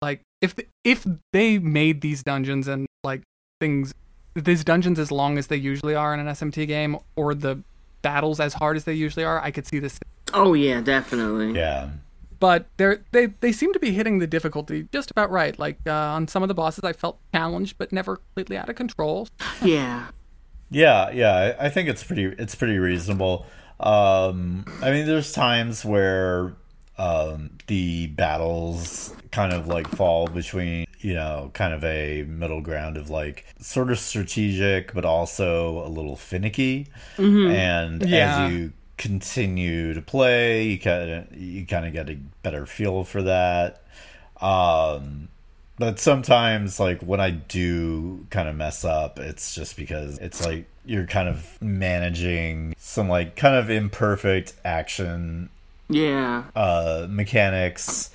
like 0.00 0.20
if 0.40 0.54
th- 0.56 0.68
if 0.84 1.06
they 1.32 1.58
made 1.58 2.00
these 2.00 2.22
dungeons 2.22 2.68
and 2.68 2.86
like 3.04 3.22
things, 3.60 3.92
these 4.34 4.64
dungeons 4.64 4.98
as 4.98 5.10
long 5.12 5.36
as 5.38 5.48
they 5.48 5.56
usually 5.56 5.94
are 5.94 6.14
in 6.14 6.20
an 6.20 6.26
SMT 6.28 6.66
game, 6.66 6.96
or 7.16 7.34
the 7.34 7.62
battles 8.02 8.40
as 8.40 8.54
hard 8.54 8.76
as 8.76 8.84
they 8.84 8.94
usually 8.94 9.24
are, 9.24 9.40
I 9.42 9.50
could 9.50 9.66
see 9.66 9.78
this. 9.78 9.98
Oh 10.32 10.54
yeah, 10.54 10.80
definitely. 10.80 11.52
Yeah. 11.52 11.90
But 12.40 12.66
they're 12.78 13.04
they 13.12 13.26
they 13.26 13.52
seem 13.52 13.72
to 13.74 13.78
be 13.78 13.92
hitting 13.92 14.18
the 14.18 14.26
difficulty 14.26 14.88
just 14.92 15.10
about 15.10 15.30
right. 15.30 15.56
Like 15.58 15.78
uh, 15.86 15.92
on 15.92 16.26
some 16.26 16.42
of 16.42 16.48
the 16.48 16.54
bosses, 16.54 16.82
I 16.84 16.92
felt 16.94 17.18
challenged, 17.34 17.76
but 17.78 17.92
never 17.92 18.16
completely 18.16 18.56
out 18.56 18.68
of 18.68 18.76
control. 18.76 19.28
Yeah. 19.62 20.06
Yeah, 20.70 21.10
yeah, 21.10 21.54
I 21.60 21.66
I 21.66 21.68
think 21.68 21.88
it's 21.88 22.02
pretty 22.02 22.24
it's 22.24 22.54
pretty 22.54 22.78
reasonable. 22.78 23.46
Um 23.78 24.64
I 24.82 24.90
mean 24.90 25.06
there's 25.06 25.32
times 25.32 25.84
where 25.84 26.54
um 26.98 27.58
the 27.66 28.06
battles 28.08 29.14
kind 29.32 29.52
of 29.52 29.66
like 29.66 29.88
fall 29.88 30.26
between, 30.28 30.86
you 31.00 31.14
know, 31.14 31.50
kind 31.54 31.72
of 31.74 31.82
a 31.84 32.22
middle 32.24 32.60
ground 32.60 32.96
of 32.96 33.10
like 33.10 33.46
sort 33.60 33.90
of 33.90 33.98
strategic 33.98 34.94
but 34.94 35.04
also 35.04 35.84
a 35.86 35.88
little 35.88 36.16
finicky. 36.16 36.86
And 37.18 38.02
Yeah. 38.06 38.46
as 38.46 38.52
you 38.52 38.72
continue 39.00 39.94
to 39.94 40.02
play, 40.02 40.64
you 40.68 40.78
kind 40.78 41.10
of 41.10 41.36
you 41.36 41.66
kind 41.66 41.86
of 41.86 41.92
get 41.92 42.08
a 42.10 42.16
better 42.42 42.66
feel 42.66 43.02
for 43.02 43.22
that. 43.22 43.82
Um 44.40 45.28
but 45.78 45.98
sometimes 45.98 46.78
like 46.78 47.00
when 47.00 47.20
i 47.20 47.30
do 47.30 48.26
kind 48.28 48.46
of 48.50 48.54
mess 48.54 48.84
up 48.84 49.18
it's 49.18 49.54
just 49.54 49.78
because 49.78 50.18
it's 50.18 50.44
like 50.44 50.66
you're 50.84 51.06
kind 51.06 51.26
of 51.26 51.56
managing 51.62 52.74
some 52.76 53.08
like 53.08 53.34
kind 53.34 53.54
of 53.56 53.70
imperfect 53.70 54.52
action 54.62 55.48
Yeah. 55.88 56.44
uh 56.54 57.06
mechanics 57.08 58.10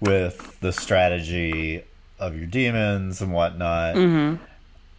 with 0.00 0.58
the 0.60 0.72
strategy 0.72 1.84
of 2.18 2.34
your 2.38 2.46
demons 2.46 3.20
and 3.20 3.34
whatnot 3.34 3.96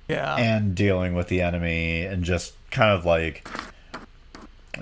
Yeah. 0.07 0.35
and 0.35 0.75
dealing 0.75 1.15
with 1.15 1.27
the 1.27 1.41
enemy 1.41 2.03
and 2.05 2.23
just 2.23 2.53
kind 2.69 2.91
of 2.91 3.03
like 3.03 3.47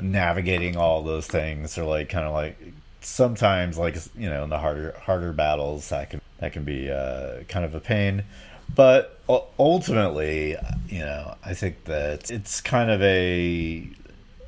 navigating 0.01 0.77
all 0.77 1.03
those 1.03 1.27
things 1.27 1.77
or 1.77 1.83
like 1.83 2.09
kind 2.09 2.25
of 2.25 2.33
like 2.33 2.57
sometimes 3.01 3.77
like 3.77 3.97
you 4.17 4.29
know 4.29 4.43
in 4.43 4.49
the 4.49 4.57
harder 4.57 4.95
harder 5.01 5.33
battles 5.33 5.89
that 5.89 6.09
can 6.09 6.21
that 6.39 6.53
can 6.53 6.63
be 6.63 6.89
uh, 6.89 7.43
kind 7.47 7.65
of 7.65 7.75
a 7.75 7.79
pain. 7.79 8.23
But 8.75 9.19
ultimately 9.57 10.57
you 10.89 10.99
know 10.99 11.35
i 11.45 11.53
think 11.53 11.85
that 11.85 12.29
it's 12.29 12.59
kind 12.59 12.91
of 12.91 13.01
a 13.01 13.87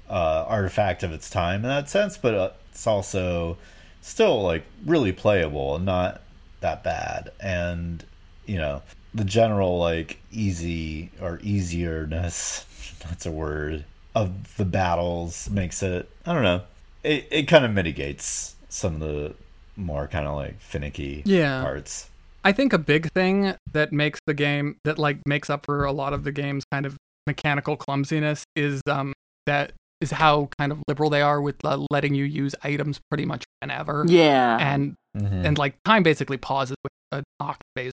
uh, 0.10 0.46
artifact 0.48 1.02
of 1.02 1.14
its 1.14 1.30
time 1.30 1.64
in 1.64 1.70
that 1.70 1.90
sense 1.90 2.18
but 2.18 2.34
uh, 2.34 2.50
it's 2.72 2.86
also 2.86 3.58
still 4.06 4.44
like 4.44 4.64
really 4.86 5.12
playable 5.12 5.76
and 5.76 5.86
not 5.86 6.22
that 6.60 6.84
bad. 6.84 7.32
And 7.40 8.04
you 8.46 8.58
know 8.58 8.84
the 9.14 9.24
general 9.24 9.80
like 9.80 10.20
easy 10.32 11.10
or 11.22 11.40
easierness 11.42 12.66
that's 13.08 13.26
a 13.26 13.32
word 13.32 13.86
of 14.16 14.58
the 14.58 14.66
battles 14.66 15.50
makes 15.50 15.84
it 15.84 16.10
i 16.26 16.34
don't 16.34 16.44
know 16.44 16.62
it, 17.04 17.28
it 17.30 17.44
kind 17.44 17.64
of 17.64 17.72
mitigates 17.72 18.56
some 18.70 18.96
of 18.96 19.00
the 19.00 19.36
more 19.78 20.08
kind 20.08 20.28
of 20.28 20.36
like 20.36 20.60
finicky 20.60 21.24
yeah. 21.26 21.62
parts. 21.62 22.10
I 22.44 22.52
think 22.52 22.74
a 22.74 22.78
big 22.78 23.12
thing 23.12 23.56
that 23.74 23.92
makes 23.92 24.20
the 24.28 24.34
game 24.34 24.78
that 24.84 25.00
like 25.00 25.20
makes 25.26 25.50
up 25.50 25.66
for 25.66 25.86
a 25.86 25.92
lot 25.92 26.14
of 26.14 26.24
the 26.24 26.32
game's 26.32 26.64
kind 26.72 26.86
of 26.86 26.98
mechanical 27.28 27.76
clumsiness 27.76 28.44
is 28.56 28.82
um 28.88 29.14
that 29.48 29.74
is 30.02 30.12
how 30.12 30.50
kind 30.60 30.72
of 30.72 30.84
liberal 30.88 31.10
they 31.10 31.22
are 31.22 31.42
with 31.42 31.64
uh, 31.66 31.86
letting 31.90 32.14
you 32.14 32.24
use 32.26 32.54
items 32.64 33.00
pretty 33.10 33.26
much 33.26 33.44
whenever. 33.62 34.06
Yeah. 34.08 34.58
And 34.60 34.96
mm-hmm. 35.18 35.46
and 35.46 35.58
like 35.58 35.76
time 35.86 36.04
basically 36.04 36.38
pauses 36.38 36.76
with 36.84 36.92
a 37.12 37.24
knock 37.40 37.58
phase. 37.76 37.92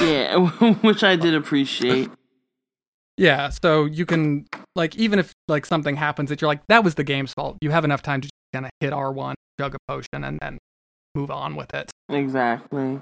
yeah, 0.00 0.36
which 0.80 1.04
I 1.04 1.16
did 1.16 1.34
appreciate. 1.34 2.10
Yeah, 3.16 3.48
so 3.48 3.86
you 3.86 4.04
can 4.04 4.46
like 4.74 4.94
even 4.96 5.18
if 5.18 5.32
like 5.48 5.64
something 5.66 5.96
happens 5.96 6.28
that 6.28 6.40
you're 6.40 6.48
like 6.48 6.66
that 6.68 6.84
was 6.84 6.96
the 6.96 7.04
game's 7.04 7.32
fault. 7.32 7.56
You 7.60 7.70
have 7.70 7.84
enough 7.84 8.02
time 8.02 8.20
to 8.20 8.28
kind 8.52 8.66
of 8.66 8.70
hit 8.80 8.92
R1, 8.92 9.34
jug 9.58 9.74
a 9.74 9.78
potion, 9.88 10.24
and 10.24 10.38
then 10.40 10.58
move 11.14 11.30
on 11.30 11.56
with 11.56 11.72
it. 11.74 11.90
Exactly. 12.08 13.00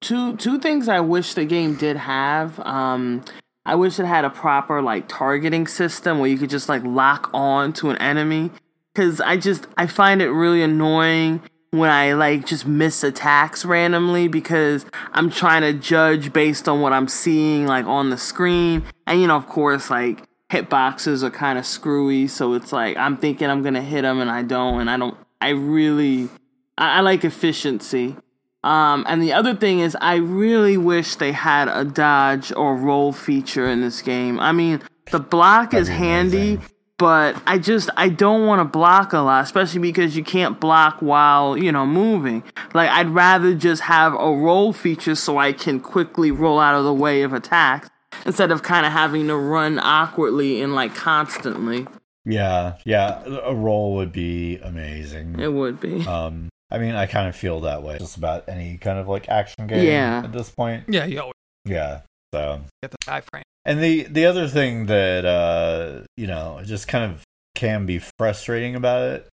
Two 0.00 0.36
two 0.36 0.58
things 0.58 0.88
I 0.88 1.00
wish 1.00 1.34
the 1.34 1.44
game 1.44 1.74
did 1.74 1.96
have. 1.96 2.58
Um, 2.60 3.22
I 3.66 3.74
wish 3.74 4.00
it 4.00 4.06
had 4.06 4.24
a 4.24 4.30
proper 4.30 4.80
like 4.80 5.08
targeting 5.08 5.66
system 5.66 6.18
where 6.18 6.30
you 6.30 6.38
could 6.38 6.50
just 6.50 6.68
like 6.68 6.82
lock 6.84 7.30
on 7.34 7.72
to 7.74 7.90
an 7.90 7.98
enemy. 7.98 8.50
Cause 8.94 9.20
I 9.20 9.36
just 9.36 9.66
I 9.76 9.86
find 9.86 10.20
it 10.20 10.30
really 10.30 10.62
annoying 10.62 11.42
when 11.70 11.90
I 11.90 12.14
like 12.14 12.46
just 12.46 12.66
miss 12.66 13.04
attacks 13.04 13.64
randomly 13.64 14.28
because 14.28 14.84
I'm 15.12 15.30
trying 15.30 15.62
to 15.62 15.72
judge 15.72 16.32
based 16.32 16.68
on 16.68 16.80
what 16.80 16.92
I'm 16.92 17.08
seeing 17.08 17.66
like 17.66 17.86
on 17.86 18.10
the 18.10 18.18
screen. 18.18 18.84
And 19.06 19.20
you 19.20 19.26
know, 19.26 19.36
of 19.36 19.46
course, 19.46 19.90
like 19.90 20.24
hitboxes 20.50 21.22
are 21.22 21.30
kind 21.30 21.58
of 21.58 21.66
screwy, 21.66 22.26
so 22.26 22.54
it's 22.54 22.72
like 22.72 22.96
I'm 22.96 23.16
thinking 23.16 23.48
I'm 23.48 23.62
gonna 23.62 23.82
hit 23.82 24.02
them 24.02 24.20
and 24.20 24.30
I 24.30 24.42
don't, 24.42 24.80
and 24.80 24.90
I 24.90 24.96
don't. 24.96 25.16
I 25.40 25.50
really, 25.50 26.28
I, 26.76 26.98
I 26.98 27.00
like 27.00 27.24
efficiency. 27.24 28.16
Um, 28.62 29.06
and 29.08 29.22
the 29.22 29.32
other 29.32 29.54
thing 29.54 29.78
is, 29.78 29.96
I 30.00 30.16
really 30.16 30.76
wish 30.76 31.16
they 31.16 31.32
had 31.32 31.68
a 31.68 31.84
dodge 31.84 32.52
or 32.52 32.76
roll 32.76 33.12
feature 33.12 33.66
in 33.66 33.80
this 33.80 34.02
game. 34.02 34.38
I 34.38 34.52
mean, 34.52 34.82
the 35.10 35.20
block 35.20 35.70
That'd 35.70 35.82
is 35.82 35.88
handy, 35.88 36.54
amazing. 36.54 36.70
But 37.00 37.42
I 37.46 37.56
just 37.56 37.88
I 37.96 38.10
don't 38.10 38.46
want 38.46 38.60
to 38.60 38.64
block 38.66 39.14
a 39.14 39.20
lot, 39.20 39.42
especially 39.42 39.80
because 39.80 40.18
you 40.18 40.22
can't 40.22 40.60
block 40.60 41.00
while 41.00 41.56
you 41.56 41.72
know 41.72 41.86
moving. 41.86 42.44
Like 42.74 42.90
I'd 42.90 43.08
rather 43.08 43.54
just 43.54 43.82
have 43.82 44.12
a 44.12 44.30
roll 44.30 44.74
feature 44.74 45.14
so 45.14 45.38
I 45.38 45.54
can 45.54 45.80
quickly 45.80 46.30
roll 46.30 46.60
out 46.60 46.74
of 46.74 46.84
the 46.84 46.92
way 46.92 47.22
of 47.22 47.32
attacks 47.32 47.88
instead 48.26 48.52
of 48.52 48.62
kind 48.62 48.84
of 48.84 48.92
having 48.92 49.28
to 49.28 49.36
run 49.36 49.78
awkwardly 49.78 50.60
and 50.60 50.74
like 50.74 50.94
constantly. 50.94 51.86
Yeah, 52.26 52.76
yeah, 52.84 53.24
a 53.24 53.54
roll 53.54 53.94
would 53.96 54.12
be 54.12 54.58
amazing. 54.58 55.40
It 55.40 55.54
would 55.54 55.80
be. 55.80 56.06
Um, 56.06 56.50
I 56.70 56.76
mean, 56.76 56.94
I 56.94 57.06
kind 57.06 57.28
of 57.28 57.34
feel 57.34 57.60
that 57.60 57.82
way 57.82 57.96
just 57.98 58.18
about 58.18 58.46
any 58.46 58.76
kind 58.76 58.98
of 58.98 59.08
like 59.08 59.26
action 59.30 59.66
game. 59.66 59.86
Yeah. 59.86 60.20
At 60.24 60.32
this 60.32 60.50
point. 60.50 60.84
Yeah, 60.86 61.06
you 61.06 61.20
always. 61.20 61.34
Yeah. 61.64 62.02
So. 62.34 62.60
Get 62.82 62.90
the 62.90 62.98
sky 63.02 63.22
frame. 63.22 63.44
And 63.64 63.82
the 63.82 64.04
the 64.04 64.26
other 64.26 64.48
thing 64.48 64.86
that 64.86 65.24
uh 65.24 66.04
you 66.16 66.26
know 66.26 66.60
just 66.64 66.88
kind 66.88 67.12
of 67.12 67.22
can 67.54 67.86
be 67.86 68.00
frustrating 68.18 68.74
about 68.74 69.02
it 69.02 69.28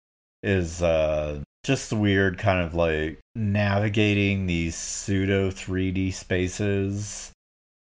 is 0.42 0.82
uh 0.82 1.42
just 1.64 1.90
the 1.90 1.96
weird 1.96 2.38
kind 2.38 2.66
of 2.66 2.74
like 2.74 3.20
navigating 3.36 4.46
these 4.46 4.76
pseudo 4.76 5.50
3D 5.50 6.14
spaces 6.14 7.32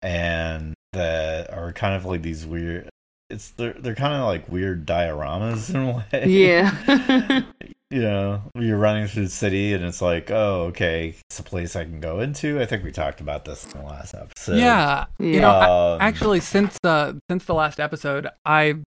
and 0.01 0.73
that 0.93 1.51
are 1.51 1.71
kind 1.73 1.95
of 1.95 2.05
like 2.05 2.21
these 2.21 2.45
weird 2.45 2.89
it's 3.29 3.49
they're 3.51 3.73
they're 3.73 3.95
kind 3.95 4.13
of 4.13 4.25
like 4.25 4.49
weird 4.49 4.85
dioramas 4.85 5.73
in 5.73 5.81
a 5.81 5.97
way. 5.97 6.27
Yeah. 6.27 7.41
you 7.93 8.01
know, 8.01 8.41
you're 8.55 8.79
running 8.79 9.05
through 9.05 9.25
the 9.25 9.29
city 9.29 9.73
and 9.73 9.85
it's 9.85 10.01
like, 10.01 10.31
oh, 10.31 10.63
okay, 10.69 11.13
it's 11.29 11.37
a 11.37 11.43
place 11.43 11.75
I 11.75 11.83
can 11.83 11.99
go 11.99 12.21
into. 12.21 12.59
I 12.59 12.65
think 12.65 12.83
we 12.83 12.91
talked 12.91 13.21
about 13.21 13.45
this 13.45 13.65
in 13.65 13.81
the 13.81 13.85
last 13.85 14.15
episode. 14.15 14.57
Yeah. 14.57 15.05
You 15.19 15.41
know, 15.41 15.51
um, 15.51 16.01
actually 16.01 16.39
since 16.39 16.75
uh 16.83 17.13
since 17.29 17.45
the 17.45 17.53
last 17.53 17.79
episode, 17.79 18.27
I've 18.45 18.81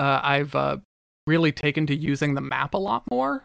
uh 0.00 0.20
I've 0.24 0.56
uh 0.56 0.78
really 1.28 1.52
taken 1.52 1.86
to 1.86 1.94
using 1.94 2.34
the 2.34 2.40
map 2.40 2.74
a 2.74 2.78
lot 2.78 3.04
more. 3.12 3.44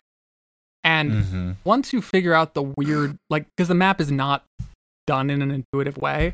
And 0.84 1.12
mm-hmm. 1.12 1.52
once 1.64 1.94
you 1.94 2.02
figure 2.02 2.34
out 2.34 2.56
the 2.56 2.64
weird 2.64 3.18
like 3.30 3.46
cuz 3.56 3.68
the 3.68 3.76
map 3.76 4.02
is 4.02 4.12
not 4.12 4.46
done 5.06 5.30
in 5.30 5.44
an 5.44 5.52
intuitive 5.52 5.98
way, 5.98 6.34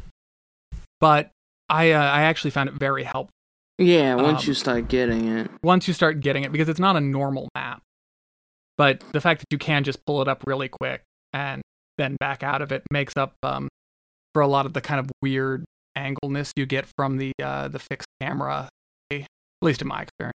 but 1.01 1.31
I 1.67 1.91
uh, 1.91 2.01
I 2.01 2.21
actually 2.21 2.51
found 2.51 2.69
it 2.69 2.75
very 2.75 3.03
helpful. 3.03 3.33
Yeah, 3.77 4.15
once 4.15 4.43
um, 4.43 4.47
you 4.47 4.53
start 4.53 4.87
getting 4.87 5.27
it. 5.27 5.51
Once 5.63 5.85
you 5.85 5.93
start 5.93 6.21
getting 6.21 6.45
it, 6.45 6.53
because 6.53 6.69
it's 6.69 6.79
not 6.79 6.95
a 6.95 7.01
normal 7.01 7.49
map. 7.55 7.81
But 8.77 9.03
the 9.11 9.21
fact 9.21 9.41
that 9.41 9.47
you 9.51 9.57
can 9.57 9.83
just 9.83 10.05
pull 10.05 10.21
it 10.21 10.27
up 10.27 10.43
really 10.45 10.67
quick 10.67 11.03
and 11.31 11.61
then 11.97 12.17
back 12.19 12.43
out 12.43 12.61
of 12.61 12.71
it 12.71 12.83
makes 12.91 13.13
up 13.15 13.33
um, 13.43 13.67
for 14.33 14.41
a 14.41 14.47
lot 14.47 14.65
of 14.65 14.73
the 14.73 14.81
kind 14.81 14.99
of 14.99 15.11
weird 15.21 15.63
angleness 15.97 16.51
you 16.55 16.65
get 16.65 16.85
from 16.97 17.17
the 17.17 17.31
uh, 17.41 17.67
the 17.67 17.79
fixed 17.79 18.07
camera, 18.21 18.69
at 19.11 19.27
least 19.61 19.81
in 19.81 19.87
my 19.87 20.01
experience. 20.01 20.33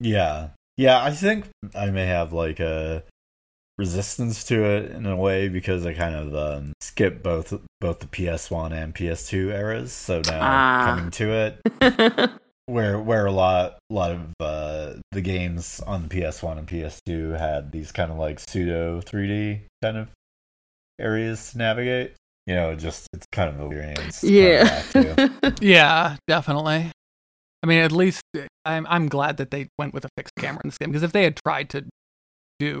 Yeah, 0.00 0.50
yeah. 0.76 1.02
I 1.02 1.10
think 1.10 1.48
I 1.74 1.90
may 1.90 2.06
have 2.06 2.32
like 2.32 2.60
a 2.60 3.02
resistance 3.76 4.44
to 4.44 4.64
it 4.64 4.90
in 4.92 5.06
a 5.06 5.16
way 5.16 5.48
because 5.48 5.86
I 5.86 5.94
kind 5.94 6.14
of 6.14 6.34
um, 6.34 6.72
skipped 6.80 7.22
both 7.22 7.52
both 7.80 8.00
the 8.00 8.06
PS1 8.06 8.72
and 8.72 8.94
PS2 8.94 9.52
eras. 9.52 9.92
So 9.92 10.22
now 10.26 10.40
ah. 10.40 10.84
coming 10.84 11.10
to 11.12 11.32
it, 11.32 12.30
where 12.68 12.98
where 12.98 13.26
a 13.26 13.32
lot 13.32 13.78
a 13.90 13.94
lot 13.94 14.12
of 14.12 14.34
uh, 14.40 14.94
the 15.12 15.20
games 15.20 15.80
on 15.86 16.06
the 16.06 16.08
PS1 16.08 16.58
and 16.58 16.68
PS2 16.68 17.38
had 17.38 17.72
these 17.72 17.90
kind 17.92 18.12
of 18.12 18.18
like 18.18 18.38
pseudo 18.38 19.00
3D 19.00 19.62
kind 19.82 19.96
of 19.96 20.08
areas 21.00 21.52
to 21.52 21.58
navigate. 21.58 22.14
You 22.46 22.54
know, 22.54 22.74
just 22.74 23.06
it's 23.12 23.26
kind 23.32 23.48
of 23.50 23.72
experience. 23.72 24.24
Yeah, 24.24 24.82
yeah, 25.60 26.16
definitely. 26.26 26.90
I 27.62 27.66
mean, 27.66 27.80
at 27.80 27.92
least 27.92 28.22
I'm 28.64 28.86
I'm 28.88 29.08
glad 29.08 29.38
that 29.38 29.50
they 29.50 29.68
went 29.78 29.94
with 29.94 30.04
a 30.04 30.08
fixed 30.16 30.34
camera 30.36 30.60
in 30.64 30.68
this 30.68 30.78
game 30.78 30.90
because 30.90 31.02
if 31.02 31.12
they 31.12 31.24
had 31.24 31.36
tried 31.36 31.70
to 31.70 31.84
do 32.58 32.80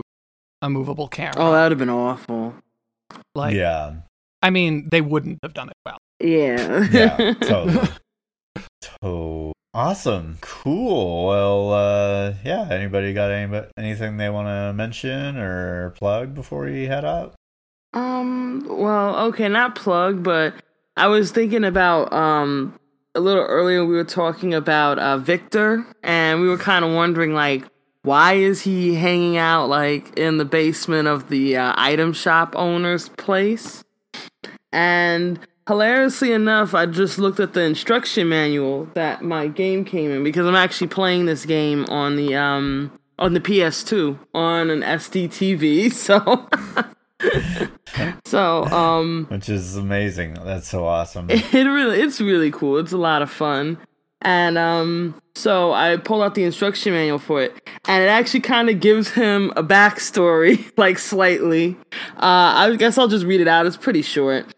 a 0.62 0.70
movable 0.70 1.08
camera. 1.08 1.34
Oh, 1.36 1.52
that 1.52 1.64
would 1.64 1.72
have 1.72 1.78
been 1.78 1.90
awful. 1.90 2.54
Like, 3.34 3.54
yeah. 3.54 3.94
I 4.42 4.50
mean, 4.50 4.88
they 4.90 5.00
wouldn't 5.00 5.38
have 5.42 5.54
done 5.54 5.68
it 5.68 5.76
well. 5.84 5.98
Yeah. 6.20 6.88
yeah. 6.90 7.34
Totally. 7.40 7.88
so 9.02 9.52
awesome. 9.78 10.38
Cool. 10.40 11.26
Well, 11.26 11.72
uh, 11.72 12.34
yeah. 12.44 12.68
Anybody 12.70 13.12
got 13.12 13.30
any 13.30 13.62
anything 13.76 14.16
they 14.16 14.28
want 14.28 14.48
to 14.48 14.72
mention 14.74 15.38
or 15.38 15.90
plug 15.90 16.34
before 16.34 16.64
we 16.64 16.86
head 16.86 17.04
out? 17.04 17.34
Um. 17.94 18.66
Well, 18.68 19.18
okay, 19.28 19.48
not 19.48 19.74
plug, 19.74 20.22
but 20.22 20.54
I 20.96 21.06
was 21.06 21.30
thinking 21.30 21.64
about 21.64 22.12
um 22.12 22.78
a 23.14 23.20
little 23.20 23.44
earlier. 23.44 23.86
We 23.86 23.94
were 23.94 24.04
talking 24.04 24.52
about 24.52 24.98
uh, 24.98 25.18
Victor, 25.18 25.86
and 26.02 26.40
we 26.40 26.48
were 26.48 26.58
kind 26.58 26.84
of 26.84 26.92
wondering 26.92 27.32
like 27.32 27.64
why 28.02 28.34
is 28.34 28.62
he 28.62 28.94
hanging 28.94 29.36
out 29.36 29.68
like 29.68 30.18
in 30.18 30.38
the 30.38 30.44
basement 30.44 31.08
of 31.08 31.28
the 31.28 31.56
uh, 31.56 31.74
item 31.76 32.12
shop 32.12 32.54
owner's 32.56 33.08
place? 33.10 33.84
And 34.72 35.38
hilariously 35.68 36.32
enough, 36.32 36.74
I 36.74 36.86
just 36.86 37.18
looked 37.18 37.38
at 37.38 37.52
the 37.52 37.60
instruction 37.60 38.28
manual 38.28 38.88
that 38.94 39.22
my 39.22 39.46
game 39.46 39.84
came 39.84 40.10
in 40.10 40.24
because 40.24 40.46
I'm 40.46 40.56
actually 40.56 40.88
playing 40.88 41.26
this 41.26 41.44
game 41.44 41.84
on 41.90 42.16
the 42.16 42.34
um 42.34 42.90
on 43.18 43.34
the 43.34 43.40
PS2 43.40 44.18
on 44.34 44.70
an 44.70 44.80
SD 44.80 45.28
TV. 45.28 45.92
So 46.08 46.48
so 48.24 48.64
um 48.66 49.26
which 49.28 49.48
is 49.48 49.76
amazing. 49.76 50.34
That's 50.34 50.68
so 50.68 50.86
awesome. 50.86 51.28
It 51.30 51.52
really 51.52 52.00
it's 52.00 52.20
really 52.20 52.50
cool. 52.50 52.78
It's 52.78 52.92
a 52.92 52.98
lot 52.98 53.22
of 53.22 53.30
fun. 53.30 53.78
And 54.22 54.58
um, 54.58 55.14
so 55.36 55.72
I 55.72 55.96
pulled 55.96 56.24
out 56.24 56.34
the 56.34 56.42
instruction 56.42 56.92
manual 56.92 57.20
for 57.20 57.40
it, 57.40 57.52
and 57.86 58.02
it 58.02 58.08
actually 58.08 58.40
kind 58.40 58.68
of 58.68 58.80
gives 58.80 59.10
him 59.10 59.52
a 59.54 59.62
backstory, 59.62 60.72
like 60.76 60.98
slightly. 60.98 61.76
Uh, 62.16 62.50
I 62.56 62.74
guess 62.76 62.98
I'll 62.98 63.06
just 63.06 63.24
read 63.24 63.40
it 63.40 63.46
out. 63.46 63.64
It's 63.64 63.76
pretty 63.76 64.02
short. 64.02 64.52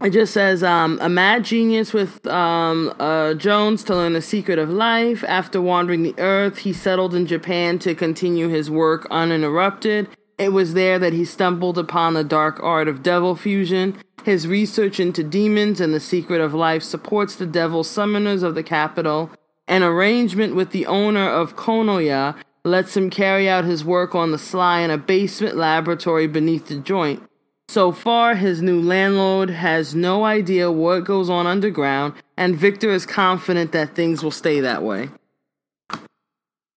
It 0.00 0.10
just 0.10 0.32
says, 0.32 0.62
um, 0.62 0.98
a 1.02 1.08
mad 1.08 1.44
genius 1.44 1.92
with 1.92 2.24
um, 2.28 2.94
uh, 3.00 3.34
Jones 3.34 3.82
to 3.84 3.96
learn 3.96 4.12
the 4.12 4.22
secret 4.22 4.56
of 4.56 4.70
life. 4.70 5.24
After 5.26 5.60
wandering 5.60 6.04
the 6.04 6.14
earth, 6.18 6.58
he 6.58 6.72
settled 6.72 7.16
in 7.16 7.26
Japan 7.26 7.80
to 7.80 7.96
continue 7.96 8.48
his 8.48 8.70
work 8.70 9.08
uninterrupted. 9.10 10.08
It 10.38 10.50
was 10.50 10.74
there 10.74 11.00
that 11.00 11.12
he 11.12 11.24
stumbled 11.24 11.78
upon 11.78 12.14
the 12.14 12.22
dark 12.22 12.62
art 12.62 12.86
of 12.86 13.02
devil 13.02 13.34
fusion. 13.34 13.98
His 14.22 14.46
research 14.46 15.00
into 15.00 15.24
demons 15.24 15.80
and 15.80 15.92
the 15.92 16.00
secret 16.00 16.40
of 16.40 16.54
life 16.54 16.84
supports 16.84 17.34
the 17.34 17.46
devil 17.46 17.82
summoners 17.82 18.44
of 18.44 18.54
the 18.54 18.62
capital. 18.62 19.32
An 19.66 19.82
arrangement 19.82 20.54
with 20.54 20.70
the 20.70 20.86
owner 20.86 21.28
of 21.28 21.56
Konnoya 21.56 22.36
lets 22.64 22.96
him 22.96 23.10
carry 23.10 23.48
out 23.48 23.64
his 23.64 23.84
work 23.84 24.14
on 24.14 24.30
the 24.30 24.38
sly 24.38 24.80
in 24.80 24.92
a 24.92 24.98
basement 24.98 25.56
laboratory 25.56 26.28
beneath 26.28 26.68
the 26.68 26.76
joint. 26.76 27.22
So 27.68 27.92
far, 27.92 28.34
his 28.34 28.62
new 28.62 28.80
landlord 28.80 29.50
has 29.50 29.94
no 29.94 30.24
idea 30.24 30.72
what 30.72 31.04
goes 31.04 31.28
on 31.28 31.46
underground, 31.46 32.14
and 32.36 32.56
Victor 32.56 32.90
is 32.90 33.04
confident 33.04 33.72
that 33.72 33.94
things 33.94 34.22
will 34.24 34.30
stay 34.30 34.60
that 34.60 34.82
way. 34.82 35.10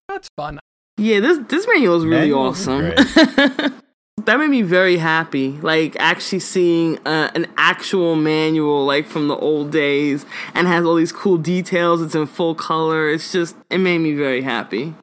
That's 0.10 0.30
fun. 0.36 0.60
Yeah, 0.98 1.22
this 1.22 1.40
this 1.48 1.66
manual 1.66 1.96
is 1.96 2.04
really 2.04 2.30
Manuals 2.30 2.68
awesome. 2.68 2.90
that 4.26 4.38
made 4.38 4.50
me 4.50 4.62
very 4.62 4.98
happy. 4.98 5.54
Like 5.62 5.96
actually 5.98 6.40
seeing 6.40 7.00
uh, 7.08 7.32
an 7.36 7.48
actual 7.58 8.18
manual, 8.18 8.86
like 8.86 9.08
from 9.08 9.30
the 9.30 9.38
old 9.38 9.72
days, 9.72 10.26
and 10.54 10.68
has 10.68 10.86
all 10.86 10.96
these 10.96 11.14
cool 11.14 11.38
details. 11.38 12.02
It's 12.02 12.16
in 12.16 12.28
full 12.28 12.54
color. 12.54 13.10
It's 13.10 13.32
just 13.32 13.56
it 13.70 13.78
made 13.78 14.00
me 14.00 14.14
very 14.14 14.42
happy. 14.42 14.94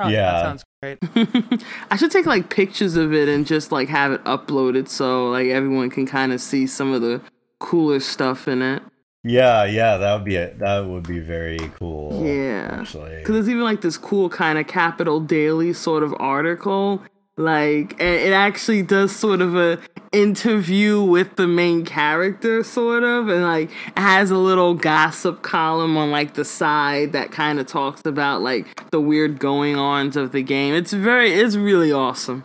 Oh, 0.00 0.08
yeah, 0.08 0.56
that 0.82 0.98
sounds 1.14 1.48
great. 1.48 1.64
I 1.90 1.96
should 1.96 2.10
take 2.10 2.26
like 2.26 2.50
pictures 2.50 2.96
of 2.96 3.12
it 3.12 3.28
and 3.28 3.46
just 3.46 3.72
like 3.72 3.88
have 3.88 4.12
it 4.12 4.22
uploaded 4.24 4.88
so 4.88 5.30
like 5.30 5.48
everyone 5.48 5.90
can 5.90 6.06
kind 6.06 6.32
of 6.32 6.40
see 6.40 6.66
some 6.66 6.92
of 6.92 7.00
the 7.02 7.20
cooler 7.58 8.00
stuff 8.00 8.48
in 8.48 8.62
it. 8.62 8.82
Yeah, 9.24 9.64
yeah, 9.64 9.98
that 9.98 10.14
would 10.14 10.24
be 10.24 10.34
it. 10.34 10.58
that 10.58 10.84
would 10.84 11.06
be 11.06 11.20
very 11.20 11.58
cool. 11.78 12.26
Yeah, 12.26 12.80
actually, 12.80 13.18
because 13.18 13.34
there's 13.34 13.48
even 13.48 13.62
like 13.62 13.80
this 13.80 13.96
cool 13.96 14.28
kind 14.28 14.58
of 14.58 14.66
Capital 14.66 15.20
Daily 15.20 15.72
sort 15.72 16.02
of 16.02 16.12
article 16.18 17.00
like 17.38 17.98
it 17.98 18.32
actually 18.32 18.82
does 18.82 19.14
sort 19.14 19.40
of 19.40 19.56
a 19.56 19.78
interview 20.12 21.02
with 21.02 21.36
the 21.36 21.46
main 21.46 21.84
character 21.84 22.62
sort 22.62 23.02
of 23.02 23.28
and 23.28 23.42
like 23.42 23.70
it 23.70 23.98
has 23.98 24.30
a 24.30 24.36
little 24.36 24.74
gossip 24.74 25.40
column 25.42 25.96
on 25.96 26.10
like 26.10 26.34
the 26.34 26.44
side 26.44 27.12
that 27.12 27.32
kind 27.32 27.58
of 27.58 27.66
talks 27.66 28.04
about 28.04 28.42
like 28.42 28.90
the 28.90 29.00
weird 29.00 29.38
going 29.38 29.76
ons 29.76 30.16
of 30.16 30.32
the 30.32 30.42
game. 30.42 30.74
It's 30.74 30.92
very 30.92 31.32
it's 31.32 31.56
really 31.56 31.90
awesome. 31.90 32.44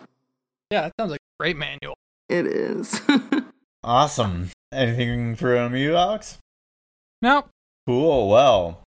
Yeah 0.72 0.88
it 0.88 0.94
sounds 0.98 1.12
like 1.12 1.20
a 1.20 1.44
great 1.44 1.58
manual. 1.58 1.96
It 2.30 2.46
is. 2.48 3.02
Awesome. 3.84 4.50
Anything 4.74 5.36
from 5.38 5.74
you 5.76 5.96
alex? 5.96 6.40
No. 7.22 7.46
Cool. 7.86 8.30
Well 8.30 8.84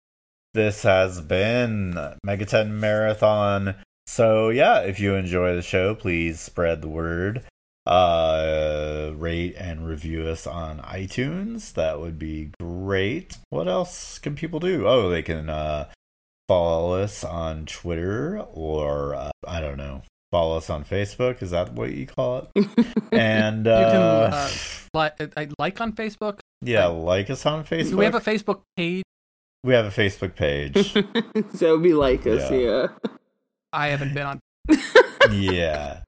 this 0.54 0.82
has 0.84 1.20
been 1.20 1.94
megaten 2.26 2.70
marathon 2.70 3.74
so 4.06 4.48
yeah, 4.50 4.80
if 4.80 5.00
you 5.00 5.14
enjoy 5.14 5.54
the 5.54 5.62
show, 5.62 5.94
please 5.94 6.40
spread 6.40 6.82
the 6.82 6.88
word. 6.88 7.44
Uh, 7.86 9.12
rate 9.14 9.54
and 9.56 9.86
review 9.86 10.26
us 10.26 10.44
on 10.44 10.80
iTunes. 10.80 11.72
That 11.74 12.00
would 12.00 12.18
be 12.18 12.50
great. 12.60 13.36
What 13.50 13.68
else 13.68 14.18
can 14.18 14.34
people 14.34 14.58
do? 14.58 14.88
Oh, 14.88 15.08
they 15.08 15.22
can 15.22 15.48
uh, 15.48 15.88
follow 16.48 17.00
us 17.00 17.22
on 17.22 17.66
Twitter 17.66 18.40
or 18.52 19.14
uh, 19.14 19.30
I 19.46 19.60
don't 19.60 19.76
know. 19.76 20.02
Follow 20.32 20.56
us 20.56 20.68
on 20.68 20.84
Facebook. 20.84 21.42
Is 21.42 21.52
that 21.52 21.74
what 21.74 21.92
you 21.92 22.06
call 22.06 22.48
it? 22.54 22.66
and 23.12 23.68
uh, 23.68 23.70
you 23.70 23.86
can 23.86 24.02
uh, 24.02 25.54
like 25.58 25.80
on 25.80 25.92
Facebook. 25.92 26.40
Yeah, 26.62 26.86
like 26.86 27.30
us 27.30 27.46
on 27.46 27.64
Facebook. 27.64 27.94
We 27.98 28.04
have 28.04 28.14
a 28.14 28.20
Facebook 28.20 28.62
page. 28.76 29.04
We 29.62 29.74
have 29.74 29.86
a 29.86 29.90
Facebook 29.90 30.34
page. 30.34 30.92
so 31.54 31.78
be 31.78 31.92
like 31.92 32.26
us, 32.26 32.50
yeah. 32.50 32.56
yeah. 32.56 32.86
I 33.76 33.88
haven't 33.88 34.14
been 34.14 34.26
on. 34.26 34.40
yeah. 35.30 36.00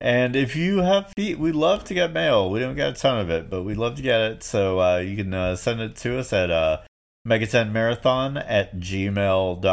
And 0.00 0.34
if 0.36 0.56
you 0.56 0.78
have 0.78 1.12
feet, 1.16 1.38
we 1.38 1.52
love 1.52 1.84
to 1.84 1.94
get 1.94 2.12
mail. 2.12 2.48
We 2.48 2.60
don't 2.60 2.76
get 2.76 2.90
a 2.90 2.94
ton 2.94 3.18
of 3.20 3.28
it, 3.28 3.50
but 3.50 3.64
we 3.64 3.74
love 3.74 3.96
to 3.96 4.02
get 4.02 4.20
it. 4.20 4.42
So 4.42 4.80
uh, 4.80 4.98
you 4.98 5.16
can 5.16 5.34
uh, 5.34 5.56
send 5.56 5.80
it 5.80 5.96
to 5.96 6.18
us 6.18 6.32
at 6.32 6.50
uh, 6.50 6.78
megatenmarathon 7.26 8.42
at 8.48 8.76
gmail.com. 8.76 9.68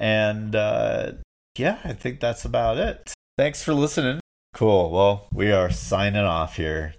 And 0.00 0.56
uh, 0.56 1.12
yeah, 1.56 1.78
I 1.84 1.92
think 1.92 2.20
that's 2.20 2.44
about 2.44 2.78
it. 2.78 3.14
Thanks 3.38 3.62
for 3.62 3.72
listening. 3.72 4.20
Cool. 4.52 4.90
Well, 4.90 5.28
we 5.32 5.50
are 5.52 5.70
signing 5.70 6.24
off 6.24 6.56
here. 6.56 6.92